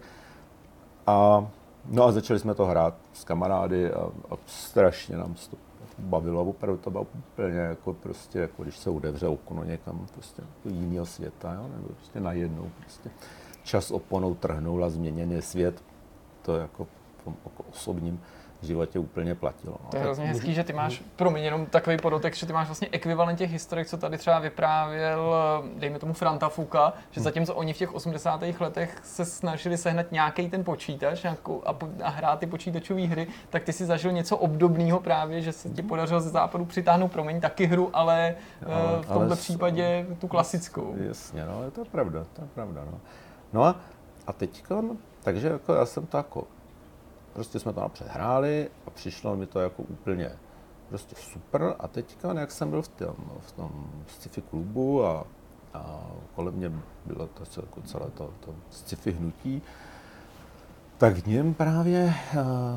[1.07, 1.48] A,
[1.89, 4.01] no a začali jsme to hrát s kamarády a,
[4.31, 5.57] a strašně nám to
[5.98, 6.44] bavilo.
[6.44, 11.07] Opravdu to bylo úplně jako prostě, jako když se udevře okno někam prostě do jiného
[11.07, 11.69] světa, jo?
[11.77, 13.11] nebo prostě najednou prostě
[13.62, 15.82] čas oponou trhnul a změněný svět.
[16.43, 16.86] To jako
[17.19, 18.20] v tom jako osobním
[18.66, 19.76] životě úplně platilo.
[19.84, 19.90] No.
[19.90, 22.88] To je hrozně hezký, že ty máš, promiň, jenom takový podotek, že ty máš vlastně
[22.92, 25.34] ekvivalent těch historik, co tady třeba vyprávěl,
[25.76, 28.42] dejme tomu Franta Fuka, že zatímco oni v těch 80.
[28.60, 33.26] letech se snažili sehnat nějaký ten počítač nějakou, a, po- a hrát ty počítačové hry,
[33.50, 37.40] tak ty si zažil něco obdobného právě, že se ti podařilo ze západu přitáhnout, promiň,
[37.40, 38.34] taky hru, ale,
[38.66, 40.94] Ale- ale v tomhle ale s- případě tu klasickou.
[40.96, 43.00] Jasně, no, je to pravda, to je pravda, no.
[43.52, 43.76] No a,
[44.26, 46.44] a teďka, no, takže jako já jsem to jako,
[47.32, 50.32] prostě jsme to napřed hráli a přišlo mi to jako úplně
[50.89, 55.27] prostě super a teďka, jak jsem byl v tom, v tom sci-fi klubu a,
[55.74, 56.73] a kolem mě
[57.07, 59.62] bylo to jako celé to, to sci-fi hnutí,
[60.98, 62.15] tak v něm právě,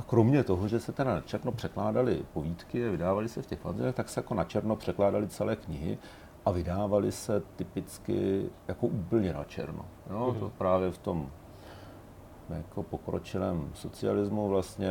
[0.07, 3.95] kromě toho, že se teda na černo překládaly povídky a vydávaly se v těch fantazích,
[3.95, 5.97] tak se jako na černo překládaly celé knihy
[6.45, 9.85] a vydávaly se typicky jako úplně na černo.
[10.09, 10.35] Jo?
[10.39, 11.29] To právě v tom
[12.57, 14.89] jako pokročilém socialismu vlastně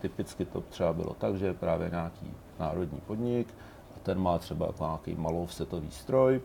[0.00, 2.30] typicky to třeba bylo tak, že je právě nějaký
[2.60, 3.54] národní podnik
[3.96, 6.40] a ten má třeba jako nějaký malou vsetový stroj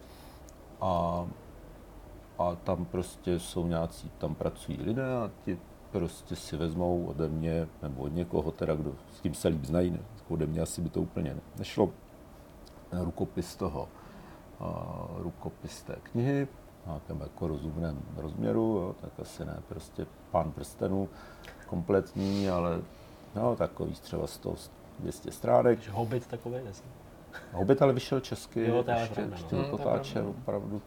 [0.81, 1.25] a,
[2.39, 5.57] a tam prostě jsou nějací, tam pracují lidé a ti
[5.91, 9.91] prostě si vezmou ode mě nebo od někoho teda, kdo s tím se líp znají,
[9.91, 11.89] ne, ode mě asi by to úplně ne- nešlo,
[12.91, 13.87] rukopis toho,
[15.17, 16.47] rukopis té knihy,
[16.89, 21.09] nějakém jako rozumném rozměru, jo, tak asi ne prostě pán prstenů
[21.67, 22.81] kompletní, ale
[23.35, 24.55] no, takový třeba 100,
[24.99, 25.89] 200 stránek.
[25.89, 26.89] Hobbit takový, nesmí.
[27.53, 29.37] Hobbit ale vyšel česky, Jo, to je ještě, pravda, no.
[29.37, 30.29] ještě Hmm, to to je potáče pravda.
[30.41, 30.81] opravdu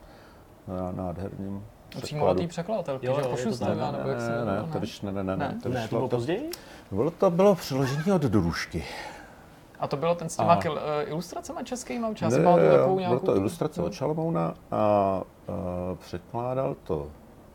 [0.68, 1.64] na nádherným
[2.02, 3.98] Přímo od té překladatelky, Jo, že jo, je to pošustlivá, tak.
[3.98, 5.46] nebo jak se ne, jmenuje, ne, to vyš, ne, ne, ne, Ne?
[5.48, 6.50] to Ne, to vyšlo, bylo později?
[6.90, 8.84] bylo to bylo přeložení od Dorušky.
[9.82, 10.78] A to bylo ten s těma A- kil, uh,
[11.10, 15.22] ilustracemi českými, já si Ne, pamatuju takovou bylo to ilustrace od Šalomouna a, a
[15.98, 17.06] překládal to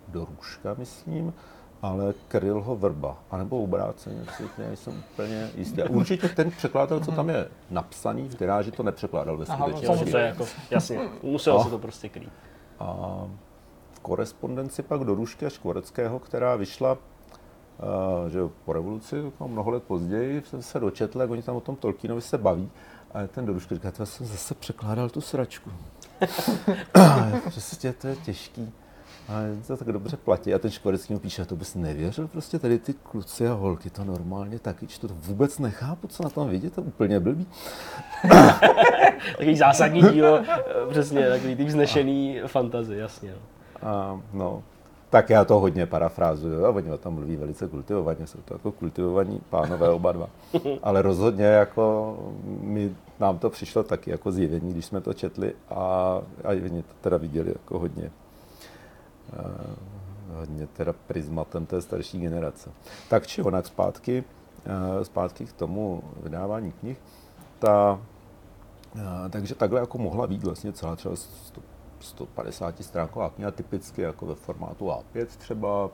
[0.07, 1.33] do Růžka, myslím,
[1.81, 5.81] ale Krylho Vrba, anebo obráceně, si nejsem úplně jistý.
[5.81, 9.65] A určitě ten překladatel, co tam je napsaný v tiráži, to nepřekládal ve Aha, no,
[9.65, 10.05] skutečnosti.
[10.05, 12.31] Jo, že je jako, jasně, muselo se to prostě krýt.
[12.79, 13.21] A
[13.91, 16.97] v korespondenci pak do Rušky a Škvoreckého, která vyšla
[18.27, 21.61] že jo, po revoluci, jako mnoho let později, jsem se dočetl, jak oni tam o
[21.61, 22.69] tom Tolkienovi se baví.
[23.13, 25.71] A ten do Rušky říká, já jsem zase překládal tu sračku.
[27.43, 28.71] prostě to je těžký.
[29.29, 29.33] A
[29.67, 30.53] to tak dobře platí.
[30.53, 34.03] A ten Škvorecký mu píše, to bys nevěřil, prostě tady ty kluci a holky to
[34.03, 37.47] normálně taky čtu, to vůbec nechápu, co na tom vidět, to je úplně blbý.
[39.31, 43.31] Takový zásadní dílo, eh, přesně, takový ty vznešený fantazy, jasně.
[43.31, 43.89] no.
[43.89, 44.63] A, no,
[45.09, 48.71] tak já to hodně parafrázuju a oni o tom mluví velice kultivovaně, jsou to jako
[48.71, 50.29] kultivovaní pánové oba dva.
[50.83, 52.17] Ale rozhodně jako
[52.61, 55.75] mi, nám to přišlo taky jako zjevení, když jsme to četli a,
[56.43, 58.11] a oni to teda viděli jako hodně,
[59.33, 62.69] uh, hodně teda prismatem té starší generace.
[63.09, 64.23] Tak či onak zpátky,
[64.97, 66.97] uh, zpátky k tomu vydávání knih,
[67.59, 68.01] ta,
[68.95, 71.61] a, takže takhle jako mohla být vlastně celá třeba 100,
[71.99, 75.89] 150 stránková kniha, typicky jako ve formátu A5 třeba,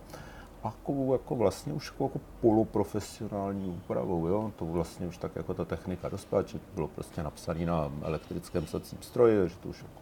[0.63, 4.51] a jako, jako vlastně už jako, jako poloprofesionální úpravou, jo?
[4.55, 8.65] to vlastně už tak jako ta technika dospěla, že to bylo prostě napsané na elektrickém
[8.65, 10.01] psacím stroji, že to už jako,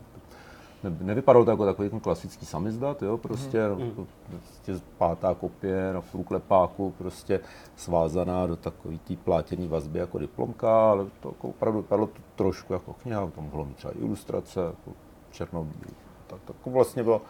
[0.84, 4.08] ne, nevypadalo to jako takový ten klasický samizdat, jo, prostě, mm.
[4.30, 7.40] prostě pátá kopie na průklepáku, prostě
[7.76, 12.74] svázaná do takové té plátěné vazby jako diplomka, ale to jako opravdu vypadalo to trošku
[12.74, 14.92] jako kniha, tam mohlo mít třeba ilustrace, jako
[15.32, 15.94] černobílý.
[16.28, 17.22] Tak, tak to vlastně bylo,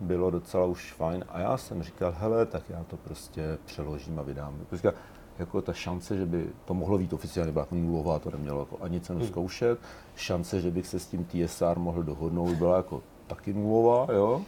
[0.00, 1.24] bylo docela už fajn.
[1.28, 4.58] A já jsem říkal, hele, tak já to prostě přeložím a vydám.
[4.72, 4.92] Říkal,
[5.38, 8.78] jako ta šance, že by to mohlo být oficiálně byla jako nulová, to nemělo jako
[8.80, 9.78] ani cenu zkoušet.
[10.16, 14.42] Šance, že bych se s tím TSR mohl dohodnout, byla jako taky nulová, jo.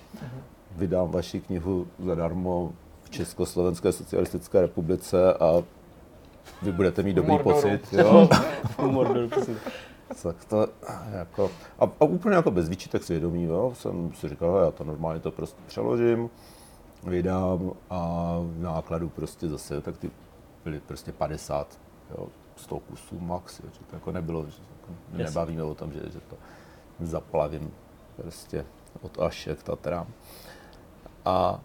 [0.77, 5.63] Vydám vaši knihu zadarmo v Československé socialistické republice a
[6.63, 7.57] vy budete mít dobrý Mordoru.
[7.57, 8.29] pocit, jo.
[9.31, 9.55] Přesně.
[10.23, 10.67] Tak to
[11.13, 14.85] jako, a, a úplně jako bez výčitek svědomí, jo, jsem si říkal, "Hele, já to
[14.85, 16.31] normálně to prostě přeložím,
[17.05, 20.11] vydám a nákladu prostě zase, tak ty
[20.65, 21.81] byly prostě 50,
[22.11, 22.27] jo,
[22.57, 26.21] 100 kusů max, jo, že to jako nebylo, že jako nebavíme o tom, že, že
[26.21, 26.37] to
[27.01, 27.71] zaplavím
[28.17, 28.65] prostě
[29.01, 30.07] od Ašek Tatrám.
[31.25, 31.61] A, a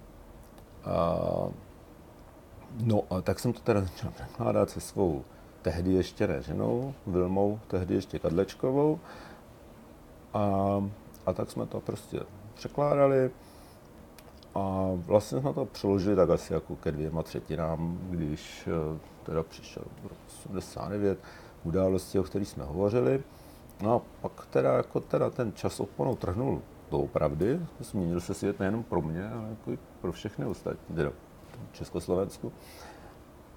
[2.84, 5.24] No, a tak jsem to teda začal překládat se svou
[5.64, 8.99] tehdy ještě ne ženou, Vilmou, tehdy ještě Kadlečkovou.
[10.34, 10.84] A,
[11.26, 12.19] a tak jsme to prostě
[12.53, 13.31] překládali.
[14.56, 19.84] A vlastně jsme to přeložili tak asi jako ke dvěma třetinám, když eh, teda přišel
[20.03, 21.19] rok 89,
[21.64, 23.23] události, o kterých jsme hovořili.
[23.81, 26.61] No a pak teda, jako teda ten čas oponou trhnul
[26.91, 31.10] doopravdy, změnil se svět nejenom pro mě, ale jako i pro všechny ostatní, teda
[31.72, 32.52] v Československu.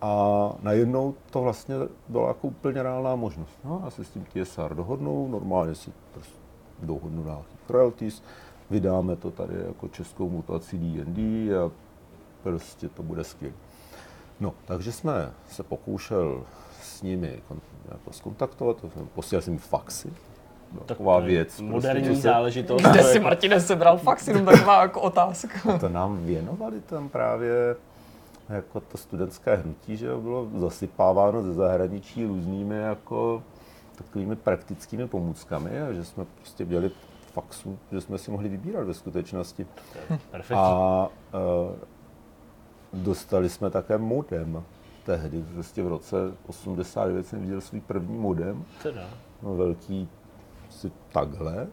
[0.00, 1.74] A najednou to vlastně
[2.08, 3.58] byla jako úplně reálná možnost.
[3.64, 6.36] No, já se s tím TSR dohodnou, normálně si prostě
[6.82, 8.22] dohodnu nějakých royalties,
[8.70, 11.70] vydáme to tady jako českou mutaci D&D a
[12.42, 13.54] prostě to bude skvělé.
[14.40, 16.44] No, takže jsme se pokoušel
[16.82, 17.42] s nimi
[17.90, 18.76] jako skontaktovat,
[19.14, 20.12] posílal jsem jim faxy,
[20.86, 21.60] taková věc.
[21.60, 22.82] Moderní prostě, se- záležitost.
[22.82, 25.78] Kde to si Martine sebral fakt jenom taková jako otázka.
[25.78, 27.76] to nám věnovali tam právě
[28.48, 33.42] jako to studentské hnutí, že jo, bylo zasypáváno ze zahraničí různými jako
[33.98, 36.90] takovými praktickými pomůckami a že jsme prostě měli
[37.32, 39.66] faxu, že jsme si mohli vybírat ve skutečnosti.
[40.30, 40.56] Perfektní.
[40.56, 41.76] A e,
[42.92, 44.62] dostali jsme také modem
[45.06, 46.16] tehdy, prostě v roce
[46.46, 49.08] 89 jsem viděl svůj první modem, Teda.
[49.42, 50.08] no, velký
[50.68, 51.66] asi takhle,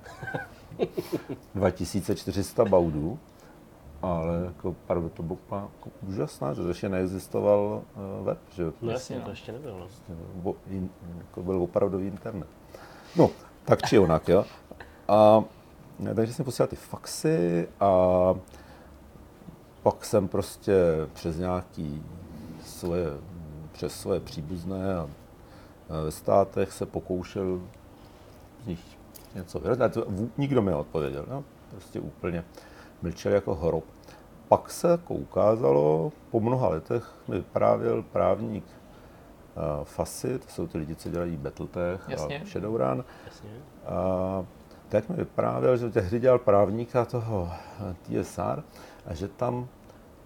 [1.55, 3.19] 2400 baudů,
[4.03, 8.91] ale jako opravdu to bylo jako úžasná, že ještě neexistoval eh, web, že jo, No
[8.91, 9.23] jasně, no.
[9.23, 9.79] to ještě nebylo.
[9.79, 10.15] No.
[10.35, 12.47] Bo- in, jako byl opravdový internet.
[13.15, 13.29] No,
[13.65, 14.45] tak či onak, jo.
[15.07, 15.43] A
[16.15, 17.89] takže jsem posílal ty faxy a
[19.83, 20.73] pak jsem prostě
[21.13, 22.03] přes nějaký
[22.65, 23.05] svoje,
[23.71, 25.07] přes svoje příbuzné a
[26.03, 27.61] ve státech se pokoušel
[28.63, 28.79] z nich
[29.35, 29.97] něco vyrazit.
[30.37, 31.43] Nikdo mi neodpověděl, no?
[31.71, 32.43] prostě úplně
[33.03, 33.83] mlčel jako hrob.
[34.47, 40.77] Pak se jako ukázalo, po mnoha letech mi vyprávěl právník uh, Fasy, to jsou ty
[40.77, 42.41] lidi, co dělají Battletech Jasně.
[42.41, 43.05] a Shadowrun.
[43.25, 43.49] Jasně.
[43.85, 44.45] A
[44.89, 48.63] tak mi vyprávěl, že tehdy dělal právníka toho eh, TSR
[49.05, 49.67] a že tam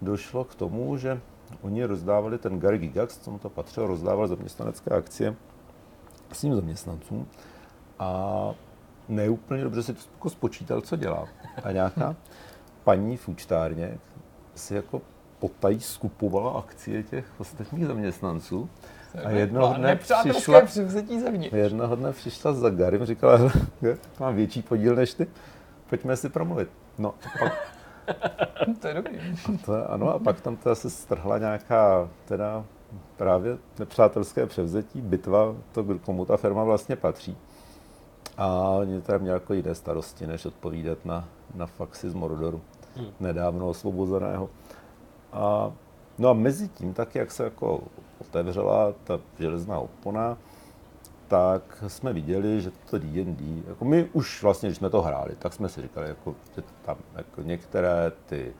[0.02, 1.20] došlo k tomu, že
[1.62, 5.36] oni rozdávali ten Gary Gigax, co mu to patřilo, rozdával zaměstnanecké akcie
[6.32, 7.28] svým zaměstnancům
[7.98, 8.50] a
[9.08, 11.28] neúplně dobře si to spočítal, co dělá.
[11.62, 12.16] A nějaká
[12.88, 13.98] paní v účtárně
[14.54, 15.02] si jako
[15.38, 18.70] potají skupovala akcie těch ostatních zaměstnanců
[19.24, 19.96] a jednoho dne
[20.32, 20.60] přišla.
[21.52, 23.52] Jednoho dne přišla za Garim, říkala, "Hele,
[24.20, 25.26] mám větší podíl než ty,
[25.90, 26.68] pojďme si promluvit.
[26.98, 27.52] No, a pak,
[28.80, 29.18] To je dobrý.
[29.64, 32.64] to, ano, a pak tam teda se strhla nějaká teda
[33.16, 37.36] právě nepřátelské převzetí, bitva, to, komu ta firma vlastně patří.
[38.36, 42.60] A oni teda měli jako jiné starosti, než odpovídat na, na faxy z Mordoru.
[43.20, 44.50] Nedávno osvobozeného.
[45.32, 45.72] A,
[46.18, 47.80] no a mezi tím, tak jak se jako
[48.20, 50.38] otevřela ta železná opona,
[51.28, 55.52] tak jsme viděli, že to D&D, jako my už vlastně, když jsme to hráli, tak
[55.52, 58.52] jsme si říkali, jako, že tam jako některé ty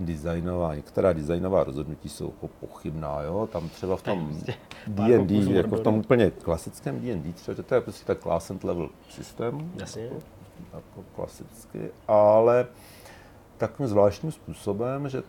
[0.00, 3.48] designová, některá designová rozhodnutí jsou jako pochybná, jo?
[3.52, 4.54] tam třeba v tom prostě
[4.86, 5.98] D&D, pokusů jako v tom Mordoru.
[5.98, 10.02] úplně klasickém D&D, třeba, že to je prostě tak class and level systém, Jasně.
[10.02, 10.16] jako,
[10.74, 12.66] jako klasicky, ale
[13.66, 15.22] takovým zvláštním způsobem, že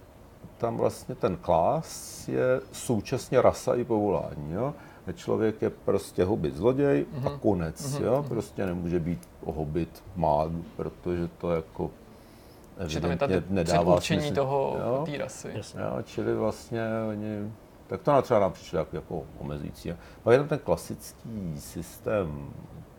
[0.57, 4.53] tam vlastně ten klas je současně rasa i povolání.
[4.53, 4.73] Jo?
[5.07, 7.99] A Člověk je prostě hobit zloděj a konec.
[7.99, 8.25] Jo?
[8.27, 11.91] Prostě nemůže být hobit mág, protože to jako
[12.87, 14.33] Že tam je nedává smysl.
[14.33, 15.05] toho, Jo?
[15.11, 15.49] té rasy.
[15.53, 15.81] Jasně.
[15.81, 17.51] Jo, čili vlastně oni,
[17.87, 19.93] tak to nám třeba nám přišlo jako, jako omezující.
[20.23, 22.47] Pak je tam ten klasický systém,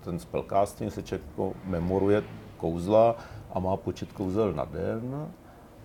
[0.05, 2.23] ten spellcasting se člověk jako memoruje
[2.57, 3.17] kouzla
[3.53, 5.27] a má počet kouzel na den,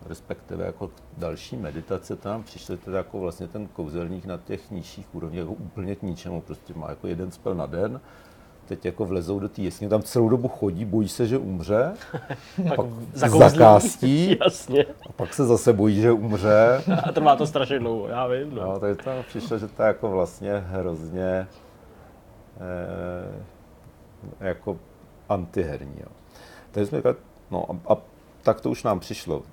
[0.06, 5.16] respektive jako další meditace, to nám přišlo teda jako vlastně ten kouzelník na těch nižších
[5.16, 8.02] úrovních jako úplně k ničemu, prostě má jako jeden spell na den,
[8.66, 11.94] teď jako vlezou do té jesně, tam celou dobu chodí, bojí se, že umře,
[12.76, 13.50] pak zakouzlí.
[13.50, 14.86] zakástí Jasně.
[15.10, 16.84] a pak se zase bojí, že umře.
[17.04, 18.56] A trvá to strašně dlouho, já vím.
[18.56, 18.62] No.
[18.66, 21.48] No, takže tam přišlo, že to je jako vlastně hrozně
[22.60, 23.44] eh,
[24.40, 24.78] jako
[25.30, 25.96] antiherní.
[26.00, 26.08] Jo.
[26.72, 27.16] Takže jsme říkali,
[27.52, 27.98] no a, a
[28.44, 29.44] tak to už nám přišlo,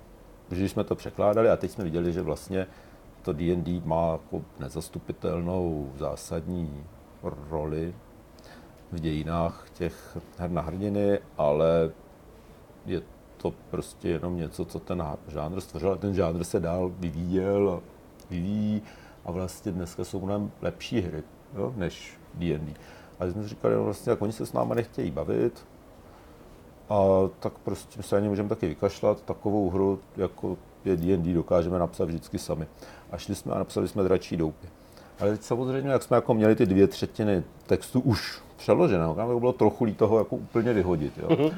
[0.51, 2.67] že jsme to překládali a teď jsme viděli, že vlastně
[3.21, 6.83] to D&D má jako nezastupitelnou zásadní
[7.49, 7.95] roli
[8.91, 11.91] v dějinách těch her na hrdiny, ale
[12.85, 13.01] je
[13.37, 15.97] to prostě jenom něco, co ten žánr stvořil.
[15.97, 17.81] Ten žánr se dál vyvíjel a
[18.29, 18.81] vyvíjí
[19.25, 21.23] a vlastně dneska jsou mnohem lepší hry
[21.55, 22.73] jo, než D&D.
[23.19, 25.65] A jsme říkali, no vlastně, jak oni se s námi nechtějí bavit,
[26.89, 27.05] a
[27.39, 29.21] tak prostě se ani můžeme taky vykašlat.
[29.21, 32.67] Takovou hru, jako je D&D, dokážeme napsat vždycky sami.
[33.11, 34.67] A šli jsme a napsali jsme dračí doupy.
[35.19, 39.39] Ale teď samozřejmě, jak jsme jako měli ty dvě třetiny textu už přeloženého, tam by
[39.39, 41.13] bylo trochu líto toho jako úplně vyhodit.
[41.17, 41.51] Jo.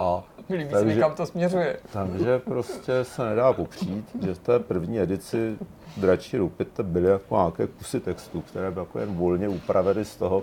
[0.00, 1.78] A Líbí se mi, kam to směřuje.
[1.92, 5.58] takže prostě se nedá popřít, že v té první edici
[5.96, 10.42] Dračí Rupite byly jako nějaké kusy textu, které byly jako jen volně upraveny z toho,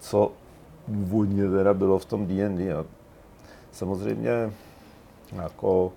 [0.00, 0.32] co
[0.86, 2.74] původně teda bylo v tom D&D.
[2.74, 2.84] A
[3.78, 4.52] samozřejmě
[5.32, 5.92] jako,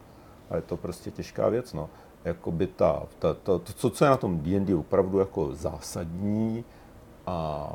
[0.49, 1.89] a je to prostě těžká věc, no.
[2.25, 6.65] Jakoby ta, ta, ta, to, co, co je na tom D&D opravdu jako zásadní
[7.27, 7.69] a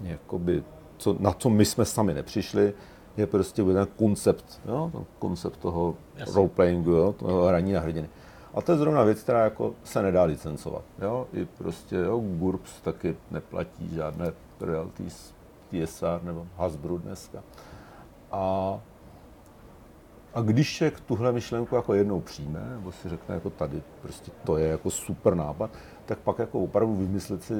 [0.00, 0.64] jakoby,
[0.96, 2.74] co, na co my jsme sami nepřišli,
[3.16, 6.34] je prostě ten koncept, jo, ten koncept toho Jasně.
[6.34, 8.08] roleplayingu, jo, toho hraní na hrdiny.
[8.54, 10.82] A to je zrovna věc, která jako se nedá licencovat.
[11.02, 11.26] Jo?
[11.32, 15.34] I prostě jo, GURPS taky neplatí žádné royalties
[15.70, 17.42] TSR nebo Hasbro dneska.
[18.32, 18.80] A,
[20.34, 24.56] a když člověk tuhle myšlenku jako jednou přijme, nebo si řekne jako tady, prostě to
[24.56, 25.70] je jako super nápad,
[26.06, 27.54] tak pak jako opravdu vymyslet si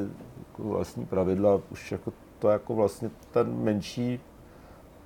[0.48, 4.20] jako vlastní pravidla, už jako to je jako vlastně ten menší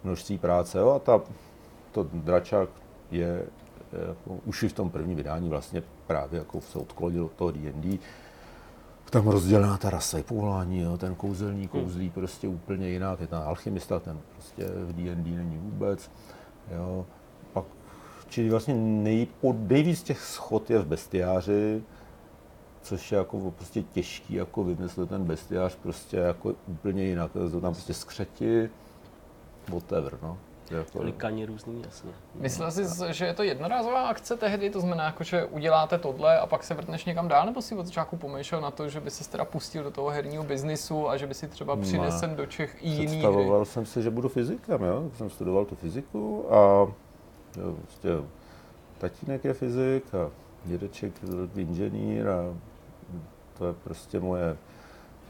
[0.04, 0.78] množství práce.
[0.78, 0.90] Jo?
[0.90, 1.20] A ta,
[1.92, 2.68] to dračák
[3.10, 3.46] je
[3.92, 7.98] jako, už i v tom prvním vydání vlastně právě jako se odklonil od toho D&D.
[9.10, 10.96] Tam rozdělená ta rasa i povolání, jo?
[10.98, 16.10] ten kouzelní kouzlí prostě úplně jinak, je ten alchymista, ten prostě v D&D není vůbec.
[16.70, 17.06] Jo?
[18.32, 21.82] Čili vlastně nej, pod, nejvíc těch schod je v bestiáři,
[22.82, 27.32] což je jako prostě těžký jako vymyslet ten bestiář prostě jako úplně jinak.
[27.32, 28.70] To tam prostě skřeti,
[29.68, 30.38] whatever, no.
[30.70, 32.10] Jako, Klikaní různý, jasně.
[32.34, 36.46] Myslel jsi, že je to jednorázová akce tehdy, to znamená, jako, že uděláte tohle a
[36.46, 39.30] pak se vrtneš někam dál, nebo si od začátku pomýšlel na to, že by si
[39.30, 41.82] teda pustil do toho herního biznisu a že by si třeba Ne.
[41.82, 43.16] přinesl do Čech i jiný hry?
[43.16, 45.10] Představoval jsem si, že budu fyzikem, jo?
[45.16, 46.86] jsem studoval tu fyziku a
[47.56, 48.08] jo, prostě,
[48.98, 50.30] tatínek je fyzik a
[50.64, 51.12] dědeček
[51.54, 52.56] je inženýr a
[53.58, 54.56] to je prostě moje,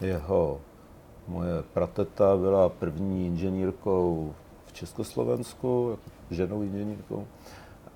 [0.00, 0.60] jeho,
[1.28, 4.34] moje prateta byla první inženýrkou
[4.66, 7.26] v Československu, jako ženou inženýrkou.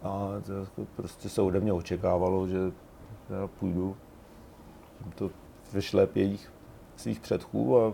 [0.03, 0.29] A
[0.97, 2.59] prostě se ode mě očekávalo, že
[3.31, 3.97] já půjdu
[5.03, 5.31] tímto
[5.73, 6.53] ve šlép jejich
[6.97, 7.93] svých předchů a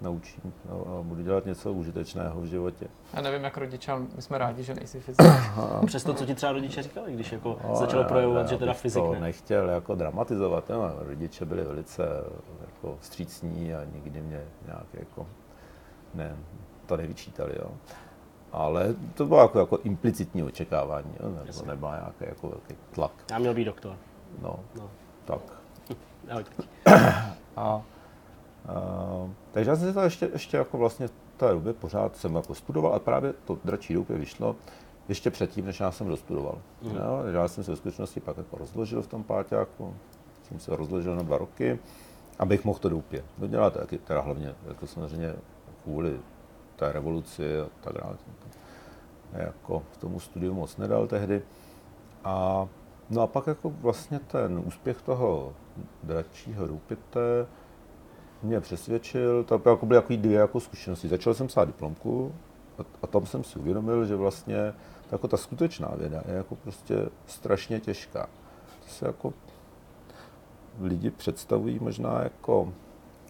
[0.00, 2.86] naučím no, a budu dělat něco užitečného v životě.
[3.14, 5.26] Já nevím, jak rodiče, ale my jsme rádi, že nejsi fyzik.
[5.56, 8.56] A přesto, co ti třeba rodiče říkali, když jako No, začalo já- projevovat, já že
[8.58, 9.20] teda fyzik to ne.
[9.20, 12.02] nechtěl jako dramatizovat, no, rodiče byli velice
[12.60, 15.26] jako vstřícní a nikdy mě nějak jako
[16.14, 16.36] ne,
[16.86, 17.70] to nevyčítali, jo.
[18.52, 21.66] Ale to bylo jako, jako implicitní očekávání, jo, nebo Jasně.
[21.68, 23.12] nebyl nějaký jako velký tlak.
[23.30, 23.96] Já měl být doktor.
[24.42, 24.90] No, No.
[25.24, 25.40] tak.
[26.30, 26.44] Ahoj.
[27.56, 27.82] A,
[28.68, 32.34] a, takže já jsem si to ještě, ještě jako vlastně v té době pořád jsem
[32.34, 34.56] jako studoval a právě to dračí doupě vyšlo
[35.10, 36.58] ještě předtím, než já jsem dostudoval.
[36.82, 36.96] Mhm.
[36.96, 39.94] Jo, já jsem se ve skutečnosti pak jako rozložil v tom páťáku,
[40.48, 41.78] jsem se rozložil na dva roky,
[42.38, 45.34] abych mohl to doupě dodělat, taky teda hlavně jako samozřejmě
[45.82, 46.20] kvůli
[46.76, 48.16] té revoluci a tak dále.
[49.32, 51.42] Jako v tomu studiu moc nedal tehdy.
[52.24, 52.68] A
[53.10, 55.52] no a pak jako vlastně ten úspěch toho
[56.02, 57.46] dračího roupite
[58.42, 61.08] mě přesvědčil, to jako byly jako dvě jako zkušenosti.
[61.08, 62.34] Začal jsem psát diplomku
[62.78, 64.74] a, a tam jsem si uvědomil, že vlastně
[65.12, 68.28] jako ta skutečná věda je jako prostě strašně těžká.
[68.84, 69.32] To se jako
[70.80, 72.72] lidi představují možná jako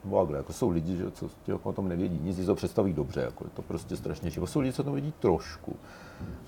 [0.04, 3.20] Vágle, jako jsou lidi, že, co jako o tom nevědí nic, si to představí dobře,
[3.20, 4.46] jako je to prostě strašně živo.
[4.46, 5.76] Jsou lidi, co to vědí trošku.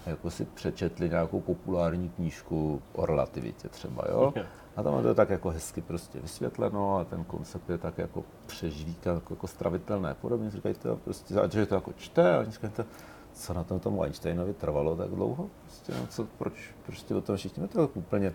[0.07, 4.33] Jako si přečetli nějakou populární knížku o relativitě třeba, jo?
[4.77, 8.25] A tam je to tak jako hezky prostě vysvětleno a ten koncept je tak jako
[8.47, 10.51] přežvíka, jako, jako stravitelné podobně.
[10.51, 12.85] Říkají to prostě, že to jako čte a oni říkají to,
[13.33, 15.51] co na tom tomu Einsteinovi trvalo tak dlouho?
[15.63, 18.35] Prostě, no, co, proč, prostě o tom všichni, no to úplně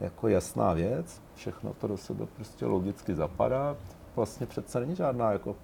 [0.00, 3.76] jako jasná věc, všechno to do sebe prostě logicky zapadá,
[4.16, 5.56] vlastně přece není žádná jako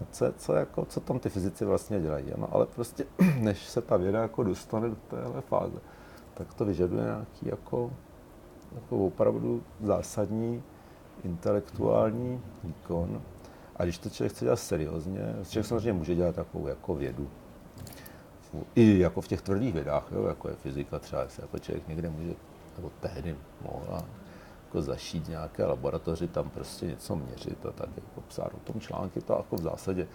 [0.00, 2.26] no co, co, jako, co tam ty fyzici vlastně dělají.
[2.36, 3.06] No, ale prostě,
[3.40, 5.78] než se ta věda jako dostane do téhle fáze,
[6.34, 7.90] tak to vyžaduje nějaký jako,
[8.74, 10.62] jako opravdu zásadní
[11.24, 13.22] intelektuální výkon.
[13.76, 17.28] A když to člověk chce dělat seriózně, člověk samozřejmě může dělat takovou jako vědu.
[18.74, 22.10] I jako v těch tvrdých vědách, jo, jako je fyzika třeba, jestli jako člověk někde
[22.10, 22.34] může,
[22.76, 24.02] nebo tehdy mohl
[24.64, 29.20] jako zašít nějaké laboratoři, tam prostě něco měřit a tak jako psát o tom články,
[29.20, 30.08] to jako v zásadě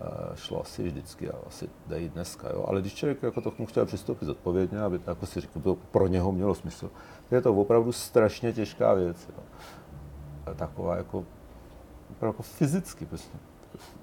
[0.00, 2.48] uh, šlo asi vždycky a asi jde i dneska.
[2.48, 2.64] Jo?
[2.68, 6.32] Ale když člověk jako to chtěl přistoupit zodpovědně, aby jako si říkal, to pro něho
[6.32, 6.90] mělo smysl,
[7.30, 9.28] je to opravdu strašně těžká věc.
[9.28, 9.42] Jo?
[10.54, 11.24] Taková jako,
[12.22, 13.38] jako fyzicky prostě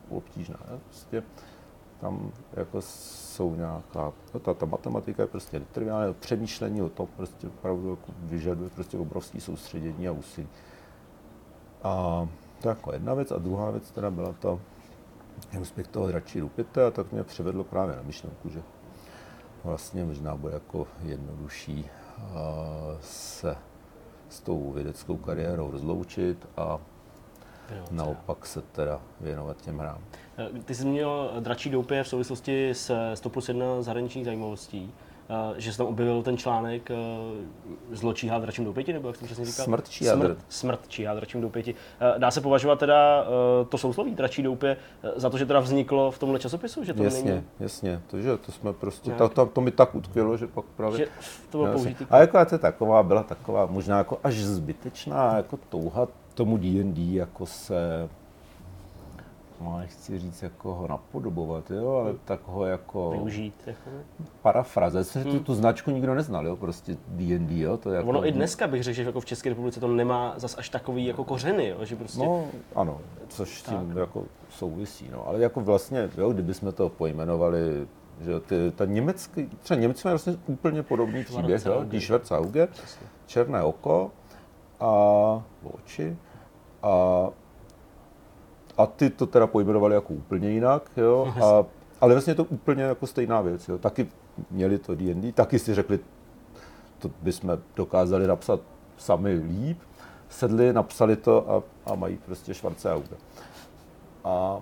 [0.10, 0.58] obtížná.
[0.72, 0.80] Jo?
[0.86, 1.24] Prostě,
[2.02, 7.48] tam jako jsou nějaká, no ta, ta matematika je prostě triviální, přemýšlení o tom prostě
[7.48, 10.48] opravdu jako vyžaduje prostě obrovské soustředění a úsilí.
[11.84, 12.28] A
[12.62, 13.32] to jako jedna věc.
[13.32, 14.60] A druhá věc teda byla to
[15.62, 18.62] úspěch toho dračí rupite a tak mě přivedlo právě na myšlenku, že
[19.64, 21.90] vlastně možná bude jako jednodušší
[23.02, 23.56] se
[24.30, 26.80] s tou vědeckou kariérou rozloučit a
[27.92, 29.98] naopak se teda věnovat těm hrám.
[30.66, 34.94] Ty jsi měl dračí doupě v souvislosti s 100 plus 1 zahraničních zajímavostí.
[35.58, 39.46] Že se tam objevil ten článek uh, Zlo číhá dračím doupěti, nebo jak jsem přesně
[39.46, 39.66] říkal?
[39.66, 41.74] Smrt číhá, smrt, smrt číhá dračím doupěti.
[41.74, 44.78] Uh, dá se považovat teda uh, to sousloví dračí doupě
[45.16, 46.84] za to, že teda vzniklo v tomhle časopisu?
[46.84, 47.44] Že to jasně, není...
[47.60, 50.98] jasně, to, že to jsme prostě, to, to, to, mi tak utkvělo, že pak právě...
[50.98, 51.08] Že
[51.50, 52.06] to bylo použitý.
[52.10, 57.46] A jako to taková, byla taková možná jako až zbytečná jako touha tomu D&D jako
[57.46, 58.10] se
[59.64, 62.20] no, nechci říct jako ho napodobovat, jo, ale hmm.
[62.26, 63.12] tak ho jako...
[63.12, 63.54] Využít.
[63.66, 63.90] Jako...
[64.42, 65.32] Parafraze, hmm.
[65.32, 67.78] tu, tu značku nikdo neznal, jo, prostě D&D, jo.
[67.78, 68.10] To je jako...
[68.10, 71.06] Ono i dneska bych řekl, že jako v České republice to nemá zas až takový
[71.06, 72.26] jako kořeny, jo, že prostě...
[72.26, 72.46] No,
[72.76, 73.98] ano, což s tím tak.
[73.98, 77.88] jako souvisí, no, ale jako vlastně, jo, kdybychom to pojmenovali
[78.22, 82.68] že ty, ta německý, třeba Němci mají vlastně úplně podobný příběh, jo, Die Schwarzauge,
[83.26, 84.12] černé oko
[84.80, 84.92] a
[85.64, 86.18] oči
[86.84, 87.28] a
[88.78, 91.66] a ty to teda pojmenovali jako úplně jinak, jo, a,
[92.02, 93.78] ale vlastně je to úplně jako stejná věc, jo.
[93.78, 94.08] Taky
[94.52, 96.00] měli to D&D, taky si řekli,
[97.00, 98.60] to bychom dokázali napsat
[98.98, 99.80] sami líp,
[100.30, 103.16] sedli, napsali to a, a mají prostě švarce auta.
[104.24, 104.60] A,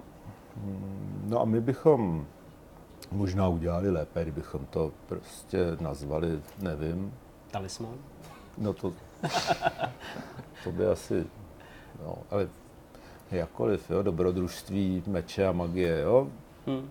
[0.58, 2.26] mm, no a my bychom
[3.12, 7.14] možná udělali lépe, kdybychom to prostě nazvali, nevím.
[7.52, 7.96] Talisman?
[8.58, 8.94] No to,
[10.64, 11.26] to by asi,
[12.04, 12.50] no, ale
[13.38, 16.28] jakkoliv, jo, dobrodružství, meče a magie, jo.
[16.68, 16.90] Hmm.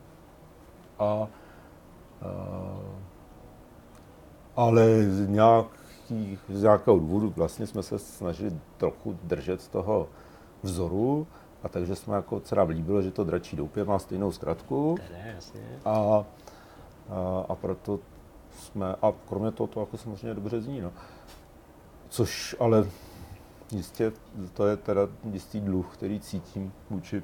[0.99, 1.29] A, a,
[4.57, 10.09] ale z, nějakých, z nějakého důvodu vlastně jsme se snažili trochu držet z toho
[10.63, 11.27] vzoru,
[11.63, 14.97] a takže jsme jako, se nám líbilo, že to dračí doupě má stejnou zkratku.
[15.85, 16.25] A,
[17.11, 17.99] a, a proto
[18.59, 20.93] jsme, a kromě toho to jako samozřejmě dobře zní, no.
[22.09, 22.87] Což ale
[23.73, 24.13] Jistě,
[24.55, 27.23] to je teda jistý dluh, který cítím vůči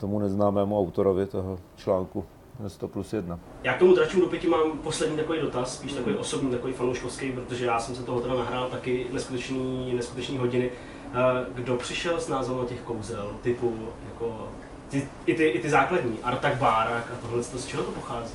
[0.00, 2.24] tomu neznámému autorovi toho článku
[2.68, 3.38] 100 plus 1.
[3.62, 7.66] Já k tomu dračímu dopěti mám poslední takový dotaz, spíš takový osobní, takový fanouškovský, protože
[7.66, 10.70] já jsem se toho teda nahrál taky neskutečný, neskutečný hodiny.
[11.14, 13.78] Eh, kdo přišel s názvem těch kouzel, typu
[14.12, 14.48] jako
[14.88, 18.34] ty, i, ty, i ty základní, Artak, Bárak a tohle, z čeho to pochází?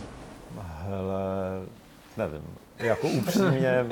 [0.59, 1.65] Hele,
[2.17, 2.41] nevím
[2.79, 3.85] jako upřímně.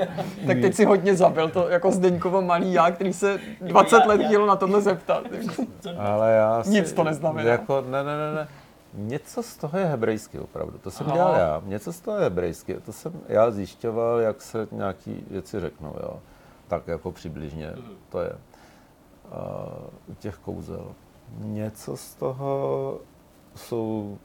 [0.47, 4.21] tak teď si hodně zabil to jako Zdeňkovo malý já, který se 20 já, let
[4.25, 5.23] chtěl na tohle zeptat.
[5.97, 7.49] Ale já si, Nic to neznamená.
[7.49, 8.47] Jako, ne, ne, ne, ne.
[8.97, 11.15] Něco z toho je hebrejsky opravdu, to jsem Aha.
[11.15, 11.61] dělal já.
[11.65, 16.19] Něco z toho je hebrejsky, to jsem já zjišťoval, jak se nějaký věci řeknou, jo.
[16.67, 17.73] Tak jako přibližně
[18.09, 18.31] to je.
[19.25, 20.91] Uh, těch kouzel.
[21.39, 22.99] Něco z toho
[23.55, 24.17] jsou,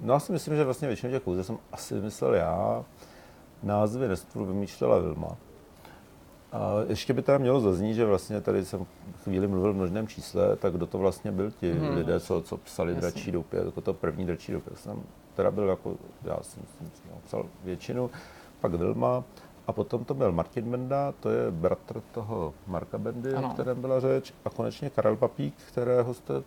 [0.00, 2.84] no já si myslím, že vlastně většinu těch kouzel jsem asi vymyslel já,
[3.64, 5.36] názvy restorů vymýšlela Vilma.
[6.52, 8.86] A ještě by teda mělo zaznít, že vlastně tady jsem
[9.22, 11.96] chvíli mluvil v množném čísle, tak kdo to vlastně byl ti hmm.
[11.96, 13.00] lidé, co, co psali Jasně.
[13.00, 14.76] dračí doupě, jako to první dračí doupě.
[14.76, 15.02] Jsem
[15.34, 16.90] teda byl jako, já jsem, jsem
[17.26, 18.10] psal většinu,
[18.60, 19.24] pak Vilma,
[19.66, 23.48] a potom to byl Martin Benda, to je bratr toho Marka Bendy, ano.
[23.48, 26.42] o kterém byla řeč, a konečně Karel Papík, kterého jste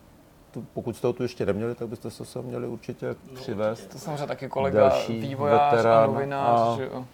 [0.74, 3.86] pokud jste ho tu ještě neměli, tak byste se sem měli určitě no, přivést.
[3.86, 6.60] To samozřejmě taky kolega další vývojář veterán a novinář.
[6.60, 7.06] A, že jo.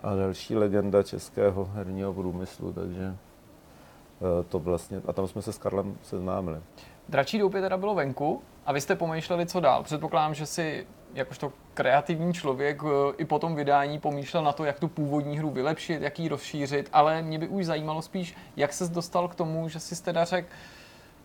[0.00, 5.58] a další legenda českého herního průmyslu, takže eh, to vlastně, a tam jsme se s
[5.58, 6.60] Karlem seznámili.
[7.08, 9.82] Dračí doupě teda bylo venku a vy jste pomýšleli, co dál.
[9.82, 14.80] Předpokládám, že si jakožto kreativní člověk eh, i po tom vydání pomýšlel na to, jak
[14.80, 18.88] tu původní hru vylepšit, jak ji rozšířit, ale mě by už zajímalo spíš, jak se
[18.88, 20.48] dostal k tomu, že si teda řekl,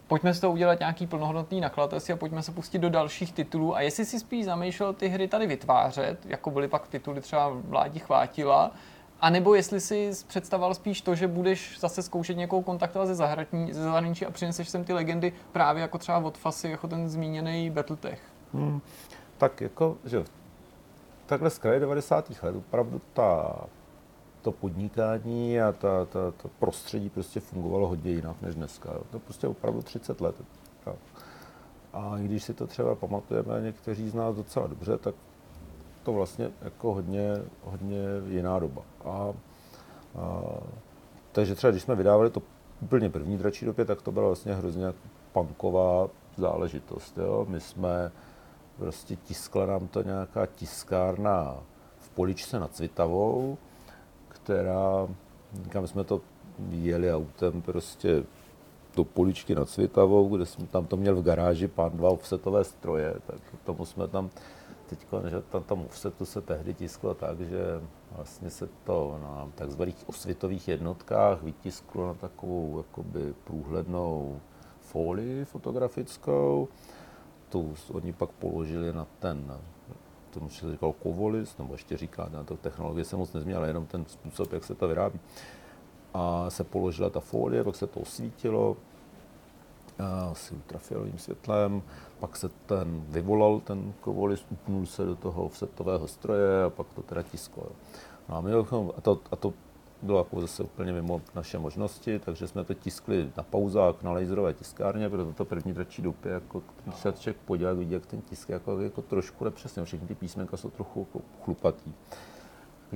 [0.10, 3.76] pojďme z toho udělat nějaký plnohodnotný nakladatelství a pojďme se pustit do dalších titulů.
[3.76, 8.00] A jestli si spíš zamýšlel ty hry tady vytvářet, jako byly pak tituly třeba Vládi
[8.00, 8.72] chvátila,
[9.22, 13.74] a nebo jestli si představoval spíš to, že budeš zase zkoušet někoho kontaktovat ze, zahraničí,
[13.74, 17.70] ze zahraničí a přineseš sem ty legendy právě jako třeba od Fasy, jako ten zmíněný
[17.70, 18.22] Battletech.
[18.54, 18.82] Hmm.
[19.38, 20.24] Tak jako, že
[21.26, 22.44] takhle z kraje 90.
[22.44, 23.56] let opravdu ta,
[24.42, 28.94] to podnikání a ta, ta, ta prostředí prostě fungovalo hodně jinak než dneska.
[28.94, 29.02] Jo.
[29.12, 30.36] To prostě opravdu 30 let.
[31.94, 35.16] A když si to třeba pamatujeme někteří z nás docela dobře, tak
[36.04, 37.34] to vlastně jako hodně,
[37.64, 37.98] hodně
[38.28, 38.82] jiná doba.
[39.06, 39.34] A,
[40.20, 40.42] a
[41.32, 42.42] takže třeba když jsme vydávali to
[42.82, 44.94] úplně první dračí době, tak to byla vlastně hrozně
[45.34, 46.08] punková
[46.38, 47.18] záležitost.
[47.18, 47.46] Jo.
[47.50, 48.12] My jsme,
[48.78, 51.58] prostě tiskla nám to nějaká tiskárna
[52.00, 53.58] v Poličce nad Cvitavou,
[54.44, 55.08] která,
[55.70, 56.22] kam jsme to
[56.70, 58.24] jeli autem prostě
[58.96, 63.16] do Poličky nad Cvitavou, kde jsme tam to měl v garáži pán dva offsetové stroje,
[63.28, 64.30] tak tomu jsme tam
[64.90, 67.82] teď, že tam, tam offsetu se tehdy tisklo tak, že
[68.16, 74.40] vlastně se to na takzvaných osvětových jednotkách vytisklo na takovou jakoby průhlednou
[74.82, 76.68] folii fotografickou.
[77.50, 79.58] Tu oni pak položili na ten,
[80.30, 84.06] tomu se říkal kovolis, nebo ještě říká, na to technologie se moc nezměnila, jenom ten
[84.08, 85.20] způsob, jak se to vyrábí.
[86.14, 88.78] A se položila ta folie, pak se to osvítilo,
[90.32, 91.82] asi ultrafialovým světlem,
[92.20, 97.02] pak se ten vyvolal, ten kovolis, upnul se do toho offsetového stroje a pak to
[97.02, 97.64] teda tisklo.
[98.30, 98.52] No a, my,
[98.98, 99.54] a, to, a to
[100.02, 104.54] bylo jako zase úplně mimo naše možnosti, takže jsme to tiskli na pauzách na laserové
[104.54, 108.50] tiskárně, protože to první dračí dupy, jako když se člověk podívá, vidí, jak ten tisk
[108.50, 111.94] jako, jako trošku nepřesně, všechny ty písmenka jsou trochu jako chlupatý.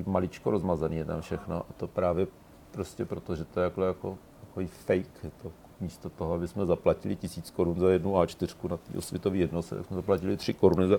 [0.06, 2.28] Maličko rozmazaný je tam všechno a to právě
[2.72, 6.66] prostě proto, že to je jako, jako takový fake, je to místo toho, aby jsme
[6.66, 10.88] zaplatili tisíc korun za jednu A4 na té osvětové jednose, tak jsme zaplatili tři koruny
[10.88, 10.98] za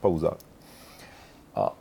[0.00, 0.38] pauzák.
[1.54, 1.72] A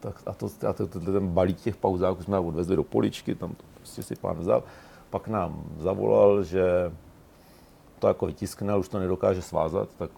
[0.00, 3.54] tak a, to, a to, to, ten balík těch pauzáků jsme odvezli do poličky, tam
[3.54, 4.62] to prostě si pán vzal.
[5.10, 6.92] Pak nám zavolal, že
[7.98, 10.10] to jako vytiskne, ale už to nedokáže svázat, tak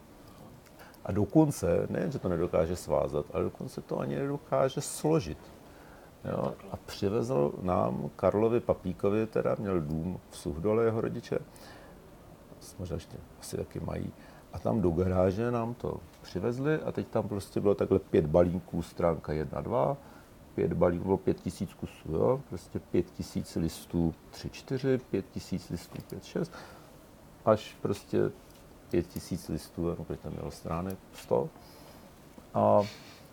[1.04, 5.38] a dokonce, ne, že to nedokáže svázat, ale dokonce to ani nedokáže složit.
[6.24, 11.38] Jo, a přivezl nám Karlovi Papíkovi, teda měl dům v Suhdole, jeho rodiče,
[12.78, 14.12] možná ještě asi taky mají,
[14.52, 18.82] a tam do garáže nám to přivezli a teď tam prostě bylo takhle pět balíků,
[18.82, 19.96] stránka 1, 2,
[20.54, 22.40] pět balíků, bylo pět tisíc kusů, jo?
[22.48, 26.52] prostě pět tisíc listů 3, 4, pět tisíc listů 5, 6,
[27.44, 28.30] až prostě
[28.90, 31.48] pět tisíc listů, no, tam mělo stránek 100.
[32.54, 32.82] A,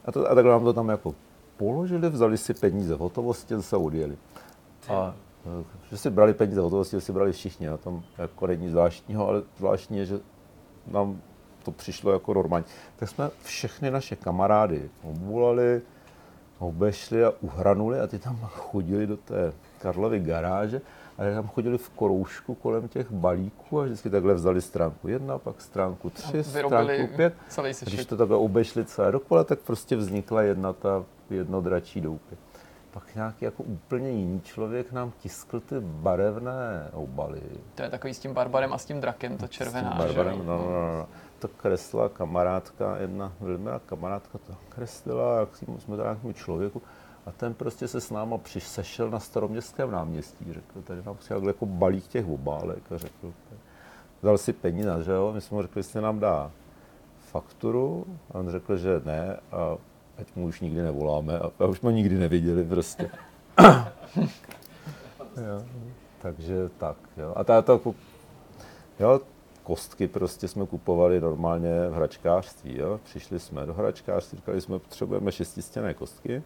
[0.06, 1.16] a, to, a takhle nám to tam jako
[1.58, 4.18] položili, vzali si peníze v hotovosti a se odjeli.
[4.90, 5.16] A
[5.90, 9.44] že si brali peníze v hotovosti, si brali všichni, a tam jako není zvláštního, ale
[9.58, 10.20] zvláštní je, že
[10.88, 11.22] nám
[11.64, 12.66] to přišlo jako normální.
[12.96, 15.82] Tak jsme všechny naše kamarády obvolali,
[16.60, 20.82] obešli a uhranuli a ty tam chodili do té Karlovy garáže
[21.18, 25.62] a tam chodili v koroušku kolem těch balíků a vždycky takhle vzali stránku jedna, pak
[25.62, 27.34] stránku tři, stránku pět.
[27.58, 32.38] A když to takhle obešli celé dokola, tak prostě vznikla jedna ta jednodračí doupě
[32.96, 37.42] pak nějaký jako úplně jiný člověk nám tiskl ty barevné obaly.
[37.76, 39.90] To je takový s tím barbarem a s tím drakem, to červená.
[39.90, 41.08] S tím barbarem, no, no, no, no.
[41.40, 46.82] To kresla kamarádka, jedna velmi kamarádka to kreslila, jak jsme teda nějakému člověku.
[47.26, 51.66] A ten prostě se s náma sešel na staroměstském náměstí, řekl, tady nám přijel jako
[51.66, 53.34] balík těch obálek a řekl,
[54.24, 56.52] dal si peníze, že jo, my jsme mu řekli, jestli nám dá
[57.20, 59.78] fakturu, a on řekl, že ne, a
[60.18, 63.10] ať mu už nikdy nevoláme a, a už jsme nikdy neviděli prostě.
[65.38, 65.66] jo,
[66.22, 67.34] takže tak, jo.
[67.36, 67.80] A ta, ta,
[69.00, 69.20] jo,
[69.64, 73.00] kostky prostě jsme kupovali normálně v hračkářství, jo.
[73.04, 76.44] Přišli jsme do hračkářství, říkali jsme, potřebujeme šestistěné kostky.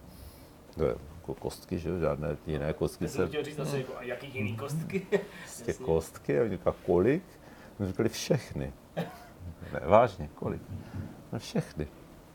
[0.75, 3.27] To je jako kostky, že jo, žádné jiné kostky se...
[3.27, 5.07] chtěl říct asi, jako, a jaký jiný kostky?
[5.43, 7.23] Prostě kostky, a říkali, kolik?
[7.79, 8.73] My říkali, všechny.
[9.73, 10.61] Ne, vážně, kolik?
[11.33, 11.87] No všechny.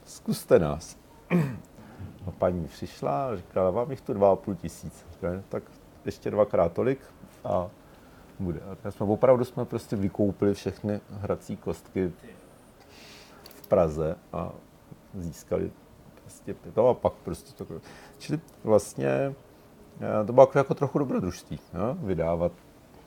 [0.05, 0.97] Zkuste nás.
[2.27, 5.07] A paní přišla a říkala, vám jich tu dva a půl tisíc.
[5.13, 5.63] Říkala, tak
[6.05, 7.01] ještě dvakrát tolik
[7.45, 7.71] a
[8.39, 8.61] bude.
[8.85, 12.13] A jsme opravdu jsme prostě vykoupili všechny hrací kostky
[13.45, 14.53] v Praze a
[15.15, 15.71] získali
[16.23, 17.75] prostě to a pak prostě to.
[18.19, 19.35] Čili vlastně
[20.01, 21.97] eh, to bylo jako, jako trochu dobrodružství, jo?
[22.01, 22.53] vydávat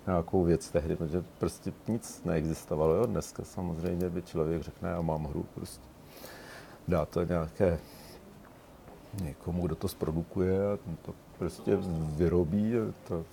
[0.08, 2.94] nějakou věc tehdy, protože prostě nic neexistovalo.
[2.94, 3.06] Jo?
[3.06, 5.86] Dneska samozřejmě by člověk řekne, já mám hru, prostě
[6.88, 7.80] dá to nějaké
[9.22, 11.78] někomu, kdo to zprodukuje a to prostě
[12.16, 12.74] vyrobí.
[13.08, 13.26] To,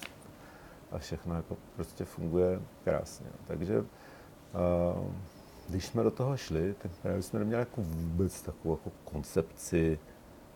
[0.92, 3.26] a všechno jako prostě funguje krásně.
[3.46, 3.86] Takže uh,
[5.68, 9.98] když jsme do toho šli, tak právě jsme neměli jako vůbec takovou jako koncepci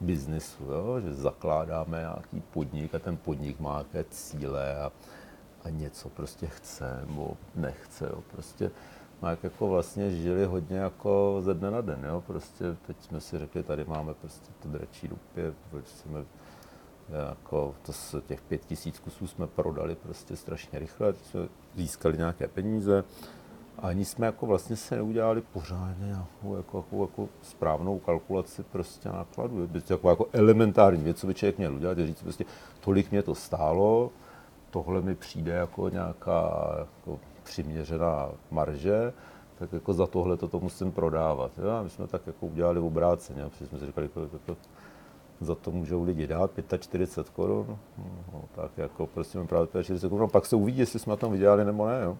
[0.00, 1.00] biznesu, jo?
[1.00, 4.92] že zakládáme nějaký podnik a ten podnik má nějaké cíle a,
[5.64, 8.04] a něco prostě chce nebo nechce.
[8.04, 8.22] Jo?
[8.32, 8.70] Prostě má
[9.22, 12.04] jak jako vlastně žili hodně jako ze dne na den.
[12.08, 12.22] Jo?
[12.26, 16.24] Prostě teď jsme si řekli, tady máme prostě to dračí dupě, proč jsme
[17.28, 22.48] jako to z těch pět tisíc kusů jsme prodali prostě strašně rychle, jsme získali nějaké
[22.48, 23.04] peníze,
[23.78, 29.68] ani jsme jako vlastně se neudělali pořádně nějakou jako, jako, jako správnou kalkulaci prostě nákladů.
[29.90, 32.44] Jako, jako elementární věc, co by člověk měl udělat, je říct prostě,
[32.80, 34.10] tolik mě to stálo,
[34.70, 39.12] tohle mi přijde jako nějaká jako přiměřená marže,
[39.58, 41.50] tak jako za tohle to musím prodávat.
[41.58, 41.82] Jo?
[41.82, 44.56] My jsme tak jako udělali obráceně, protože jsme si říkali, jako, jako,
[45.40, 47.78] za to můžou lidi dát 45 korun,
[48.32, 51.64] no, tak jako prostě právě 45 korun, pak se uvidí, jestli jsme na tom vydělali
[51.64, 52.00] nebo ne.
[52.04, 52.18] Jo?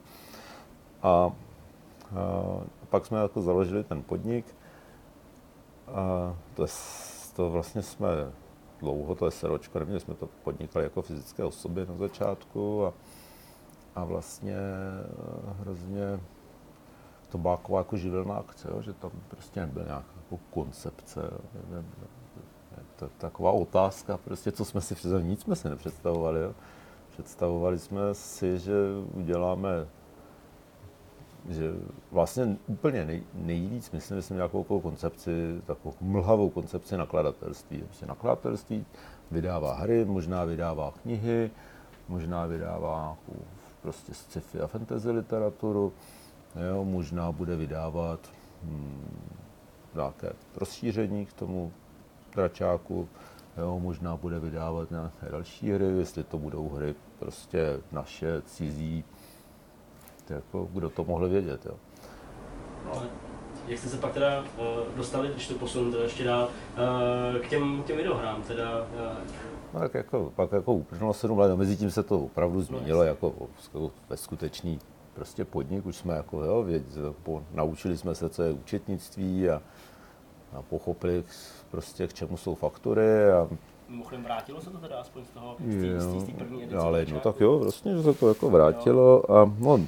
[1.03, 1.33] A
[2.17, 4.55] a pak jsme jako založili ten podnik.
[5.89, 6.69] A to, je,
[7.37, 8.09] to vlastně jsme
[8.81, 12.93] dlouho, to je seročko, neměli jsme to podnikali jako fyzické osoby na začátku a,
[13.99, 16.21] a vlastně eh, hrozně
[17.29, 21.21] to byla jako, jako živelná akce, jo, že tam prostě nebyl nějaká jako koncepce.
[21.71, 21.85] Ne,
[22.97, 26.41] to taková otázka, prostě co jsme si představovali, nic jsme si nepředstavovali.
[26.41, 26.55] Jo.
[27.11, 28.75] Představovali jsme si, že
[29.15, 29.87] uděláme
[31.49, 31.73] že
[32.13, 37.79] vlastně úplně nej, nejvíc myslím, že jsem nějakou takovou koncepci, takovou mlhavou koncepci nakladatelství.
[37.83, 38.87] Prostě nakladatelství
[39.31, 41.51] vydává hry, možná vydává knihy,
[42.09, 43.17] možná vydává
[43.83, 45.93] prostě sci-fi a fantasy literaturu,
[46.71, 48.21] jo, možná bude vydávat
[48.65, 49.29] hmm,
[49.95, 51.73] nějaké rozšíření k tomu
[52.35, 53.09] dračáku,
[53.57, 59.05] jo, možná bude vydávat nějaké další hry, jestli to budou hry prostě naše, cizí,
[60.29, 61.67] jako, kdo to mohl vědět.
[61.67, 61.75] Jo.
[62.87, 63.03] No,
[63.69, 66.49] jak jste se pak teda uh, dostali, když to posunu teda ještě dál,
[67.35, 68.81] uh, k těm, těm videohrám, teda...
[68.81, 69.17] Uh...
[69.75, 73.05] No, tak jako, pak jako uplynulo sedm let, mezi tím se to opravdu změnilo no,
[73.05, 73.35] jako,
[73.65, 74.79] jako ve skutečný
[75.15, 76.83] prostě podnik, už jsme jako, jo, věd,
[77.23, 79.63] po, naučili jsme se, co je účetnictví a,
[80.53, 81.25] a pochopili
[81.71, 83.49] prostě, k čemu jsou faktury a
[83.89, 85.57] Mimochodem vrátilo se to teda aspoň z toho,
[85.97, 86.77] z té první edice?
[86.77, 89.81] Ale no tak jo, vlastně, že se to jako vrátilo a no,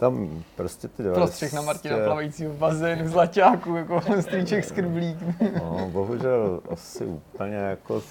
[0.00, 1.20] tam prostě ty 90...
[1.20, 5.16] Prostřih na Martina plavajícího v bazénu z laťáku, jako strýček skrblík.
[5.62, 8.02] No, bohužel asi úplně jako,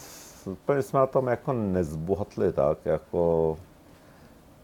[0.45, 3.57] úplně jsme na tom jako nezbohatli tak, jako,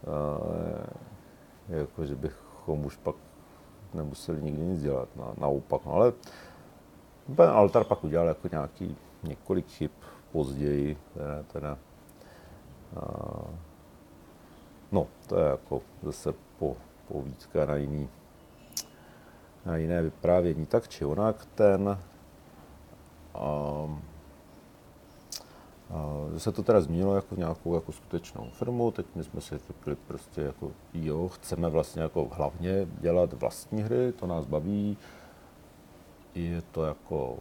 [0.06, 0.86] uh,
[1.68, 3.16] jako že bychom už pak
[3.94, 6.12] nemuseli nikdy nic dělat, na, naopak, no, ale
[7.36, 9.90] ten altar pak udělal jako nějaký několik chyb
[10.32, 11.78] později, teda, teda
[12.96, 13.50] uh,
[14.92, 16.76] no, to je jako zase po
[17.08, 18.08] povídka na jiný,
[19.66, 20.66] na jiné vyprávění.
[20.66, 21.98] Tak či onak ten,
[23.34, 24.02] um,
[25.90, 29.58] uh, se to teda změnilo jako v nějakou jako skutečnou firmu, teď my jsme si
[29.58, 34.96] řekli prostě jako jo, chceme vlastně jako hlavně dělat vlastní hry, to nás baví,
[36.34, 37.38] je to jako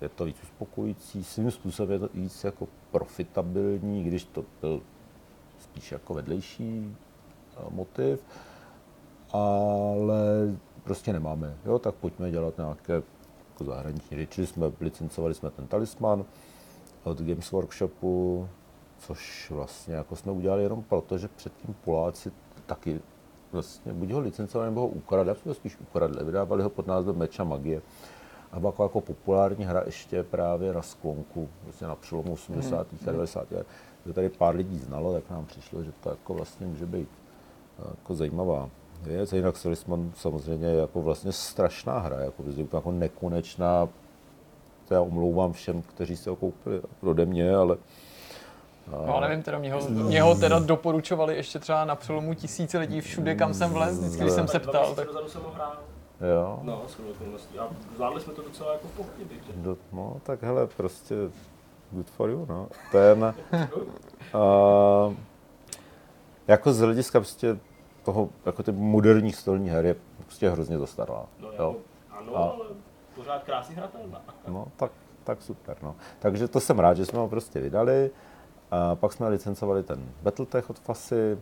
[0.00, 4.82] je to víc uspokojící, svým způsobem je to víc jako profitabilní, když to byl
[5.58, 6.96] spíš jako vedlejší
[7.70, 8.20] motiv
[9.34, 14.26] ale prostě nemáme, jo, tak pojďme dělat nějaké jako zahraniční.
[14.26, 16.24] Čili jsme licencovali jsme ten talisman
[17.04, 18.48] od Games Workshopu,
[18.98, 22.32] což vlastně jako jsme udělali jenom proto, že předtím Poláci
[22.66, 23.00] taky
[23.52, 27.16] vlastně buď ho licencovali, nebo ho ukradli, já jsme spíš ukradli, vydávali ho pod názvem
[27.16, 27.82] Meča magie.
[28.52, 32.86] A byla jako, jako populární hra ještě právě na sklonku, vlastně na přelomu 80.
[32.90, 32.98] Hmm.
[33.08, 33.50] a 90.
[33.50, 33.66] let.
[34.06, 37.08] Že tady pár lidí znalo, tak nám přišlo, že to jako vlastně může být
[37.88, 38.70] jako zajímavá
[39.06, 39.32] věc.
[39.32, 43.88] A jinak Selisman samozřejmě je jako vlastně strašná hra, jako, jako nekonečná.
[44.88, 47.76] To já omlouvám všem, kteří se ho koupili ode mě, ale
[48.92, 49.06] a...
[49.06, 52.34] No nevím, teda mě ho, mě ho teda doporučovali ještě třeba na přelomu
[52.78, 54.94] lidí všude, kam jsem vlez, vždycky, když jsem se ptal.
[54.94, 55.08] Tak...
[55.26, 55.76] jsem ho hrál.
[56.34, 56.58] Jo.
[56.62, 56.82] No,
[57.58, 59.24] A zvládli jsme to docela jako v pohodě,
[59.54, 61.14] Do, No, tak hele, prostě
[61.92, 62.68] good for you, no.
[62.92, 63.34] Ten,
[64.34, 65.14] uh,
[66.48, 67.58] jako z hlediska prostě
[68.04, 71.26] toho, jako ty moderních stolních her je prostě hrozně zastaralá.
[71.40, 71.76] No, jo?
[72.10, 72.64] Ano, a, ale
[73.14, 74.22] pořád krásně hratelná.
[74.48, 74.92] No, tak,
[75.24, 75.76] tak super.
[75.82, 75.96] No.
[76.18, 78.10] Takže to jsem rád, že jsme ho prostě vydali.
[78.70, 81.38] A pak jsme licencovali ten Battletech od Fasy.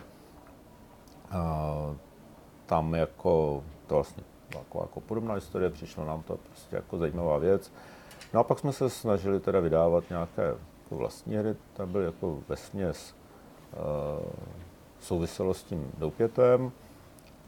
[1.30, 1.94] A
[2.66, 4.22] tam jako, to vlastně
[4.54, 7.72] jako, jako podobná historie, přišlo nám to prostě jako zajímavá věc.
[8.34, 12.38] No a pak jsme se snažili teda vydávat nějaké jako vlastní hry, tam byly jako
[12.48, 13.14] ve směs
[13.72, 14.26] uh,
[15.02, 16.72] souviselo s tím doupětem.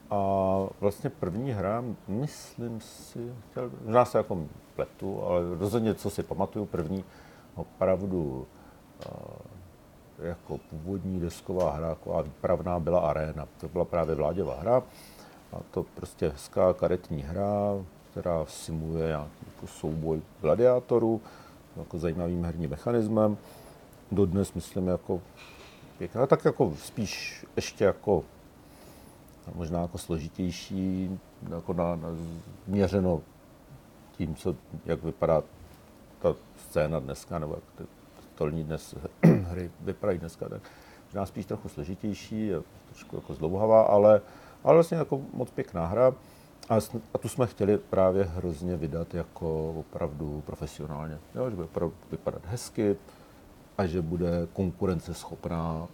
[0.09, 0.17] A
[0.79, 3.33] vlastně první hra, myslím si,
[3.85, 4.45] možná se jako
[4.75, 7.03] pletu, ale rozhodně, co si pamatuju, první
[7.55, 8.45] opravdu
[9.09, 13.47] uh, jako původní desková hra, jako výpravná byla Arena.
[13.61, 14.83] To byla právě vláděvá hra.
[15.53, 21.21] A to prostě hezká karetní hra, která simuluje nějaký jako souboj gladiátorů,
[21.77, 23.37] jako zajímavým herním mechanismem.
[24.11, 25.21] Dodnes myslím jako
[25.97, 28.23] pěkná, tak jako spíš ještě jako
[29.55, 31.19] možná jako složitější,
[31.49, 32.09] jako na, na,
[32.67, 33.21] měřeno
[34.17, 34.55] tím, co,
[34.85, 35.43] jak vypadá
[36.19, 37.83] ta scéna dneska, nebo jak ty
[38.35, 40.61] stolní dnes hry vypadají dneska, tak
[41.05, 42.51] možná spíš trochu složitější,
[42.89, 44.21] trošku jako zdlouhavá, ale,
[44.63, 46.13] ale vlastně jako moc pěkná hra.
[46.69, 46.75] A,
[47.13, 51.17] a tu jsme chtěli právě hrozně vydat jako opravdu profesionálně.
[51.35, 52.95] Jo, že bude opravdu vypadat hezky
[53.77, 55.87] a že bude konkurenceschopná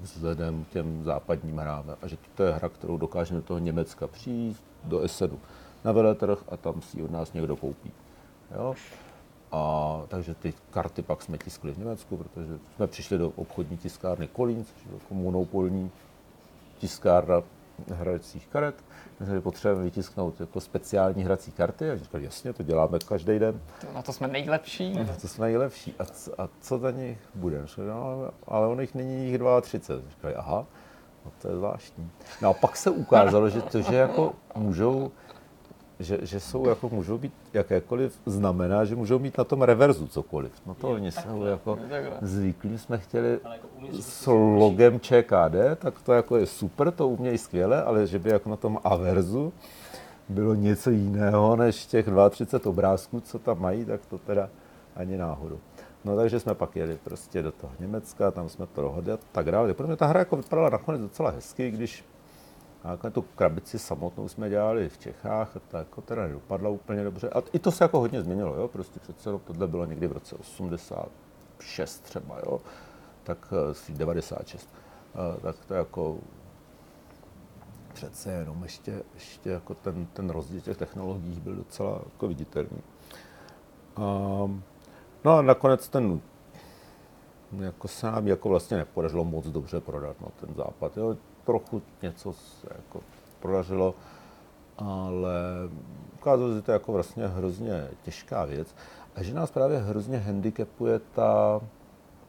[0.00, 1.96] vzhledem k těm západním hrám.
[2.02, 5.38] A že to je hra, kterou dokážeme do toho Německa přijít, do Esedu
[5.84, 7.92] na veletrh a tam si od nás někdo koupí.
[8.54, 8.74] Jo?
[9.52, 14.28] A, takže ty karty pak jsme tiskli v Německu, protože jsme přišli do obchodní tiskárny
[14.28, 15.90] Kolín, což je jako monopolní
[16.78, 17.42] tiskárna
[17.94, 18.84] hracích karet.
[19.20, 23.60] My jsme potřebujeme vytisknout jako speciální hrací karty a říkali, jasně, to děláme každý den.
[23.80, 24.94] To, na to jsme nejlepší.
[24.94, 25.94] Na to jsme nejlepší.
[25.98, 27.66] A, co, a co za nich bude?
[27.88, 30.10] No, ale on jich není jich 32.
[30.10, 30.66] Říkali, aha,
[31.24, 32.10] no to je zvláštní.
[32.42, 35.10] No a pak se ukázalo, že to, že jako můžou
[36.00, 40.52] že, že jsou jako, můžou být jakékoliv znamená, že můžou mít na tom reverzu cokoliv.
[40.66, 41.78] No to oni jsou jako
[42.22, 43.68] zvyklí, jsme chtěli jako
[44.00, 48.50] s logem ČKD, tak to jako je super, to umějí skvěle, ale že by jako
[48.50, 49.52] na tom averzu
[50.28, 54.48] bylo něco jiného než těch 32 obrázků, co tam mají, tak to teda
[54.96, 55.58] ani náhodou.
[56.04, 59.50] No takže jsme pak jeli prostě do toho Německa, tam jsme to dohodli a tak
[59.50, 59.74] dále.
[59.74, 62.04] Pro mě ta hra jako vypadala nakonec docela hezky, když
[62.86, 67.04] a jako tu krabici samotnou jsme dělali v Čechách a ta jako teda nedopadla úplně
[67.04, 67.30] dobře.
[67.30, 68.68] A i to se jako hodně změnilo, jo?
[68.68, 72.60] prostě přece no, tohle bylo někdy v roce 86 třeba, jo?
[73.22, 73.52] tak
[73.88, 74.68] 96.
[75.14, 76.18] Eh, tak to jako
[77.92, 82.82] přece jenom ještě, ještě jako ten, ten rozdíl těch technologií byl docela jako viditelný.
[83.96, 84.02] A,
[85.24, 86.20] no a nakonec ten
[87.58, 90.96] jako se nám jako vlastně nepodařilo moc dobře prodat no, ten západ.
[90.96, 91.16] Jo
[91.46, 93.00] trochu něco se jako
[93.40, 93.94] prodařilo,
[94.78, 95.34] ale
[96.14, 98.74] ukázalo se, že to je jako vlastně hrozně těžká věc
[99.16, 101.60] a že nás právě hrozně handicapuje ta,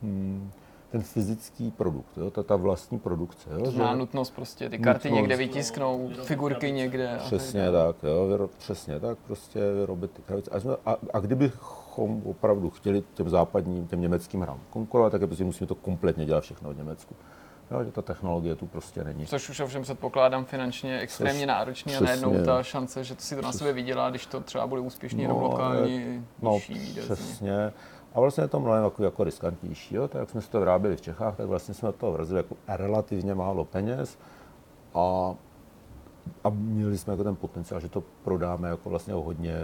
[0.01, 0.51] hmm,
[0.91, 3.49] ten fyzický produkt, jo, ta, ta vlastní produkce.
[3.53, 7.17] Jo, to znamená nutnost prostě ty karty nutnost, někde vytisknou, figurky někde.
[7.17, 10.51] Přesně tak, jo, vyro, přesně tak, prostě vyrobit ty krabice.
[10.51, 15.43] A, jsme, a, a kdybychom opravdu chtěli těm západním, těm německým hrám konkurovat, tak prostě
[15.43, 17.15] musíme to kompletně dělat všechno v Německu.
[17.71, 19.25] Jo, že ta technologie tu prostě není.
[19.25, 23.35] Což už ovšem předpokládám finančně extrémně Což, náročný a najednou ta šance, že to si
[23.35, 26.59] to na sebe vydělá, když to třeba bude úspěšný no, lokální, no,
[26.99, 27.73] přesně.
[28.13, 29.95] A vlastně je to mnohem jako, jako riskantnější.
[29.95, 30.07] Jo?
[30.07, 33.35] Tak jak jsme si to vyráběli v Čechách, tak vlastně jsme to vrazili jako relativně
[33.35, 34.19] málo peněz
[34.93, 35.35] a,
[36.43, 39.55] a měli jsme jako ten potenciál, že to prodáme jako vlastně o hodně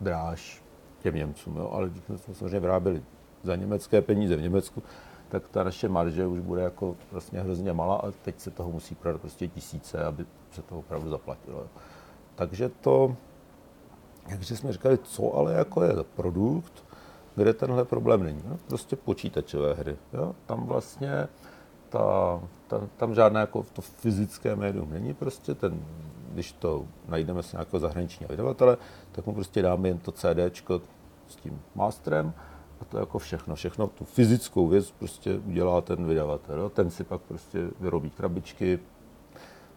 [0.00, 0.62] dráž
[0.98, 1.56] těm Němcům.
[1.56, 1.70] Jo?
[1.72, 3.02] Ale když jsme samozřejmě vyráběli
[3.42, 4.82] za německé peníze v Německu,
[5.28, 8.94] tak ta naše marže už bude jako vlastně hrozně malá a teď se toho musí
[8.94, 11.66] prodat prostě tisíce, aby se to opravdu zaplatilo.
[12.34, 13.16] Takže to,
[14.28, 16.84] jakže jsme říkali, co ale jako je produkt,
[17.36, 18.42] kde tenhle problém není.
[18.48, 19.96] No, prostě počítačové hry.
[20.12, 20.34] Jo?
[20.46, 21.28] Tam vlastně
[21.88, 25.14] ta, ta, tam žádné jako to fyzické médium není.
[25.14, 25.84] Prostě ten,
[26.32, 28.76] když to najdeme si nějakého zahraničního vydavatele,
[29.12, 30.56] tak mu prostě dáme jen to CD
[31.28, 32.32] s tím masterem
[32.80, 33.54] a to je jako všechno.
[33.54, 36.58] Všechno, tu fyzickou věc prostě udělá ten vydavatel.
[36.58, 36.68] Jo?
[36.68, 38.78] Ten si pak prostě vyrobí krabičky,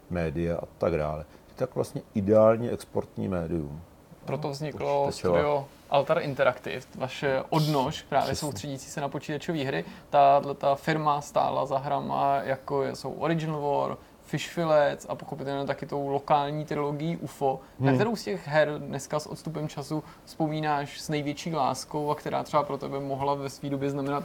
[0.10, 1.26] média a tak dále.
[1.50, 3.82] Je tak vlastně ideální exportní médium.
[4.26, 8.48] Proto vzniklo studio Altar Interactive, vaše odnož, právě Přesně.
[8.48, 9.86] soustředící se na počítačové hry.
[10.10, 13.98] Tahle ta firma stála za hrama, jako jsou Original War,
[14.30, 17.60] Fish Fillets a pochopitelně taky tou lokální trilogií UFO.
[17.80, 17.88] Hmm.
[17.88, 22.44] Na kterou z těch her dneska s odstupem času vzpomínáš s největší láskou a která
[22.44, 24.24] třeba pro tebe mohla ve své době znamenat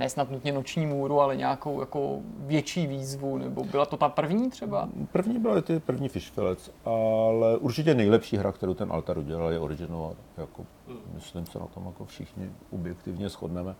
[0.00, 4.50] ne snad nutně noční můru, ale nějakou jako větší výzvu, nebo byla to ta první
[4.50, 4.88] třeba?
[5.12, 9.58] První byla ty první Fish Fillets, ale určitě nejlepší hra, kterou ten Altar udělal, je
[9.58, 10.16] Original.
[10.36, 10.66] Jako,
[11.14, 13.74] myslím se na tom jako všichni objektivně shodneme.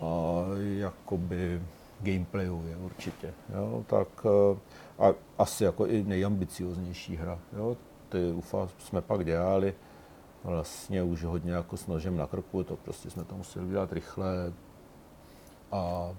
[0.00, 0.44] A,
[0.78, 1.60] jakoby
[2.00, 3.34] gameplayově určitě.
[3.54, 3.84] Jo?
[3.86, 4.58] Tak eh,
[5.00, 7.38] a asi jako i nejambicioznější hra.
[7.52, 7.76] Jo?
[8.08, 9.74] Ty UFA jsme pak dělali
[10.44, 14.52] vlastně už hodně jako s nožem na krku, to prostě jsme to museli dělat rychle
[15.72, 16.14] a, a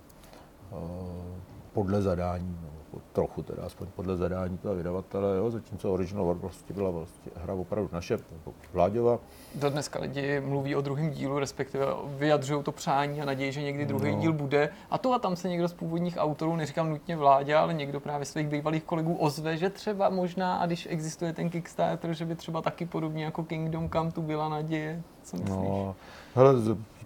[1.74, 2.70] podle zadání, no,
[3.14, 7.54] trochu teda, aspoň podle zadání toho vydavatele, jo, zatímco Original War prostě byla vlastně hra
[7.54, 9.20] opravdu naše, jako Vláďova.
[9.56, 13.86] Do dneska lidi mluví o druhém dílu, respektive vyjadřují to přání a naději, že někdy
[13.86, 14.22] druhý No.
[14.22, 14.70] díl bude.
[14.90, 18.26] A to a tam se někdo z původních autorů, neříkám nutně vládě, ale někdo právě
[18.26, 22.62] svých bývalých kolegů ozve, že třeba možná, a když existuje ten Kickstarter, že by třeba
[22.62, 25.02] taky podobně jako Kingdom Come tu byla naděje.
[25.24, 25.56] Co myslíš?
[25.58, 25.96] No,
[26.36, 26.54] hele,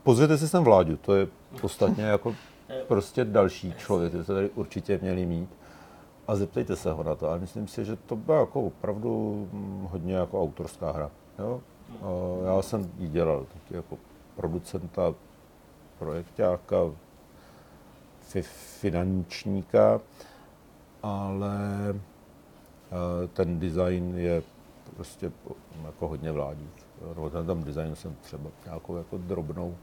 [0.03, 1.27] pozvěte si sem Vláďu, to je
[1.61, 2.35] podstatně jako
[2.87, 5.49] prostě další člověk, to tady určitě měli mít.
[6.27, 9.87] A zeptejte se ho na to, ale myslím si, že to byla jako opravdu mm,
[9.91, 11.11] hodně jako autorská hra.
[11.39, 11.61] Jo?
[12.01, 13.97] A Já jsem ji dělal taky jako
[14.35, 15.13] producenta,
[15.99, 16.77] projektáka,
[18.21, 18.41] fi-
[18.81, 20.01] finančníka,
[21.03, 21.59] ale
[21.95, 24.43] eh, ten design je
[24.95, 25.31] prostě
[25.85, 26.69] jako hodně vládí.
[27.17, 29.75] No, ten tam design jsem třeba nějakou jako drobnou,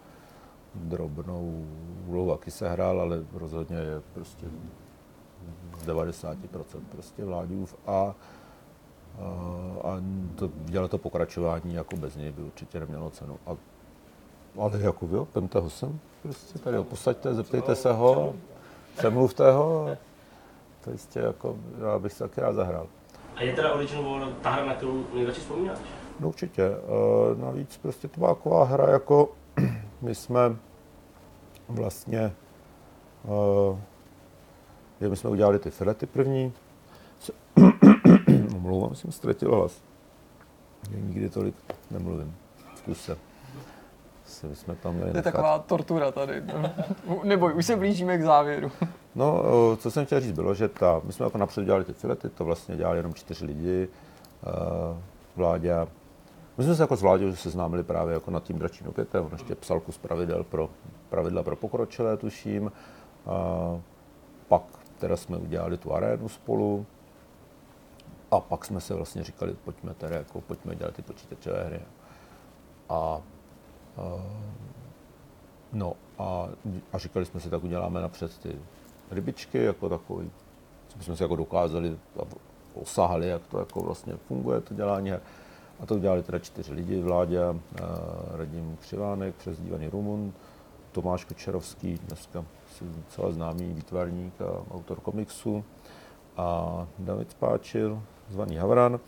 [0.74, 1.64] drobnou
[2.06, 4.47] úlohu taky sehrál, ale rozhodně je prostě
[5.86, 6.36] 90%
[6.93, 8.14] prostě vládův a, a,
[10.35, 13.39] to, dělat to pokračování jako bez něj by určitě nemělo cenu.
[13.47, 13.56] A,
[14.59, 18.35] ale jako jo, vemte ho sem, prostě tady ho posaďte, zeptejte se ho,
[18.97, 19.97] přemluvte ho,
[20.85, 22.86] to jistě jako, já bych se taky rád zahrál.
[23.36, 25.78] A je teda Original War ta hra, na kterou nejradši vzpomínáš?
[26.20, 26.62] No určitě.
[26.62, 26.77] E,
[27.40, 29.32] navíc prostě to byla taková hra, jako
[30.01, 30.56] my jsme
[31.69, 32.32] vlastně,
[35.02, 36.52] e, my jsme udělali ty filety první.
[37.18, 37.32] Co-
[38.56, 39.82] Omlouvám, jsem ztratil hlas.
[40.90, 41.54] Já nikdy tolik
[41.90, 42.34] nemluvím.
[42.76, 43.16] Zkuste.
[44.26, 45.32] Si my jsme tam měli To je nechat.
[45.32, 46.42] taková tortura tady.
[47.24, 48.70] Neboj, už se blížíme k závěru.
[49.14, 49.42] No,
[49.76, 52.44] co jsem chtěl říct, bylo, že ta, my jsme jako napřed dělali ty filety, to
[52.44, 53.88] vlastně dělali jenom čtyři lidi,
[54.46, 54.52] uh,
[55.36, 55.88] Vláďa.
[56.58, 59.54] My jsme se jako s Vláďou seznámili právě jako nad tím dračím opětem, on ještě
[59.54, 60.70] psal kus pravidel pro,
[61.08, 62.72] pravidla pro pokročilé, tuším.
[63.26, 63.80] A
[64.48, 64.62] pak
[65.02, 66.86] teda jsme udělali tu arénu spolu,
[68.30, 71.80] a pak jsme se vlastně říkali, pojďme tedy, jako, pojďme dělat ty počítačové hry.
[72.88, 73.20] A, a
[75.72, 76.48] No a,
[76.92, 78.58] a říkali jsme si, tak uděláme napřed ty
[79.10, 80.30] rybičky, jako takový,
[80.88, 82.22] co bychom si jako dokázali a
[82.74, 85.20] osahali, jak to jako vlastně funguje, to dělání her.
[85.80, 87.82] A to udělali teda čtyři lidi, Vláďa, eh,
[88.36, 90.32] Radim Křivánek, přezdívaný Rumun,
[90.92, 92.44] Tomáš Kočerovský, dneska
[92.80, 95.64] docela známý výtvarník a autor komiksu,
[96.36, 99.00] a David Spáčil, zvaný Havran.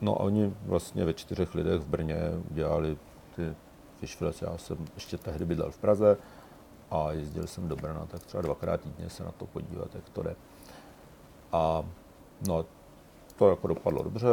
[0.00, 2.16] No a oni vlastně ve čtyřech lidech v Brně
[2.50, 2.96] udělali
[3.36, 3.54] ty
[3.96, 4.42] Fishfilets.
[4.42, 6.16] Já jsem ještě tehdy bydlel v Praze
[6.90, 10.22] a jezdil jsem do Brna, tak třeba dvakrát týdně se na to podívat, jak to
[10.22, 10.36] jde.
[11.52, 11.84] A
[12.46, 12.64] no,
[13.36, 14.28] to jako dopadlo dobře.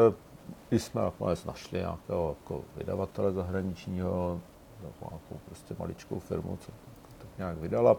[0.72, 4.40] I jsme nakonec našli nějakého jako vydavatele zahraničního,
[4.82, 6.72] nějakou prostě maličkou firmu, co
[7.40, 7.98] nějak vydala.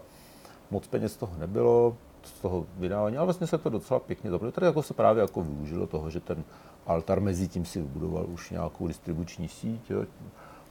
[0.70, 4.52] Moc peněz z toho nebylo, z toho vydávání, ale vlastně se to docela pěkně zabralo.
[4.52, 6.44] Tady jako se právě jako využilo toho, že ten
[6.86, 10.04] altar mezi tím si vybudoval už nějakou distribuční síť, jo,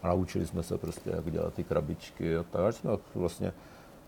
[0.03, 2.75] a naučili jsme se prostě, jak dělat ty krabičky a tak.
[2.75, 3.53] Jsme vlastně,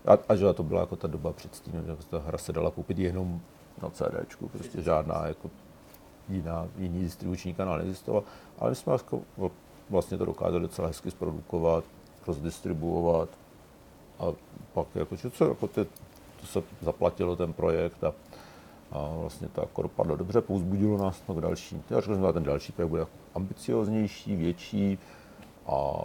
[0.06, 2.70] a, a že to byla jako ta doba před tím, že ta hra se dala
[2.70, 3.40] koupit jenom
[3.82, 5.50] na CDčku, prostě žádná jako
[6.28, 8.22] jiná, jiný distribuční kanál neexistoval,
[8.58, 9.20] ale my jsme jako
[9.90, 11.84] vlastně to dokázali docela hezky zprodukovat,
[12.26, 13.28] rozdistribuovat
[14.22, 14.34] a
[14.74, 15.84] pak jako, že co, jako ty,
[16.40, 18.12] to se zaplatilo ten projekt a,
[18.92, 21.82] a vlastně to jako dopadlo dobře, pouzbudilo nás to k další.
[21.90, 24.98] Já řekl jsem, že ten další projekt bude ambicioznější, větší
[25.66, 26.04] a,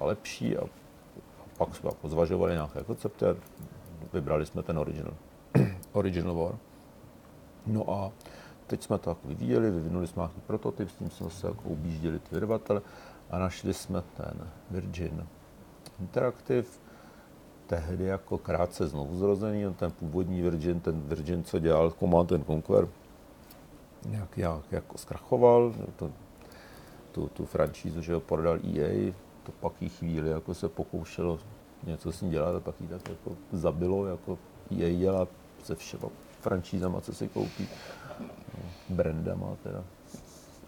[0.00, 3.36] a lepší a, a pak jsme jako zvažovali nějaké koncepty a
[4.12, 5.14] vybrali jsme ten original,
[5.92, 6.58] original War.
[7.66, 8.12] No a
[8.66, 12.18] teď jsme to jako vyvíjeli, vyvinuli jsme nějaký prototyp, s tím jsme se jako objížděli
[12.18, 12.82] ty vydavatele
[13.30, 15.26] a našli jsme ten Virgin
[16.00, 16.68] Interactive,
[17.66, 22.46] tehdy jako krátce znovu zrozený, on ten původní Virgin, ten Virgin, co dělal Command and
[22.46, 22.88] Conquer,
[24.06, 26.10] nějak, nějak jako zkrachoval, to,
[27.12, 29.12] tu, tu franšízu, že ho prodal EA,
[29.42, 31.38] to pak jí chvíli jako se pokoušelo
[31.86, 34.38] něco s ní dělat a pak jí tak jako zabilo, jako
[34.70, 35.28] EA dělá
[35.64, 36.08] se všema
[36.40, 37.68] franšízama, co si koupí,
[38.20, 39.84] no, brandama teda.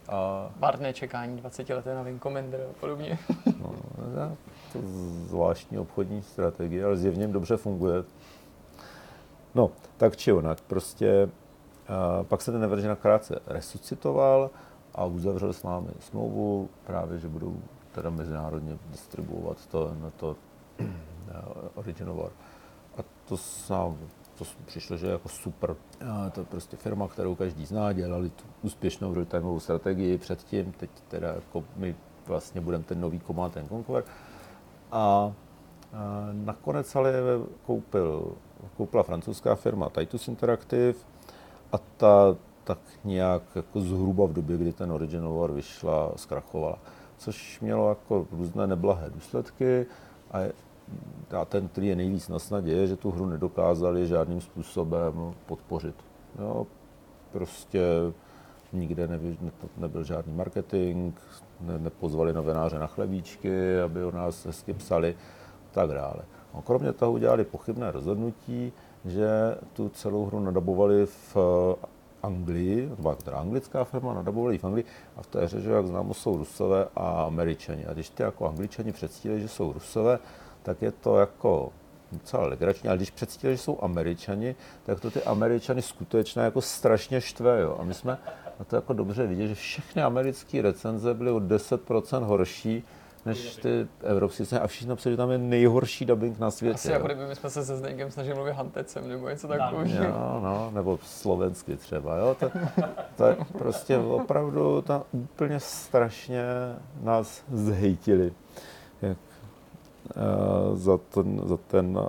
[0.08, 3.18] A Marné čekání 20 leté na Wing Commander a podobně.
[3.62, 3.74] No,
[4.14, 4.36] ne,
[4.72, 4.78] to
[5.26, 8.04] zvláštní obchodní strategie, ale zjevně dobře funguje.
[9.54, 11.28] No, tak či onak, prostě
[11.88, 14.50] a pak se ten Nevergena krátce resuscitoval
[14.94, 17.56] a uzavřel s námi smlouvu právě, že budou
[17.92, 20.36] teda mezinárodně distribuovat to, na to
[21.74, 22.30] Original War.
[22.96, 23.98] A to s nám
[24.38, 25.76] to přišlo, že je jako super.
[26.10, 30.90] A to je prostě firma, kterou každý zná, dělali tu úspěšnou real-timeovou strategii předtím, teď
[31.08, 31.96] teda jako my
[32.26, 34.04] vlastně budeme ten nový Command and Conquer.
[34.92, 35.32] A, a
[36.32, 37.12] nakonec ale
[37.66, 38.32] koupil
[38.76, 40.98] koupila francouzská firma Titus Interactive
[41.72, 46.78] a ta tak nějak jako zhruba v době, kdy ten Original War vyšla, zkrachovala.
[47.16, 49.86] Což mělo jako různé neblahé důsledky
[50.30, 50.38] a,
[51.40, 55.94] a ten, který je nejvíc na snadě, je, že tu hru nedokázali žádným způsobem podpořit.
[56.38, 56.66] Jo,
[57.32, 57.82] prostě
[58.72, 61.14] nikde nevy, ne, nebyl žádný marketing,
[61.60, 65.16] ne, nepozvali novináře na chlebíčky, aby o nás hezky psali
[65.70, 66.22] tak dále.
[66.54, 68.72] A kromě toho udělali pochybné rozhodnutí,
[69.04, 69.28] že
[69.72, 71.36] tu celou hru nadabovali v
[72.22, 74.84] Anglii, to teda anglická firma, nadabovali v Anglii
[75.16, 77.86] a v té hře, že jak známo, jsou Rusové a Američani.
[77.86, 80.18] A když ty jako Angličani předstírají, že jsou Rusové,
[80.68, 81.72] tak je to jako
[82.12, 84.54] docela legrační, ale když předstírají, že jsou Američani,
[84.86, 87.60] tak to ty Američany skutečně jako strašně štve.
[87.60, 87.76] Jo.
[87.80, 88.18] A my jsme
[88.58, 92.84] na to jako dobře vidět, že všechny americké recenze byly o 10% horší
[93.26, 94.58] než ty evropské.
[94.60, 96.74] A všichni napsali, že tam je nejhorší dubbing na světě.
[96.74, 100.04] Asi jako kdyby my jsme se se Zdeňkem snažili mluvit hantecem nebo něco takového.
[100.04, 102.36] Jo, no, nebo slovensky třeba, jo.
[102.40, 102.50] To,
[103.16, 106.44] to je prostě opravdu tam úplně strašně
[107.02, 108.32] nás zhejtili.
[110.16, 112.04] Uh, za, ten, za ten uh,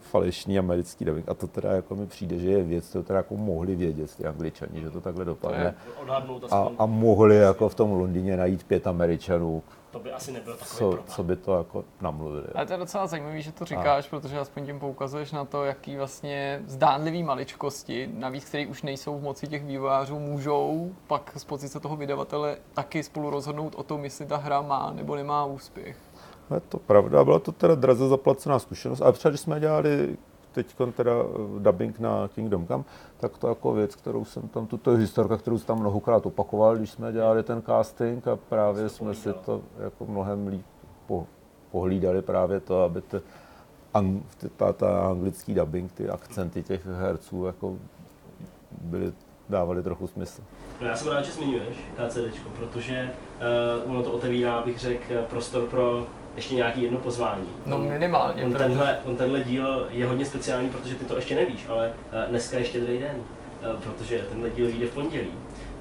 [0.00, 1.28] falešný americký dubbing.
[1.28, 4.24] A to teda jako mi přijde, že je věc, to teda jako mohli vědět ty
[4.24, 5.74] angličani, že to takhle dopadne.
[6.50, 10.78] A, a mohli jako v tom Londýně najít pět američanů, to by asi nebyl takový
[10.78, 11.04] co, problém.
[11.06, 12.46] co by to jako namluvili.
[12.54, 14.10] Ale to je docela zajímavé, že to říkáš, a.
[14.10, 19.22] protože aspoň tím poukazuješ na to, jaký vlastně zdánlivý maličkosti, navíc který už nejsou v
[19.22, 24.26] moci těch vývojářů, můžou pak z pozice toho vydavatele taky spolu rozhodnout o tom, jestli
[24.26, 25.96] ta hra má nebo nemá úspěch.
[26.54, 29.00] Je to pravda, byla to teda draze zaplacená zkušenost.
[29.00, 30.16] A třeba, když jsme dělali
[30.56, 32.84] teď teda eh, dubbing na Kingdom Come,
[33.16, 36.90] tak to jako věc, kterou jsem tam, tuto historka, kterou jsem tam mnohokrát opakoval, když
[36.90, 40.66] jsme dělali ten casting a právě jsme si to jako mnohem líp
[41.06, 41.26] po,
[41.70, 43.20] pohlídali právě to, aby ty,
[43.94, 44.22] ang,
[44.56, 47.76] ta, ta anglický dubbing, ty akcenty těch herců jako
[48.80, 49.12] byly,
[49.48, 50.42] dávali trochu smysl.
[50.80, 53.10] No já jsem rád, že zmiňuješ KCD, protože
[53.84, 56.06] uh, ono to otevírá, bych řekl, prostor pro
[56.36, 57.48] ještě nějaký jedno pozvání.
[57.66, 58.44] No minimálně.
[58.44, 62.30] On, tenhle, on tenhle díl je hodně speciální, protože ty to ještě nevíš, ale uh,
[62.30, 65.32] dneska je štědrý den, uh, protože tenhle díl vyjde v pondělí.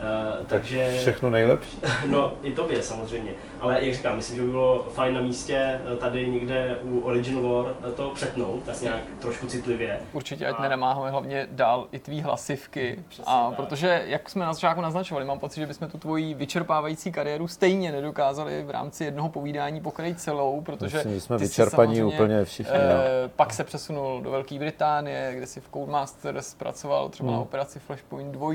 [0.05, 0.97] Uh, takže...
[0.97, 1.77] Všechno nejlepší.
[2.07, 3.31] No, i tobě samozřejmě.
[3.59, 7.93] Ale jak říkám, myslím, že by bylo fajn na místě tady někde u Original War
[7.95, 9.99] to přetnout, tak nějak trošku citlivě.
[10.13, 10.61] Určitě, ať a...
[10.61, 12.99] nenamáháme hlavně dál i tvý hlasivky.
[13.09, 13.55] Přesně a tak.
[13.55, 17.91] protože, jak jsme na začátku naznačovali, mám pocit, že bychom tu tvoji vyčerpávající kariéru stejně
[17.91, 22.75] nedokázali v rámci jednoho povídání pokryt celou, protože Myslím, jsme vyčerpaní úplně všichni.
[22.75, 27.37] Eh, pak se přesunul do Velké Británie, kde si v Codemasters pracoval třeba hmm.
[27.37, 28.53] na operaci Flashpoint 2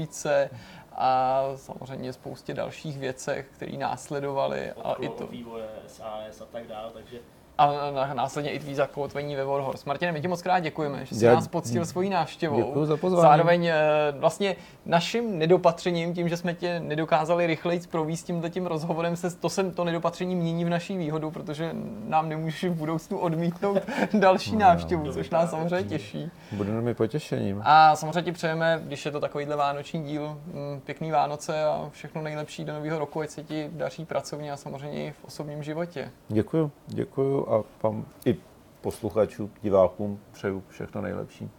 [1.01, 4.73] a samozřejmě spoustě dalších věcech, které následovaly.
[4.73, 7.19] A i to vývoje SAS a tak dále, takže
[7.61, 9.85] a následně i tvý zakotvení ve Warhorse.
[9.87, 12.57] Martine, my ti moc krát děkujeme, že jsi Já, nás poctil svojí návštěvou.
[12.57, 13.23] Děkuji za pozvání.
[13.23, 13.77] Zároveň eh,
[14.13, 14.57] vlastně
[14.87, 19.71] naším nedopatřením, tím, že jsme tě nedokázali rychleji províst tím tím rozhovorem, se to se
[19.71, 21.71] to nedopatření mění v naší výhodu, protože
[22.09, 23.79] nám nemůžeš v budoucnu odmítnout
[24.19, 26.31] další no, návštěvu, no, což nás samozřejmě těší.
[26.53, 27.63] Budeme mi potěšením.
[27.65, 32.23] A samozřejmě ti přejeme, když je to takovýhle vánoční díl, mm, pěkný Vánoce a všechno
[32.23, 36.11] nejlepší do nového roku, ať se ti daří pracovně a samozřejmě i v osobním životě.
[36.29, 38.37] Děkuji, děkuji a vám i
[38.81, 41.51] posluchačům, divákům přeju všechno nejlepší.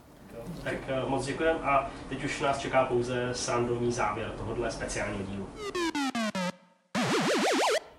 [0.63, 5.47] Tak eh, moc děkujeme a teď už nás čeká pouze srandovní závěr tohohle speciálního dílu.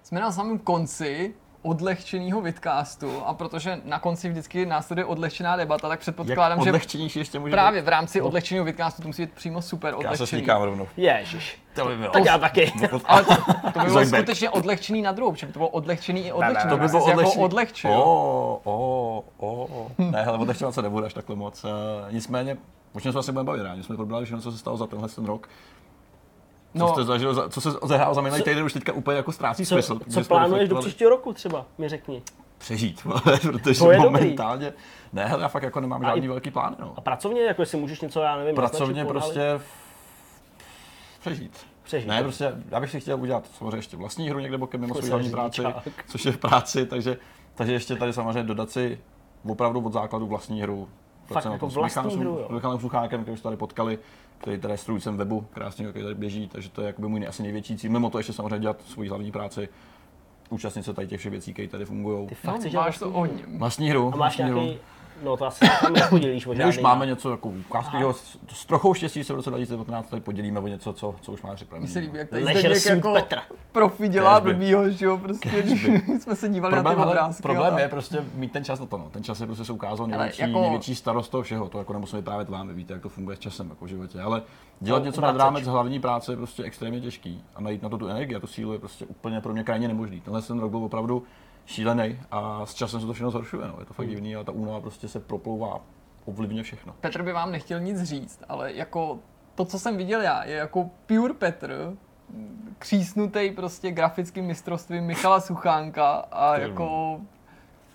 [0.02, 6.00] Jsme na samém konci odlehčeného vidcastu a protože na konci vždycky následuje odlehčená debata, tak
[6.00, 7.86] předpokládám, Jak odlehčenější ještě může právě být?
[7.86, 8.26] v rámci no.
[8.26, 10.12] odlehčeného vidcastu to musí být přímo super odlehčený.
[10.12, 10.88] Já se slíkám rovnou.
[10.96, 11.62] Ježiš.
[11.74, 12.12] To by bylo.
[12.12, 12.72] Tak já taky.
[13.04, 13.34] Ale to,
[13.72, 16.70] to by bylo skutečně odlehčený na druhou, protože by to bylo odlehčený i odlehčený.
[16.70, 17.32] To by bylo jako odlehčený.
[17.32, 17.90] Jako odlehčil.
[17.90, 19.88] Oh, oh, oh.
[19.98, 21.64] Ne, hele, odlehčovat se nebude až takhle moc.
[21.64, 21.70] Uh,
[22.10, 22.56] nicméně,
[22.92, 23.82] o čem se asi budeme bavit rádi.
[23.82, 25.48] Jsme probrali všechno, co se stalo za tenhle ten rok.
[26.74, 29.66] No, co, jste zažil, co se odehrálo za minulý týden, už teďka úplně jako ztrácí
[29.66, 30.00] co, smysl.
[30.10, 32.22] Co plánuješ do příštího roku třeba, mi řekni.
[32.58, 33.02] Přežít,
[33.42, 34.82] protože to je momentálně, dobrý.
[35.12, 36.76] ne, hele, já fakt jako nemám žádný i, velký plán.
[36.78, 36.94] No.
[36.96, 39.60] A pracovně, jako jestli můžeš něco, já nevím, Pracovně prostě
[41.20, 41.66] přežít.
[41.82, 42.08] Přežít.
[42.08, 45.08] Ne, prostě já bych si chtěl udělat samozřejmě ještě vlastní hru někde bokem mimo svou
[45.08, 45.62] hlavní práci,
[46.08, 47.16] což je v práci, takže,
[47.54, 48.98] takže ještě tady samozřejmě dodat si
[49.48, 50.88] opravdu od základu vlastní hru.
[51.32, 52.46] Fakt jako vlastní hru, jo.
[52.48, 53.98] S Michalem Suchákem, který už tady potkali,
[54.38, 57.42] který tady je strůjcem webu, krásně, který tady běží, takže to je jakoby můj asi
[57.42, 57.90] největší cíl.
[57.90, 59.68] Mimo to ještě samozřejmě dělat svoji hlavní práci,
[60.50, 62.28] účastnit se tady těch všech věcí, které tady fungují.
[62.28, 63.58] Ty fakt no, máš to o něm.
[63.58, 64.10] Vlastní hru.
[64.14, 64.78] A máš nějaký,
[65.22, 68.66] No to asi tam nepodělíš o My žádný už máme něco jako ukázkového, s, s
[68.66, 71.84] trochou štěstí se v roce 2019 tady podělíme o něco, co, co už máme připravené.
[71.84, 72.44] Mně se líbí, jak tady
[72.80, 73.42] suit jako Petra.
[73.72, 75.82] profi dělá blbýho, že jo, prostě, když
[76.22, 77.42] jsme se dívali na Problém, ty ale, obrázky.
[77.42, 78.98] problém je prostě mít ten čas na to.
[78.98, 79.08] No.
[79.10, 81.68] Ten čas je prostě se ukázal největší, jako- největší starost toho všeho.
[81.68, 84.20] To jako nemusím vyprávět vám, vy víte, jak to funguje s časem jako v životě.
[84.20, 84.42] Ale
[84.80, 87.44] dělat No, něco nad rámec hlavní práce je prostě extrémně těžký.
[87.54, 89.88] A najít na to tu energii a tu sílu je prostě úplně pro mě krajně
[89.88, 90.20] nemožný.
[90.20, 91.22] Tenhle ten rok byl opravdu
[91.66, 93.68] šílený a s časem se to všechno zhoršuje.
[93.68, 93.76] No.
[93.78, 95.80] Je to fakt divný a ta únava prostě se proplouvá
[96.24, 96.94] ovlivňuje všechno.
[97.00, 99.18] Petr by vám nechtěl nic říct, ale jako
[99.54, 101.96] to, co jsem viděl já, je jako pure Petr,
[102.78, 107.20] křísnutý prostě grafickým mistrovstvím Michala Suchánka a jako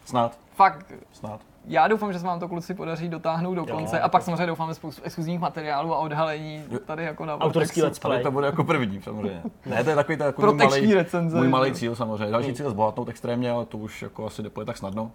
[0.06, 1.41] Snad, fakt snad.
[1.68, 4.45] Já doufám, že se vám to kluci podaří dotáhnout do Jo, konce a pak samozřejmě
[4.45, 8.23] doufáme spoustu exkluzivních materiálů a odhalení tady jako na Autorský let's play.
[8.23, 9.41] to bude jako první, samozřejmě.
[9.65, 12.31] Ne, to je takový, je jako malý, recenze, můj malý cíl samozřejmě.
[12.31, 15.11] Další cíl je zbohatnout extrémně, ale to už jako asi nepůjde tak snadno.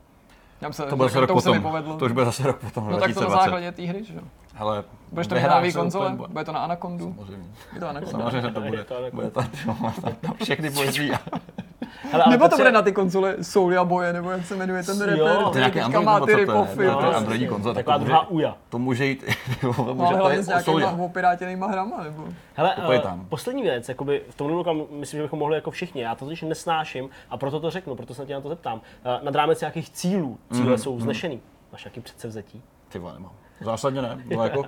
[0.61, 1.71] Já myslím, To bude zase rok to se mi potom.
[1.73, 1.97] povedlo.
[1.97, 3.45] To už bude zase rok potom, no tak to na 2020.
[3.45, 4.21] základě té hry, že jo?
[4.55, 6.11] Hele, Budeš to mít na konzole?
[6.13, 7.15] úplně- Bude to na Anacondu?
[7.19, 7.47] Samozřejmě.
[7.75, 8.19] Je to Anaconda.
[8.19, 8.85] Samozřejmě to bude.
[9.13, 11.13] Bude to tam, tam všechny boží.
[12.13, 14.97] Hele, ale Nebo to bude na ty konzole Soulia Boje, nebo jak se jmenuje ten
[15.01, 15.07] je
[15.51, 16.37] který nějaký teďka má ty co to je?
[16.37, 16.77] ripofy.
[16.77, 17.17] No, to je prostě.
[17.17, 18.57] Androidní konzole, tak Taková to druhá uja.
[18.69, 19.25] To může jít,
[19.61, 22.25] to No, může, to hlavně je s nějakýma opirátěnýma hrama, nebo...
[22.55, 23.27] Hele, uh, tam.
[23.29, 26.43] poslední věc, jakoby v tomhle roku myslím, že bychom mohli jako všichni, já to totiž
[26.43, 28.79] nesnáším a proto to řeknu, proto se tě na to zeptám.
[28.79, 31.41] Uh, nad rámec nějakých cílů, cíle Mhm, jsou vznešený.
[31.73, 32.63] Máš nějaký předsevzetí?
[32.89, 33.33] Ty vole, nemám.
[33.65, 34.23] Zásadně ne.
[34.37, 34.65] No, jako,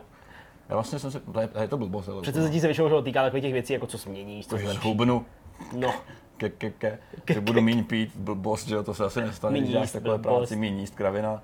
[0.68, 3.42] já vlastně jsem si, to je, je to blbost, ale Předsevzetí se většinou týká takových
[3.42, 4.84] těch věcí, jako co změníš, co že zlepšíš.
[4.84, 5.26] hubnu,
[5.72, 5.94] No,
[6.36, 6.98] ke, ke, ke,
[7.34, 10.56] že budu míň pít, blbost, že to se asi nestane, když děláš jíst, takové práci,
[10.56, 11.42] míň jíst, kravina.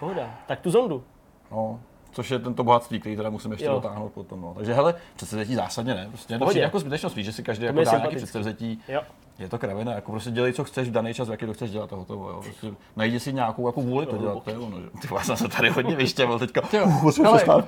[0.00, 0.38] pohoda.
[0.46, 1.04] Tak tu zondu.
[1.52, 1.80] No,
[2.12, 3.72] což je tento bohatství, který teda musím ještě Jo.
[3.74, 4.40] dotáhnout potom.
[4.40, 4.54] No.
[4.54, 6.06] Takže hele, předsevzetí zásadně ne.
[6.08, 6.50] Prostě to Pohodě.
[6.52, 8.80] přijde jako zbytečnost, víš, že si každý jako je dá nějaký předsevzetí.
[8.88, 9.02] Jo.
[9.38, 11.70] Je to kravina, jako prostě dělej, co chceš v daný čas, v jaký to chceš
[11.70, 12.28] dělat a hotovo.
[12.30, 12.40] Jo.
[12.42, 14.80] Prostě najdi si nějakou jako vůli to dělat, to je ono.
[14.80, 14.86] Že?
[15.02, 16.60] Ty vole, jsem se tady hodně vyštěvil teďka.
[16.72, 17.64] Jo, Uh, hele,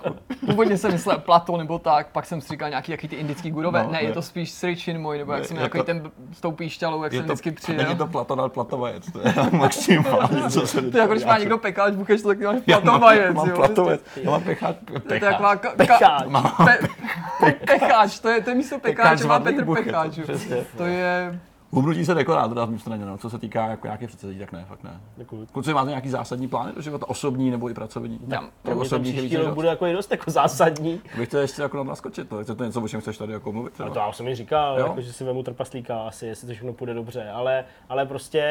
[0.46, 3.82] původně jsem myslel Plato nebo tak, pak jsem si říkal nějaký jaký ty indický gurové.
[3.84, 6.52] No, ne, je to spíš Sričin můj, nebo jak Ne, jsem to- ten s tou
[6.52, 7.96] píšťalou, jak jsem to, vždycky není přijel.
[7.96, 9.12] to Platon, ale Platovajec.
[9.12, 12.40] To je maximálně, co se To je jako když má někdo pekáč, bucheš to, tak
[12.40, 13.56] máš Já mám- platovajec, Mám jo.
[13.56, 14.76] platovec, já mám pecháč.
[15.08, 16.02] To je taková Pecháč.
[17.66, 20.18] Pecháč, to je, to je místo Pekáč pekáče, má Petr Pecháč.
[20.76, 21.38] To je,
[21.74, 23.18] Humnutí se dekorát teda v mým straně, no.
[23.18, 25.00] co se týká jako nějaké předsevzetí, tak ne, fakt ne.
[25.16, 25.46] Děkuju.
[25.52, 28.18] Kluci, máte nějaký zásadní plány do života, osobní nebo i pracovní?
[28.18, 31.00] Tak Pro mě ten osobní je příští rok bude jako i dost jako zásadní.
[31.18, 32.38] Bych chtěl ještě jako na naskočit, no.
[32.38, 33.72] Je to něco, o čem chceš tady jako mluvit?
[33.72, 33.90] Třeba?
[33.90, 34.86] to já už jsem mi říkal, Jo?
[34.86, 38.44] jako, že si vemu trpaslíka asi, jestli to všechno půjde dobře, ale, ale prostě,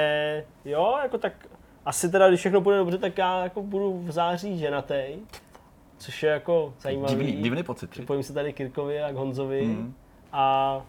[0.65, 1.33] jo, jako tak
[1.85, 5.17] asi teda, když všechno půjde dobře, tak já jako budu v září ženatej,
[5.97, 7.15] což je jako zajímavý.
[7.15, 7.89] Divný, divný pocit.
[7.89, 9.93] Připojím se tady Kirkovi a k Honzovi Mhm.
[10.33, 10.81] a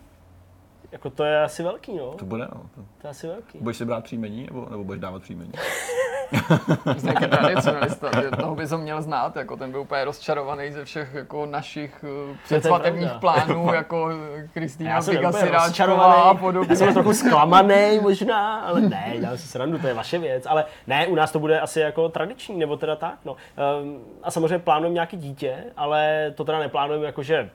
[0.94, 2.10] jako to je asi velký, no.
[2.12, 2.60] To bude, no.
[2.74, 3.58] To- To je asi velký.
[3.58, 5.52] Budeš si brát příjmení, nebo, nebo budeš dávat příjmení?
[7.02, 11.14] nějaký tradicionalista, že toho bys ho měl znát, jako ten byl úplně rozčarovaný ze všech
[11.14, 14.08] jako našich eh, předsvatebních plánů, jako
[14.54, 16.76] Kristýna Já Vika úplně Siráčková rozčarovaný, a já podobně.
[16.76, 21.06] jsem trochu zklamaný možná, ale ne, dělám si srandu, to je vaše věc, ale ne,
[21.06, 23.36] u nás to bude asi jako tradiční, nebo teda tak, no.
[23.82, 27.50] Um, a samozřejmě plánujeme nějaké dítě, ale to teda neplánujeme jako, že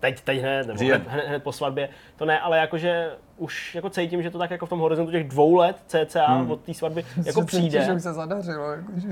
[0.00, 3.90] teď, teď hned, nebo hned, hned, hned, po svatbě, to ne, ale jakože už jako
[3.90, 6.50] cítím, že to tak jako v tom horizontu těch dvou let cca Hmm.
[6.50, 7.84] od té svatby jako Že cítíš, přijde.
[7.84, 9.08] že už se zadařilo, jakože.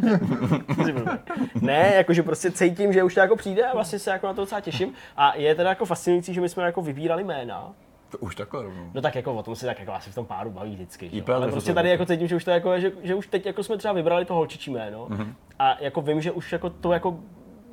[1.60, 4.40] ne, jakože prostě cítím, že už to jako přijde a vlastně se jako na to
[4.42, 4.92] docela těším.
[5.16, 7.72] A je teda jako fascinující, že my jsme jako vybírali jména.
[8.10, 8.90] To už takhle rovnou.
[8.94, 11.10] No tak jako o tom se tak jako asi v tom páru baví vždycky.
[11.12, 11.22] Že?
[11.32, 11.92] Ale prostě tady je.
[11.92, 14.34] jako cítím, že už to jako, že, že už teď jako jsme třeba vybrali to
[14.34, 15.34] holčičí jméno Mhm.
[15.58, 17.18] a jako vím, že už jako to jako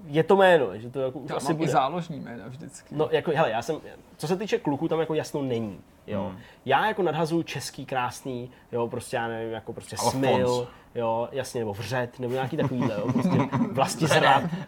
[0.07, 1.71] je to jméno, že to jako už Já asi mám i bude.
[1.71, 2.95] záložní jména vždycky.
[2.95, 3.75] No jako, hele, já jsem,
[4.17, 6.23] co se týče kluků, tam jako jasno není, jo.
[6.29, 6.39] Hmm.
[6.65, 10.13] Já jako nadhazuju český krásný, jo, prostě já nevím, jako prostě Alfons.
[10.13, 13.29] smil, jo, jasně, nebo vřet, nebo nějaký takovýhle, jo, prostě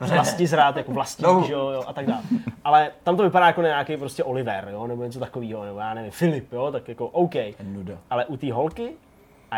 [0.09, 1.45] vlasti zrát, jako vlastní, No.
[1.49, 2.21] jo, jo, a tak dále.
[2.63, 6.11] Ale tam to vypadá jako nějaký prostě Oliver, jo, nebo něco takového, nebo já nevím,
[6.11, 7.33] Filip, jo, tak jako OK.
[7.63, 7.97] Nuda.
[8.09, 8.89] Ale u té holky,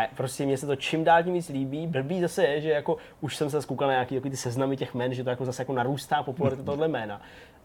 [0.04, 1.86] a prostě mně se to čím dál tím víc líbí.
[1.86, 4.94] Blbý zase je, že jako už jsem se zkoukal na nějaký takový ty seznamy těch
[4.94, 7.20] jmen, že to jako zase jako narůstá popularita tohle jména.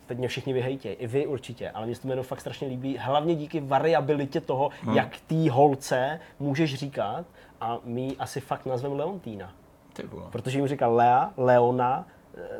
[0.05, 2.97] Teď mě všichni vyhejtějí, i vy určitě, ale mně se to jméno fakt strašně líbí,
[2.97, 4.95] hlavně díky variabilitě toho, hmm.
[4.95, 7.25] jak té holce můžeš říkat
[7.61, 9.53] a my asi fakt nazveme Leontýna.
[9.93, 10.03] Ty.
[10.29, 12.07] Protože jim říká Lea, Leona,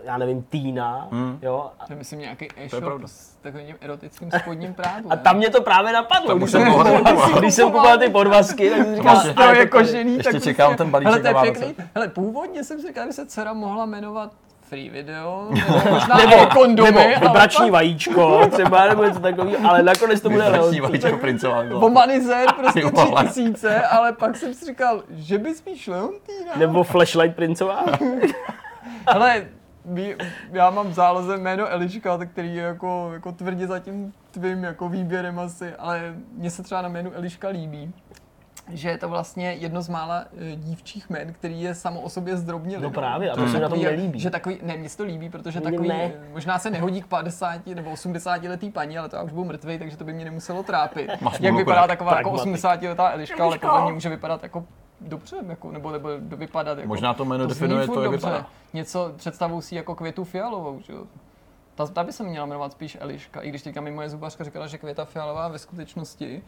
[0.03, 1.39] já nevím, Týna, Hmm.
[1.41, 1.69] jo.
[1.79, 5.05] A, To je myslím nějaký e-shop s takovým erotickým spodním prádlem.
[5.11, 8.69] a tam mě to právě napadlo, Tam když jsem, kupoval, když jsem kupoval ty podvazky,
[8.69, 11.27] tak jsem říkal, ale je to- kožený, ještě tak čekám prostě- ten balíček Hele, to
[11.27, 11.59] je na Vánoce.
[11.65, 11.85] pěkný.
[11.95, 14.31] Hele, původně jsem si říkal, že se dcera mohla jmenovat
[14.61, 19.69] free video, nebo možná nebo, kondomy, nebo ale vibrační pak vajíčko třeba, nebo něco takového,
[19.69, 20.91] ale nakonec to bude Vybrační Leon.
[20.91, 21.63] vajíčko princová.
[21.63, 26.51] Bomanizer prostě tři ale- tisíce, ale pak jsem si říkal, že by spíš Leontýna.
[26.55, 27.85] Nebo flashlight princová.
[29.07, 29.45] Ale
[29.85, 30.15] my-
[30.51, 34.63] já mám v záloze jméno Eliška, tak který je jako, jako tvrdě za tím tvým
[34.63, 37.93] jako výběrem asi, ale mně se třeba na jménu Eliška líbí
[38.69, 42.37] že je to vlastně jedno z mála eh, dívčích jmen, který je samo o sobě
[42.37, 42.83] zdrobnělý.
[42.83, 44.19] No právě, a to se mi na tom nelíbí.
[44.19, 46.11] Že takový, ne, mně se to líbí, protože takový, ne.
[46.33, 49.79] možná se nehodí k 50 nebo 80 letý paní, ale to já už budu mrtvý,
[49.79, 51.21] takže to by mě nemuselo trápit.
[51.21, 52.53] Máš Jak vypadá taková jako Pragmatik.
[52.53, 54.65] 80 letá Eliška, ale podle mě může vypadat jako
[55.03, 56.77] dobře, jako, nebo, nebo vypadat.
[56.77, 58.27] Jako, Možná to jméno zní definuje to, jak dobře.
[58.27, 58.47] vypadá.
[58.73, 61.03] Něco představují si jako květu fialovou, že jo.
[61.75, 64.67] Ta, ta by se měla jmenovat spíš Eliška, i když teďka mi moje zubařka říkala,
[64.67, 66.43] že květa fialová ve skutečnosti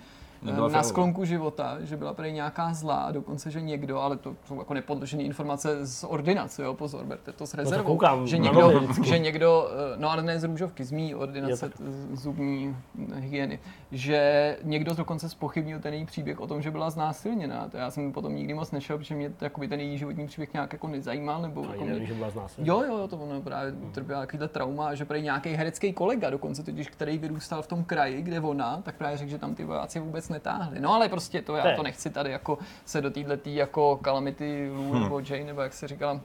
[0.45, 0.89] Nebyla na fialová.
[0.89, 4.73] sklonku života, že byla prý nějaká zlá, a dokonce, že někdo, ale to jsou jako
[4.73, 9.17] nepodložené informace z ordinace, jo, pozor, berte to s rezervou, koukám že na někdo, že
[9.17, 11.72] někdo, eh, no ale ne z růžovky, z mý ordinace
[12.13, 12.76] zubní
[13.15, 13.59] hygieny,
[13.91, 17.67] že někdo dokonce spochybnil ten její příběh o tom, že byla znásilněná.
[17.69, 20.73] To já jsem potom nikdy moc nešel, protože mě jakoby ten její životní příběh nějak
[20.73, 22.76] jako nezajímal, nebo Ani jako nevím, mě, že byla znásilněna.
[22.76, 26.89] Jo, jo, to ono právě trpěla takovýhle trauma, že prý nějaký herecký kolega dokonce totiž,
[26.89, 30.30] který vyrůstal v tom kraji, kde ona, tak právě řekl, že tam ty vojáci vůbec
[30.36, 30.80] netáhli.
[30.80, 34.72] No ale prostě to, To já to nechci tady jako se do této jako Calamity
[34.76, 36.22] Lou nebo Jane, nebo jak se říkala,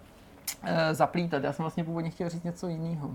[0.63, 1.45] eh, zaplítat.
[1.45, 3.11] Já jsem vlastně původně chtěl říct něco jiného.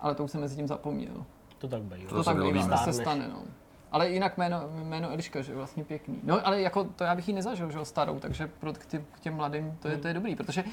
[0.00, 1.24] Ale to už jsem mezi tím zapomněl.
[1.58, 2.10] To tak bývá.
[2.10, 3.42] To, se tak bývá, to se stane, no.
[3.92, 6.20] Ale jinak jméno, jméno Eliška, že je vlastně pěkný.
[6.22, 9.04] No ale jako to já bych ji nezažil, že jo, starou, takže pro k těm,
[9.12, 10.64] k těm mladým to je, to je dobrý, protože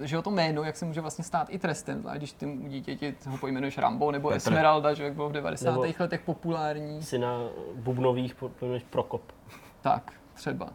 [0.00, 2.58] eh, že jo, to jméno, jak se může vlastně stát i trestem, zvlášť když ty
[2.68, 4.36] dítěti ho pojmenuješ Rambo nebo Petr.
[4.36, 5.70] Esmeralda, že jak bylo v 90.
[5.70, 7.38] Nebo- letech populární, Syna
[7.74, 9.22] bubnových po- pojmenuješ Prokop.
[9.80, 10.68] tak třeba.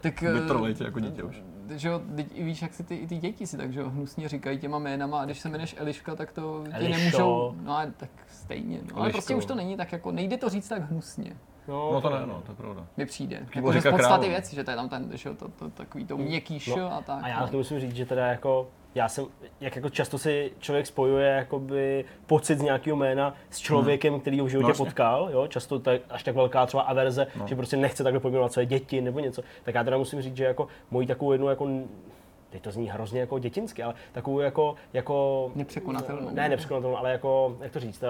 [0.00, 1.42] Tak, eh, Vytrolejte jako dítě už.
[1.78, 2.00] Že jo,
[2.38, 5.20] víš, jak si ty, i ty děti si tak, že jo, hnusně říkají těma jménama
[5.20, 8.96] a když se jmenuješ Eliška, tak to ti nemůžou, no ale tak stejně, no.
[8.96, 9.16] ale Eliško.
[9.16, 11.36] prostě už to není tak jako, nejde to říct tak hnusně.
[11.68, 12.86] No to ne, no, to je pravda.
[12.96, 13.46] mi přijde.
[13.54, 16.06] Jako, že z podstaty věci, že to je tam ten, že jo, to, to, takový
[16.06, 17.24] to měkký šo a tak.
[17.24, 17.48] A já no.
[17.48, 19.24] to musím říct, že teda jako já jsem,
[19.60, 24.46] jak jako často si člověk spojuje jakoby pocit z nějakého jména s člověkem, který ho
[24.46, 25.46] v životě No, potkal, jo?
[25.46, 27.46] často tak, až tak velká třeba averze, no.
[27.46, 30.44] že prostě nechce takhle pojmenovat své děti nebo něco, tak já teda musím říct, že
[30.44, 31.68] jako moji takovou jednu jako
[32.50, 36.30] teď to zní hrozně jako dětinsky, ale takovou jako, jako Nepřekonatelnou.
[36.30, 38.02] Ne, nepřekonatelnou, ale jako, jak to říct,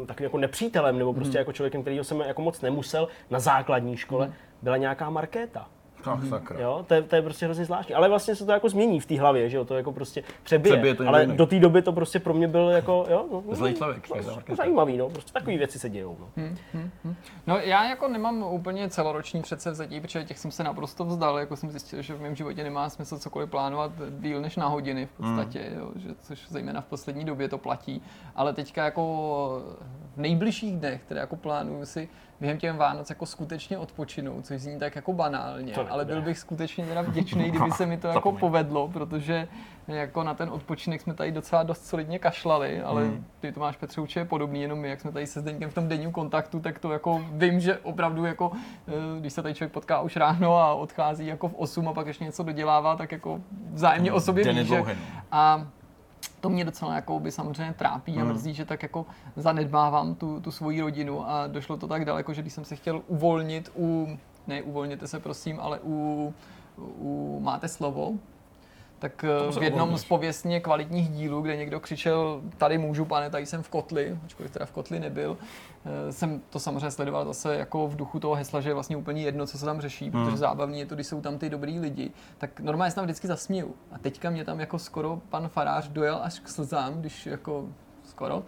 [0.00, 3.96] mm, takovým jako nepřítelem, nebo prostě jako člověkem, kterýho jsem jako moc nemusel na základní
[3.96, 4.32] škole,
[4.62, 5.68] byla nějaká Markéta.
[6.06, 6.60] Ach, sakra.
[6.60, 7.94] Jo, to je, to je prostě hrozně zvláštní.
[7.94, 10.74] Ale vlastně se to jako změní v té hlavě, že jo, to jako prostě přebije.
[10.74, 11.36] Přebije to ale jiný.
[11.36, 14.16] do té doby to prostě pro mě byl jako, jo, no, no, Zlej člověk, no,
[14.16, 14.56] je to Markéta.
[14.56, 16.44] zajímavý, no, prostě takové věci se dějou, no.
[17.46, 21.70] No já jako nemám úplně celoroční předsevzetí, protože těch jsem se naprosto vzdal, jako jsem
[21.70, 25.72] zjistil, že v mém životě nemá smysl cokoliv plánovat díl než na hodiny v podstatě,
[25.78, 28.02] jo, že, což zejména v poslední době to platí.
[28.36, 29.62] Ale teďka jako
[30.16, 32.08] nejbližších dnech, které jako plánuju si
[32.40, 36.38] během těm Vánoc jako skutečně odpočinout, což zní tak jako banálně, To ale byl bych
[36.38, 38.40] skutečně teda vděčný, kdyby se mi to jako Zapomeň.
[38.40, 39.48] povedlo, protože
[39.88, 43.24] jako na ten odpočinek jsme tady docela dost solidně kašlali, ale Hmm.
[43.40, 45.88] ty to máš Petře určitě podobný, jenom my, jak jsme tady se Zdeňkem v tom
[45.88, 48.52] denním kontaktu, tak to jako vím, že opravdu jako,
[48.88, 52.06] eh, když se tady člověk potká už ráno a odchází jako v 8 a pak
[52.06, 53.40] ještě něco dodělává, tak jako
[53.72, 54.78] vzájemně o sobě ví, že...
[54.78, 54.86] no.
[55.32, 55.66] A
[56.40, 58.22] to mě docela jako by samozřejmě trápí Hmm.
[58.22, 62.34] a mrzí, že tak jako zanedbávám tu, tu svoji rodinu a došlo to tak daleko,
[62.34, 66.34] že když jsem se chtěl uvolnit u, ne uvolněte se prosím, ale u,
[66.78, 68.12] u máte slovo,
[69.02, 73.46] tak eh, v jednom z pověstně kvalitních dílů, kde někdo křičel, tady můžu, pane, tady
[73.46, 75.36] jsem v kotli, ačkoliv teda v kotli nebyl,
[76.08, 79.22] eh, jsem to samozřejmě sledoval zase jako v duchu toho hesla, že je vlastně úplně
[79.22, 80.24] jedno, co se tam řeší, Hmm.
[80.24, 83.26] protože zábavní je to, když jsou tam ty dobrý lidi, tak normálně se tam vždycky
[83.28, 83.74] zasměju.
[83.92, 87.66] A teďka mě tam jako skoro pan farář dojel až k slzám, když jako
[88.04, 88.42] skoro,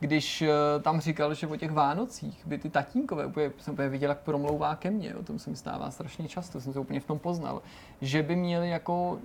[0.00, 0.48] když eh,
[0.80, 4.76] tam říkal, že o těch Vánocích by ty tatínkové, úplně, jsem úplně viděl, jak promlouvá
[4.76, 7.62] ke mně, o tom se mi stává strašně často, jsem se úplně v tom poznal,
[8.00, 9.18] že by měli jako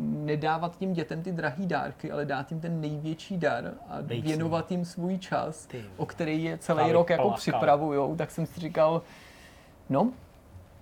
[0.00, 4.28] nedávat těm dětem ty drahý dárky, ale dát jim ten největší dar a Dejt si.
[4.28, 5.84] věnovat jim svůj čas, Ty.
[5.96, 9.02] o který je celý Právě rok jako připravujou, tak jsem si říkal,
[9.88, 10.12] no,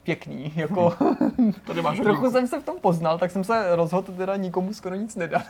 [0.09, 0.93] pěkný, jako
[1.67, 4.95] Tady máš trochu jsem se v tom poznal, tak jsem se rozhodl teda nikomu skoro
[4.95, 5.43] nic nedat.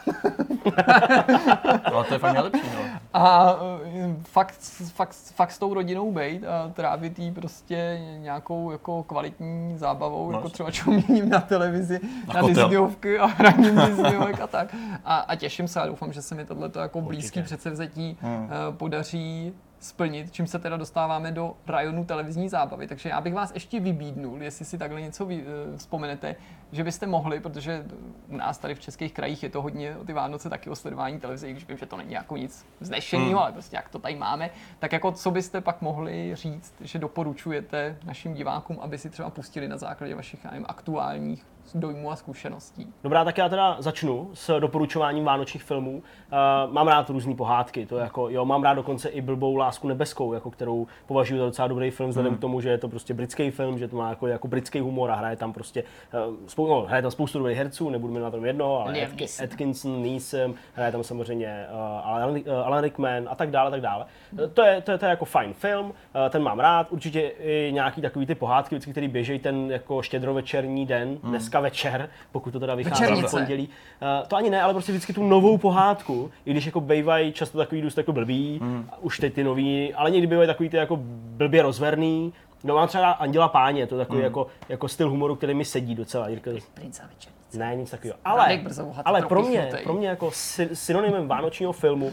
[1.84, 2.80] Ale to je fakt nejlepší, no.
[3.14, 4.54] A eh, fakt,
[4.94, 10.38] fakt, fakt s tou rodinou být a trávit jí prostě nějakou jako kvalitní zábavou, No,
[10.38, 12.00] jako třeba čuměním na televizi,
[12.34, 12.48] na, na.
[12.48, 14.74] Disneyovky a hraním Disneyovek a tak.
[15.04, 17.42] A, a těším se a doufám, že se mi tohle jako blízký Určitě.
[17.42, 18.48] předsevzetí Hmm.
[18.50, 22.86] eh, podaří splnit, čím se teda dostáváme do rajonu televizní zábavy.
[22.86, 26.36] Takže já bych vás ještě vybídnul, jestli si takhle něco vy, eh, vzpomenete,
[26.72, 27.84] že byste mohli, protože
[28.28, 31.20] u nás tady v českých krajích je to hodně o ty Vánoce taky o sledování
[31.20, 33.38] televize, i když vím, že to není jako nic vznešeného, hmm.
[33.38, 37.96] ale prostě jak to tady máme, tak jako co byste pak mohli říct, že doporučujete
[38.04, 41.44] našim divákům, aby si třeba pustili na základě vašich nevím, aktuálních
[41.74, 42.86] dojmů a zkušeností.
[43.02, 45.90] Dobrá, tak já teda začnu s doporučováním vánočních filmů.
[45.92, 49.88] Uh, mám rád různé pohádky, to je jako, jo, mám rád dokonce i blbou lásku
[49.88, 52.38] nebeskou, jako kterou považuji za docela dobrý film, vzhledem Hmm.
[52.38, 55.10] k tomu, že je to prostě britský film, že to má jako, jako britský humor
[55.10, 55.82] a hraje tam prostě,
[56.28, 59.20] uh, spou, no, hraje tam spoustu dobrých herců, nebudu jmenovat jenom jednoho, ale Liam Atki-
[59.20, 59.44] Neeson.
[59.44, 64.04] Atkinson, Neeson, hraje tam samozřejmě uh, Alan, uh, Alan Rickman a tak dále, tak dále.
[64.32, 65.92] Uh, to, je, to, je, to je jako fajn film, uh,
[66.30, 70.86] ten mám rád, určitě i nějaký takový ty pohádky, vždycky, který běžejí ten jako štědrovečerní
[70.86, 73.68] den, dneska večer, pokud to teda vychází v pondělí.
[73.68, 77.58] Uh, to ani ne, ale prostě vždycky tu novou pohádku, i když jako bývají často
[77.58, 78.90] takový dost jako blbý, Hmm.
[79.00, 80.98] už teď ty nový, ale někdy bývají takový ty jako
[81.36, 82.32] blbě rozverný.
[82.64, 85.94] No mám třeba Anděla Páně, to je takový jako, jako styl humoru, který mi sedí
[85.94, 86.28] docela.
[86.28, 87.32] Jirka, Prince a večer.
[87.54, 88.18] ne, nic takového.
[88.24, 88.60] Ale,
[89.04, 92.12] ale pro mě, pro mě jako sy- synonymem vánočního filmu uh,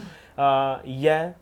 [0.84, 1.34] je,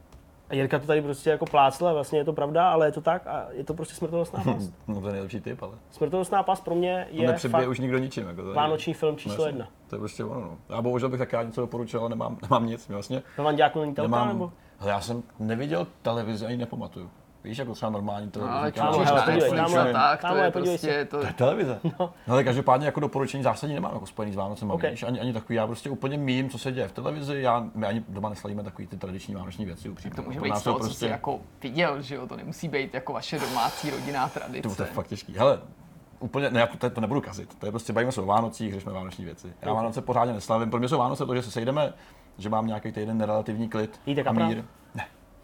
[0.51, 3.27] a Jirka to tady prostě jako plácla, vlastně je to pravda, ale je to tak
[3.27, 4.73] a je to prostě smrtonosná past.
[4.89, 7.81] No to je nejlepší typ, ale Smrtonosná past pro mě to je nepředbije fakt už
[7.81, 8.27] nikdo ničím.
[8.27, 9.49] Jako to je- vánoční film No, číslo jasně.
[9.59, 9.69] jedna.
[9.89, 10.41] To je prostě ono.
[10.41, 10.59] No.
[10.69, 12.89] Já bohužel bych taky něco doporučil, ale nemám, nemám nic.
[12.89, 14.53] Vlastně To vám děláku není telka, nemám, nebo?
[14.79, 17.11] Hele, já jsem neviděl televizi, ani nepamatuju.
[17.45, 18.59] Víš, jako třeba normální No, televizi.
[18.59, 21.81] ale kámo, hele, podívej, tamhle- a tak, to je podívej prostě, to To je televize.
[22.01, 22.15] No.
[22.29, 24.71] ale každopádně jako doporučení zásadní nemám jako spojený s Vánocem.
[24.71, 24.75] Ok.
[24.75, 24.91] Okay.
[24.91, 27.41] Víš, ani, ani takový, já prostě úplně mím, co se děje v televizi.
[27.43, 29.89] Já, my ani doma neslavíme takový ty tradiční vánoční věci.
[29.89, 30.17] Upřímně.
[30.17, 33.39] to může být to co jsi jako viděl, že jo, to nemusí být jako vaše
[33.39, 34.69] domácí rodinná tradice.
[34.69, 35.35] To, to je fakt těžký.
[35.39, 35.61] Hele,
[36.21, 37.59] úplně, ne, já to, to nebudu kazit.
[37.59, 39.53] To je prostě, bavíme se o Vánocích, řešíme vánoční věci.
[39.63, 40.71] Já Vánoce pořádně neslavím.
[40.71, 41.93] Pro mě jsou Vánoce to, že se sejdeme,
[42.39, 44.49] že mám nějaký týden relativní klid Jíte a kapra?
[44.49, 44.65] mír.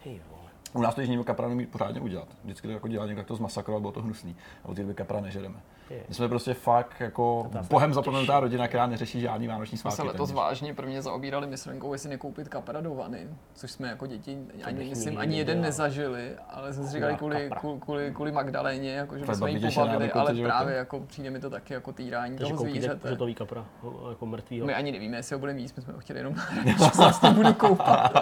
[0.05, 0.40] Hej, vole.
[0.73, 2.29] U nás to již kapra nemí pořádně udělat.
[2.45, 4.37] Vždycky to jako dělal někdo, jak to zmasakrovat, bylo to hnusný.
[4.65, 5.61] A od té kapra nežereme.
[5.91, 6.01] Je.
[6.09, 9.97] My jsme prostě fakt jako bohem zapomenutá rodina, která neřeší žádný vánoční My svátky.
[9.97, 10.45] se letos téměř.
[10.45, 14.85] vážně pro mě zaobírali myšlenkou, jestli nekoupit kapra do vany, což jsme jako děti ani,
[14.85, 17.51] myslím, ani jeden nezažili, ale jsme si říkali kvůli,
[17.81, 21.51] kvůli, kvůli, Magdaléně, jako, že To bychom jí pobavili, ale právě jako přijde mi to
[21.51, 23.09] taky jako týrání Takže toho zvířete.
[23.09, 23.67] žutový kapra,
[24.11, 24.67] jako mrtvýho.
[24.67, 26.35] My ani nevíme, jestli ho budeme jíst, my jsme ho chtěli jenom
[26.67, 28.13] že se vlastně budu koupat.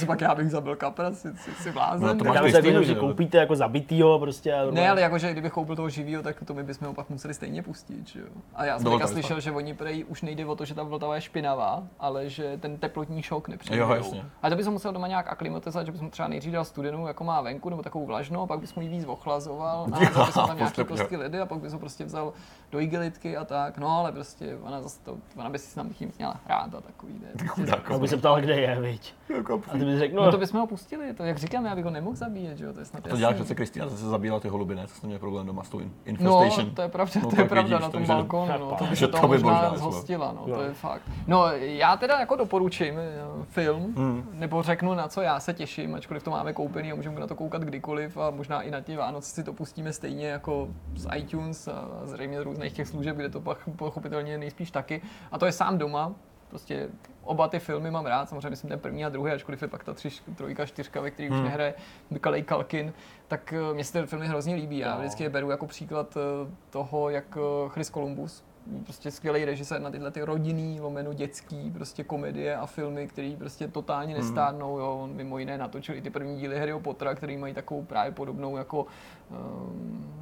[0.00, 2.08] Co pak já bych zabil kapra, si, si, si blázen.
[2.08, 4.54] No, to máš že koupíte jako zabitýho prostě.
[4.70, 7.62] Ne, ale jakože kdybych koupil toho živýho, tak to my bychom ho pak museli stejně
[7.62, 8.26] pustit, že jo.
[8.54, 11.14] A já jsem teďka slyšel, že oni prej už nejde o to, že ta Vltava
[11.14, 13.76] je špinavá, ale že ten teplotní šok nepřijde.
[13.76, 14.24] Jo, jasně.
[14.42, 17.24] A to bys musel doma nějak aklimatizovat, že bys mu třeba nejdřív dal studenou, jako
[17.24, 20.46] má venku, nebo takovou vlažnou, a pak bys mu ji víc ochlazoval, a bys mu
[20.46, 22.32] tam nějaký kostky ledy a pak bys ho prostě vzal
[22.72, 23.78] do igelitky a tak.
[23.78, 26.80] No, ale prostě ona zase to, ona by si s námi tím měla hrát a
[26.80, 27.46] takový, ne.
[27.48, 29.14] Chudák, Já bych se ptal, kde je, viď.
[29.36, 31.74] jako, A ty bys řekl, No no, to bychom ho pustili, to jak říkám, já
[31.74, 33.18] bych ho nemohl zabíjet, že jo, to je snad To jasný.
[33.20, 34.82] dělá přece Kristýna, zase zabíjela ty holuby, ne?
[34.86, 36.74] To jsem měl problém doma s tou in- No, infestation.
[36.74, 39.06] to je pravda, No, to je pravda vidíš, na tom balkónu, no, to by Že
[39.06, 40.56] se to toho by možná zhostila, no, No.
[40.56, 41.02] to je fakt.
[41.26, 44.28] No, já teda jako doporučím eh, film, Hmm.
[44.32, 47.34] nebo řeknu, na co já se těším, ačkoliv to máme koupený a můžeme na to
[47.34, 51.68] koukat kdykoliv a možná i na ty Vánoce si to pustíme stejně jako z iTunes
[51.68, 55.02] a zřejmě z různých těch služeb, kde to pak pochopitelně nejspíš taky.
[55.32, 56.12] A to je sám doma,
[56.48, 56.88] prostě
[57.24, 59.94] oba ty filmy mám rád, samozřejmě myslím ten první a druhý, ačkoliv je pak ta
[59.94, 61.44] tři, trojka, čtyřka, ve který už Hmm.
[61.44, 61.74] nehraje
[62.20, 62.92] Kalej Kalkin,
[63.28, 64.78] tak eh, mně se ten film hrozně líbí.
[64.78, 64.98] Já No.
[65.00, 68.44] vždycky je beru jako příklad eh, toho, jak eh, Chris Columbus,
[68.84, 73.68] prostě skvělý režisér na tyhle ty rodinný, lomeno dětský prostě komedie a filmy, které prostě
[73.68, 74.22] totálně Hmm.
[74.24, 74.78] nestárnou.
[74.78, 74.98] Jo.
[75.02, 78.56] On mimo jiné natočil i ty první díly Harryho Pottera, který mají takovou právě podobnou
[78.56, 78.86] jako,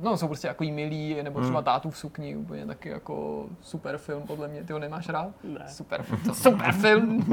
[0.02, 1.64] no jsou prostě jako milí, nebo třeba Hmm.
[1.64, 4.64] Tátu v sukni, úplně taky jako super film podle mě.
[4.64, 5.28] Ty ho nemáš rád?
[5.44, 5.64] Ne.
[5.68, 7.24] Super film, to super film.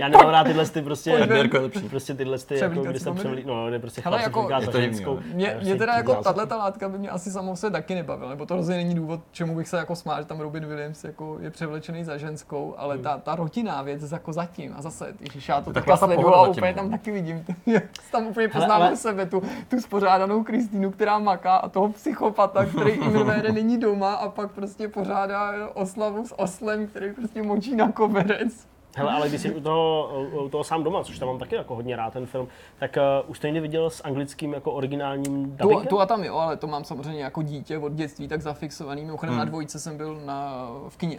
[0.00, 1.88] já nemám rád tyhle ty prostě, je lepší.
[1.88, 3.24] prostě tyhle ty, jako, Převlíkací kdy se komedie.
[3.24, 5.14] převlí, no, ne, prostě Hele, jako- Je za to ženskou.
[5.14, 5.22] no.
[5.34, 8.46] Mě, mě teda jako tahle ta látka by mě asi samo se taky nebavila, nebo
[8.46, 11.50] to rozhodně není důvod, čemu bych se jako smál, že tam Robin Williams jako je
[11.50, 15.70] převlečený za ženskou, ale ta, ta rodinná věc jako zatím a zase, ježiš, já to
[15.70, 16.76] je takhle taková ta sleduju a úplně no.
[16.78, 17.44] tam taky vidím,
[18.12, 18.96] tam úplně ale...
[18.96, 24.28] sebe, tu, tu spořádanou Kristýnu, která maká a toho psychopata, který Imrvére není doma a
[24.28, 28.66] pak prostě pořádá oslavu s oslem, který prostě močí na koberec.
[28.96, 30.08] Hele, ale když jsi u toho,
[30.44, 33.30] u toho sám doma, což tam mám taky jako hodně rád ten film, tak uh,
[33.30, 35.86] už to někdy viděl s anglickým jako originálním Tu, dubbingem?
[35.86, 39.04] tu a tam jo, ale to mám samozřejmě jako dítě od dětství tak zafixovaný.
[39.04, 39.38] Mimochodem Hmm.
[39.38, 41.18] na dvojce jsem byl na, v kině.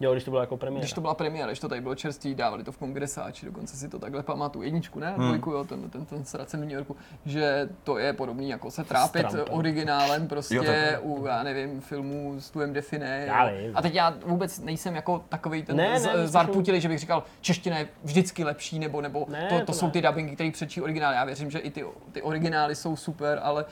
[0.00, 0.80] Jo, když to bylo jako premiéra.
[0.82, 3.88] Když to byla premiéra, když to tady bylo čerstvý, dávali to v kongresáči, dokonce si
[3.88, 4.62] to takhle pamatuju.
[4.62, 5.14] Jedničku, ne?
[5.16, 5.26] Hmm.
[5.26, 8.84] Dvojku, jo, ten, ten, ten sracen v New Yorku, že to je podobný, jako se
[8.84, 10.62] trápit originálem prostě Jo,
[11.02, 13.30] u, já nevím, filmů s Tuem Define.
[13.74, 16.98] A teď já vůbec nejsem jako takový ten Ne, ne, z- nejsi zarputilý, že bych
[16.98, 19.92] říkal, čeština je vždycky lepší, nebo, nebo Ne, to, to to, jsou ne.
[19.92, 21.12] ty dubbingy, které přečí originál.
[21.12, 23.64] Já věřím, že i ty, ty originály jsou super, ale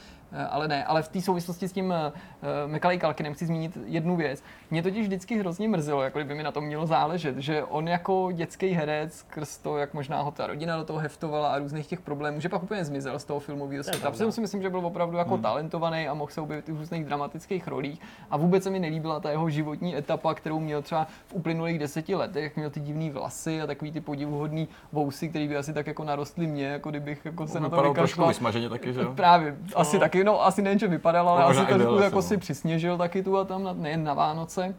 [0.51, 4.43] ale ne, ale v té souvislosti s tím uh, Macaulay Culkinem chci zmínit jednu věc.
[4.70, 8.28] Mě totiž vždycky hrozně mrzelo, jako kdyby mi na tom mělo záležet, že on jako
[8.32, 12.01] dětský herec, skrz to, jak možná ho ta rodina do toho heftovala a různých těch
[12.01, 14.11] problémů, že pak úplně zmizel z toho filmového světa.
[14.11, 17.05] Protože si myslím, že byl opravdu jako talentovaný a mohl se objevit i v různých
[17.05, 18.01] dramatických rolích.
[18.31, 22.15] A vůbec se mi nelíbila ta jeho životní etapa, kterou měl třeba v uplynulých deseti
[22.15, 25.86] letech, jak měl ty divný vlasy a takový ty podivuhodný vousy, který by asi tak
[25.86, 28.28] jako narostly mě, jako kdybych jako se na to vykašlal.
[28.28, 29.12] vysmaženě taky, že jo?
[29.15, 32.35] Právě, asi taky, no asi nejen, že vypadal, ale No, asi trošku byl, jako si
[32.35, 32.41] no.
[32.41, 34.75] přisněžil taky tu a tam, na- nejen na Vánoce.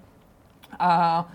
[0.80, 1.26] A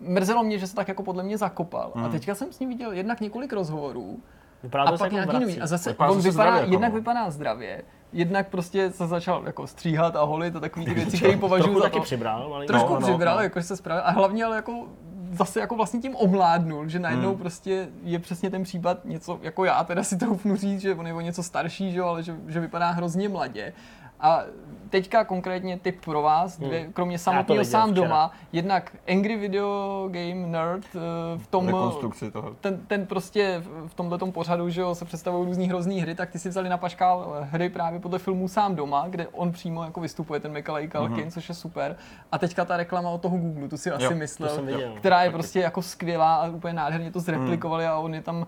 [0.00, 1.92] mrzelo mě, že se tak jako podle mě zakopal.
[1.94, 2.04] Hmm.
[2.04, 4.20] A teďka jsem s ním viděl jednak několik rozhovorů
[4.62, 5.60] Vypadá a to pak jako nějaký nový.
[5.60, 6.98] A zase Vypadá on vypadá, zdravě, jako jednak no.
[6.98, 7.82] vypadá zdravě,
[8.12, 11.78] jednak prostě se začal jako stříhat a holit a takový ty věci, které považuji Trochu
[11.78, 12.02] za taky to.
[12.02, 12.72] přibral, malinko.
[12.72, 13.42] Trošku No, no, přibral, no.
[13.42, 14.02] jako že se spravil.
[14.06, 14.86] A hlavně ale jako
[15.32, 17.38] zase jako vlastně tím omládnul, že najednou Hmm.
[17.38, 21.14] prostě je přesně ten případ něco, jako já teda si to říct, že on je
[21.14, 23.72] o něco starší, že, ale že, že vypadá hrozně mladě.
[24.22, 24.42] A
[24.90, 28.06] teďka konkrétně tip pro vás, dvě, kromě samotného sám včera.
[28.06, 30.98] doma, jednak Angry Video Game Nerd eh,
[31.38, 32.54] v tom Rekonstrukci toho.
[32.60, 36.30] ten, ten prostě v- v tomhle pořadu, že jo, se představují různý hrozný hry, tak
[36.30, 39.84] ty si vzali na paškál eh, hry právě podle filmů sám doma, kde on přímo
[39.84, 41.30] jako vystupuje, ten Macaulay Culkin, mm-hmm.
[41.30, 41.96] což je super.
[42.32, 44.92] A teďka ta reklama od toho Google, tu si asi to myslel, jsem viděl.
[44.96, 48.46] která je prostě jako skvělá a úplně nádherně to zreplikovali a on je tam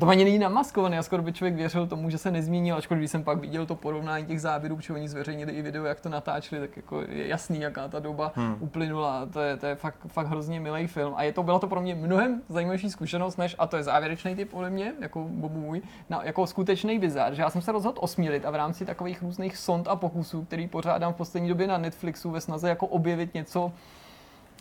[0.00, 3.10] to ani není namaskovaný, a skoro by člověk věřil tomu, že se nezmínil, ačkoliv když
[3.10, 6.60] jsem pak viděl to porovnání těch záběrů, protože oni zveřejnili i video, jak to natáčeli,
[6.60, 8.56] tak jako je jasný, jaká ta doba hmm.
[8.60, 9.26] uplynula.
[9.32, 11.12] To je, to je fakt, fakt hrozně milý film.
[11.16, 14.34] A je to, byla to pro mě mnohem zajímavější zkušenost, než, a to je závěrečný
[14.34, 17.98] typ ode mě, jako Bobu můj, na, jako skutečný bizar, že já jsem se rozhodl
[18.00, 21.78] osmílit a v rámci takových různých sond a pokusů, který pořádám v poslední době na
[21.78, 23.72] Netflixu ve snaze jako objevit něco,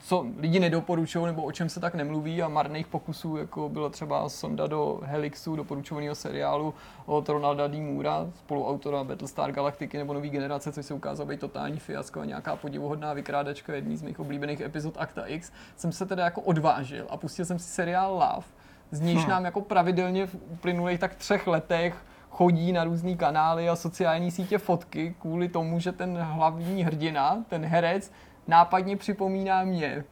[0.03, 4.29] co lidi nedoporučují nebo o čem se tak nemluví a marných pokusů, jako byla třeba
[4.29, 6.73] sonda do Helixu, doporučovaného seriálu
[7.05, 7.81] od Ronalda D.
[7.81, 12.55] Moora, spoluautora Battlestar Galactiky nebo Nový generace, což se ukázalo být totální fiasko a nějaká
[12.55, 17.17] podivuhodná vykrádačka jedný z mých oblíbených epizod Akta X, jsem se teda jako odvážil a
[17.17, 18.47] pustil jsem si seriál Love,
[18.91, 19.29] z níž Hmm.
[19.29, 21.95] nám jako pravidelně v uplynulých tak třech letech
[22.29, 27.65] chodí na různé kanály a sociální sítě fotky kvůli tomu, že ten hlavní hrdina, ten
[27.65, 28.11] herec,
[28.47, 30.03] nápadně připomíná mě.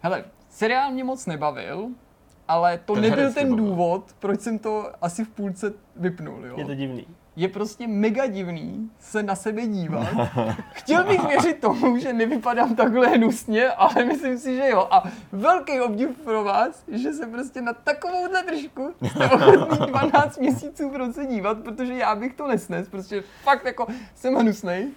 [0.00, 1.88] Hele, seriál mě moc nebavil,
[2.48, 3.56] ale to Ten nebyl ten bavil.
[3.64, 6.46] důvod, proč jsem to asi v půlce vypnul.
[6.46, 6.54] Jo?
[6.58, 7.06] Je to divný.
[7.36, 10.06] je prostě mega divný se na sebe dívat.
[10.72, 14.88] Chtěl bych věřit tomu, že nevypadám takhle hnusně, ale myslím si, že jo.
[14.90, 15.02] A
[15.32, 21.24] velký obdiv pro vás, že se prostě na takovouhle držku jste ochotný 12 měsíců prostě
[21.26, 24.88] dívat, protože já bych to nesnes, prostě fakt jako jsem hnusnej.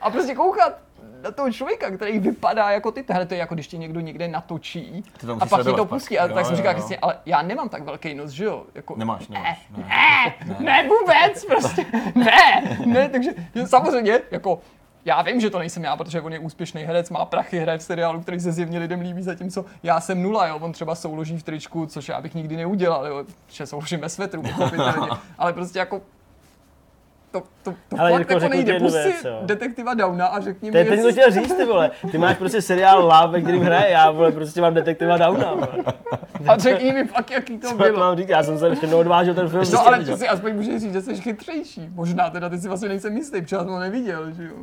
[0.00, 0.78] A prostě koukat
[1.26, 4.28] na toho člověka, který vypadá jako ty, tohle to je jako když tě někdo někde
[4.28, 6.18] natočí to a pak ti to pustí.
[6.18, 6.78] A Jo, tak jsem jo, říkal, jo.
[6.78, 8.64] Kristě, ale já nemám tak velký nos, že jo?
[8.74, 9.68] Jako, Nemáš, nemáš.
[9.76, 9.84] Ne.
[10.48, 13.30] ne, ne vůbec, prostě, ne, ne, takže
[13.66, 14.60] samozřejmě, jako,
[15.04, 17.82] já vím, že to nejsem já, protože on je úspěšný herec, má prachy, hraje v
[17.82, 21.42] seriálu, který se zjevně lidem líbí, zatímco já jsem nula, jo, on třeba souloží v
[21.42, 24.42] tričku, což já bych nikdy neudělal, jo, že souložím ve svetru,
[25.38, 26.02] ale prostě jako,
[27.30, 29.38] to, to, to Ale fakt Jirko, jako nejde, jednu pust si věc, jo.
[29.42, 31.90] detektiva Downa a řekni To je mi, teď to jestli- chtěl říct, ty vole.
[32.10, 35.68] Ty máš prostě seriál Love, ve kterým hraje já, vole, prostě mám detektiva Downa, vole.
[36.48, 37.98] a řekni mi fakt, jaký to Co bylo.
[37.98, 39.64] mám říct, já jsem se ještě neodvážil ten film.
[39.72, 40.12] No ale vidět.
[40.12, 41.88] ty si aspoň můžeš říct, že jsi chytřejší.
[41.94, 44.54] Možná teda ty si vlastně nejsem jistý, protože já jsem ho neviděl, že jo.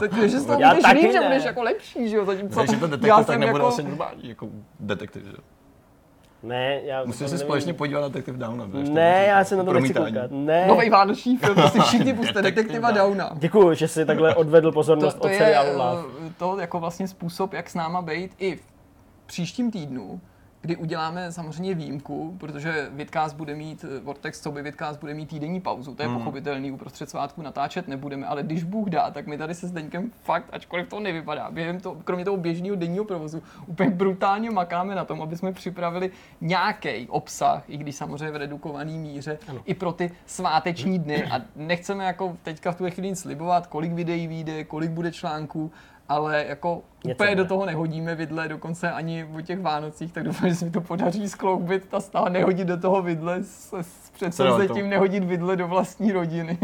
[0.00, 1.26] Takže že z toho taky říct, že ne.
[1.26, 2.24] budeš jako lepší, že jo.
[2.24, 3.66] Zatímco Takže ten já detektiv tak jsem nebude jako...
[3.68, 4.48] asi normální jako
[4.80, 5.32] detektiv, že?
[6.46, 7.38] Ne, já Musíš se nevím.
[7.38, 8.66] společně podívat na detektiv Downa.
[8.72, 10.30] Ne, já se na to nechci koukat.
[10.30, 10.66] Ne.
[10.66, 13.08] Nový vánoční film, to si všichni puste, Detektiv detektiva Down.
[13.10, 13.30] Downa.
[13.34, 16.02] Děkuju, že jsi takhle odvedl To, pozornost to od je seriálu Love.
[16.26, 18.60] eh, to jako vlastně způsob, jak s náma být i v
[19.26, 20.20] příštím týdnu,
[20.66, 25.28] kdy uděláme samozřejmě výjimku, protože Vidcast bude mít, eh, Vortex, co by Vidcast bude mít
[25.28, 26.18] týdenní pauzu, to je Hmm.
[26.18, 30.44] pochopitelný, uprostřed svátku natáčet nebudeme, ale když Bůh dá, tak my tady se Zdeňkem fakt,
[30.52, 35.22] ačkoliv to nevypadá, během to, kromě toho běžného denního provozu, úplně brutálně makáme na tom,
[35.22, 36.10] aby jsme připravili
[36.40, 39.60] nějaký obsah, i když samozřejmě v redukovaný míře, ano.
[39.64, 44.26] i pro ty sváteční dny a nechceme jako teďka v tu chvíli slibovat, kolik videí
[44.26, 45.70] vyjde, kolik bude článků,
[46.08, 47.42] ale jako Něco úplně bude.
[47.42, 50.80] do toho nehodíme vidle, dokonce ani o těch Vánocích, tak doufám, že se mi to
[50.80, 55.68] podaří skloubit ta snaha nehodit do toho vidle s, s předsevzetím to- nehodit vidle do
[55.68, 56.58] vlastní rodiny.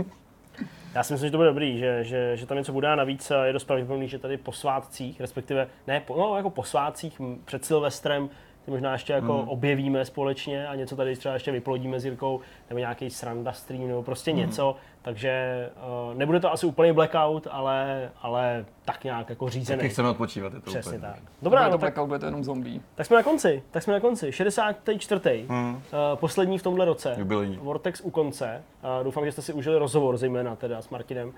[0.94, 3.30] Já si myslím, že to bude dobrý, že, že, že tam něco bude a navíc
[3.30, 7.20] eh, je dost pravděpodobný, že tady po svátcích, respektive ne, po, no, jako po svátcích
[7.44, 8.28] před Silvestrem,
[8.64, 9.48] ty možná ještě jako Hmm.
[9.48, 12.40] objevíme společně a něco tady třeba ještě vyplodíme s Jirkou,
[12.70, 14.40] nebo nějaký sranda stream, nebo prostě Hmm.
[14.40, 15.70] něco, takže
[16.10, 19.78] uh, nebude to asi úplný blackout, ale, ale tak nějak jako řízený.
[19.78, 21.12] Taky chceme odpočívat, je to Přesně úplně.
[21.12, 21.22] tak.
[21.42, 22.80] Dobrá, no, tak, blackout bude to jenom zombie.
[22.94, 24.32] tak jsme na konci, tak jsme na konci.
[24.32, 25.46] 64.
[25.48, 25.74] Hmm.
[25.74, 25.80] Uh,
[26.14, 27.14] poslední v tomhle roce.
[27.18, 27.56] Jubilejní.
[27.56, 28.62] Vortex u konce.
[28.98, 31.28] Uh, doufám, že jste si užili rozhovor, zejména teda s Martinem.
[31.28, 31.34] Uh,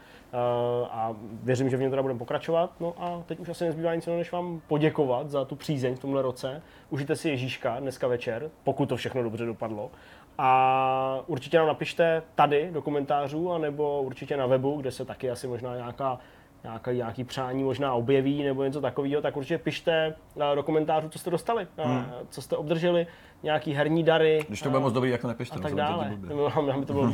[0.91, 2.71] a věřím, že v něm teda budeme pokračovat.
[2.81, 5.99] No a teď už asi nezbývá nic jiného, než vám poděkovat za tu přízeň v
[5.99, 6.63] tomhle roce.
[6.91, 9.91] Užijte si Ježíška dneska večer, pokud to všechno dobře dopadlo.
[10.39, 15.47] A určitě nám napište tady do komentářů, anebo určitě na webu, kde se taky asi
[15.47, 16.19] možná nějaká
[16.65, 20.15] nějaký, nějaký přání možná objeví nebo něco takového, tak určitě pište
[20.53, 22.05] eh, do komentářů, co jste dostali, hmm.
[22.31, 23.07] co jste obdrželi,
[23.43, 24.45] nějaký herní dary.
[24.49, 25.55] Když to bude moc dobrý, jak to nepište.
[25.55, 26.17] a no, tak dále.
[26.21, 27.07] Nebo Aby to bylo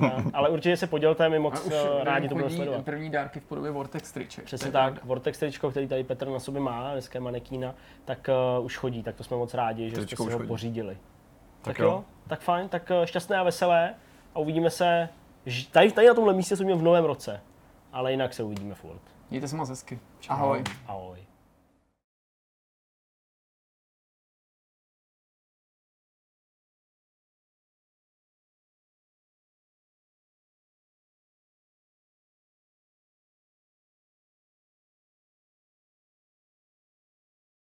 [0.00, 0.22] no.
[0.32, 2.84] Ale určitě se podělte, my moc už eh, rádi to budeme sledovat.
[2.84, 4.44] první dárky v podobě Vortex triček.
[4.44, 5.00] Přesně tak, pravda.
[5.04, 9.02] Vortex tričko, který tady Petr na sobě má, dneska je manekína, tak uh, už chodí,
[9.02, 10.48] tak to jsme moc rádi, že Tričko jste si ho chodí.
[10.48, 10.96] pořídili.
[11.66, 11.90] Tak, Tak jo.
[11.90, 12.04] jo.
[12.28, 13.94] tak fajn, tak eh, šťastné a veselé
[14.34, 15.08] a uvidíme se
[15.70, 17.40] tady, tady na tomhle místě se uvidíme v novém roce,
[17.92, 19.00] ale jinak se uvidíme furt.
[19.30, 19.98] Mějte se moc hezky.
[20.28, 20.64] Ahoj.
[20.86, 21.18] Ahoj.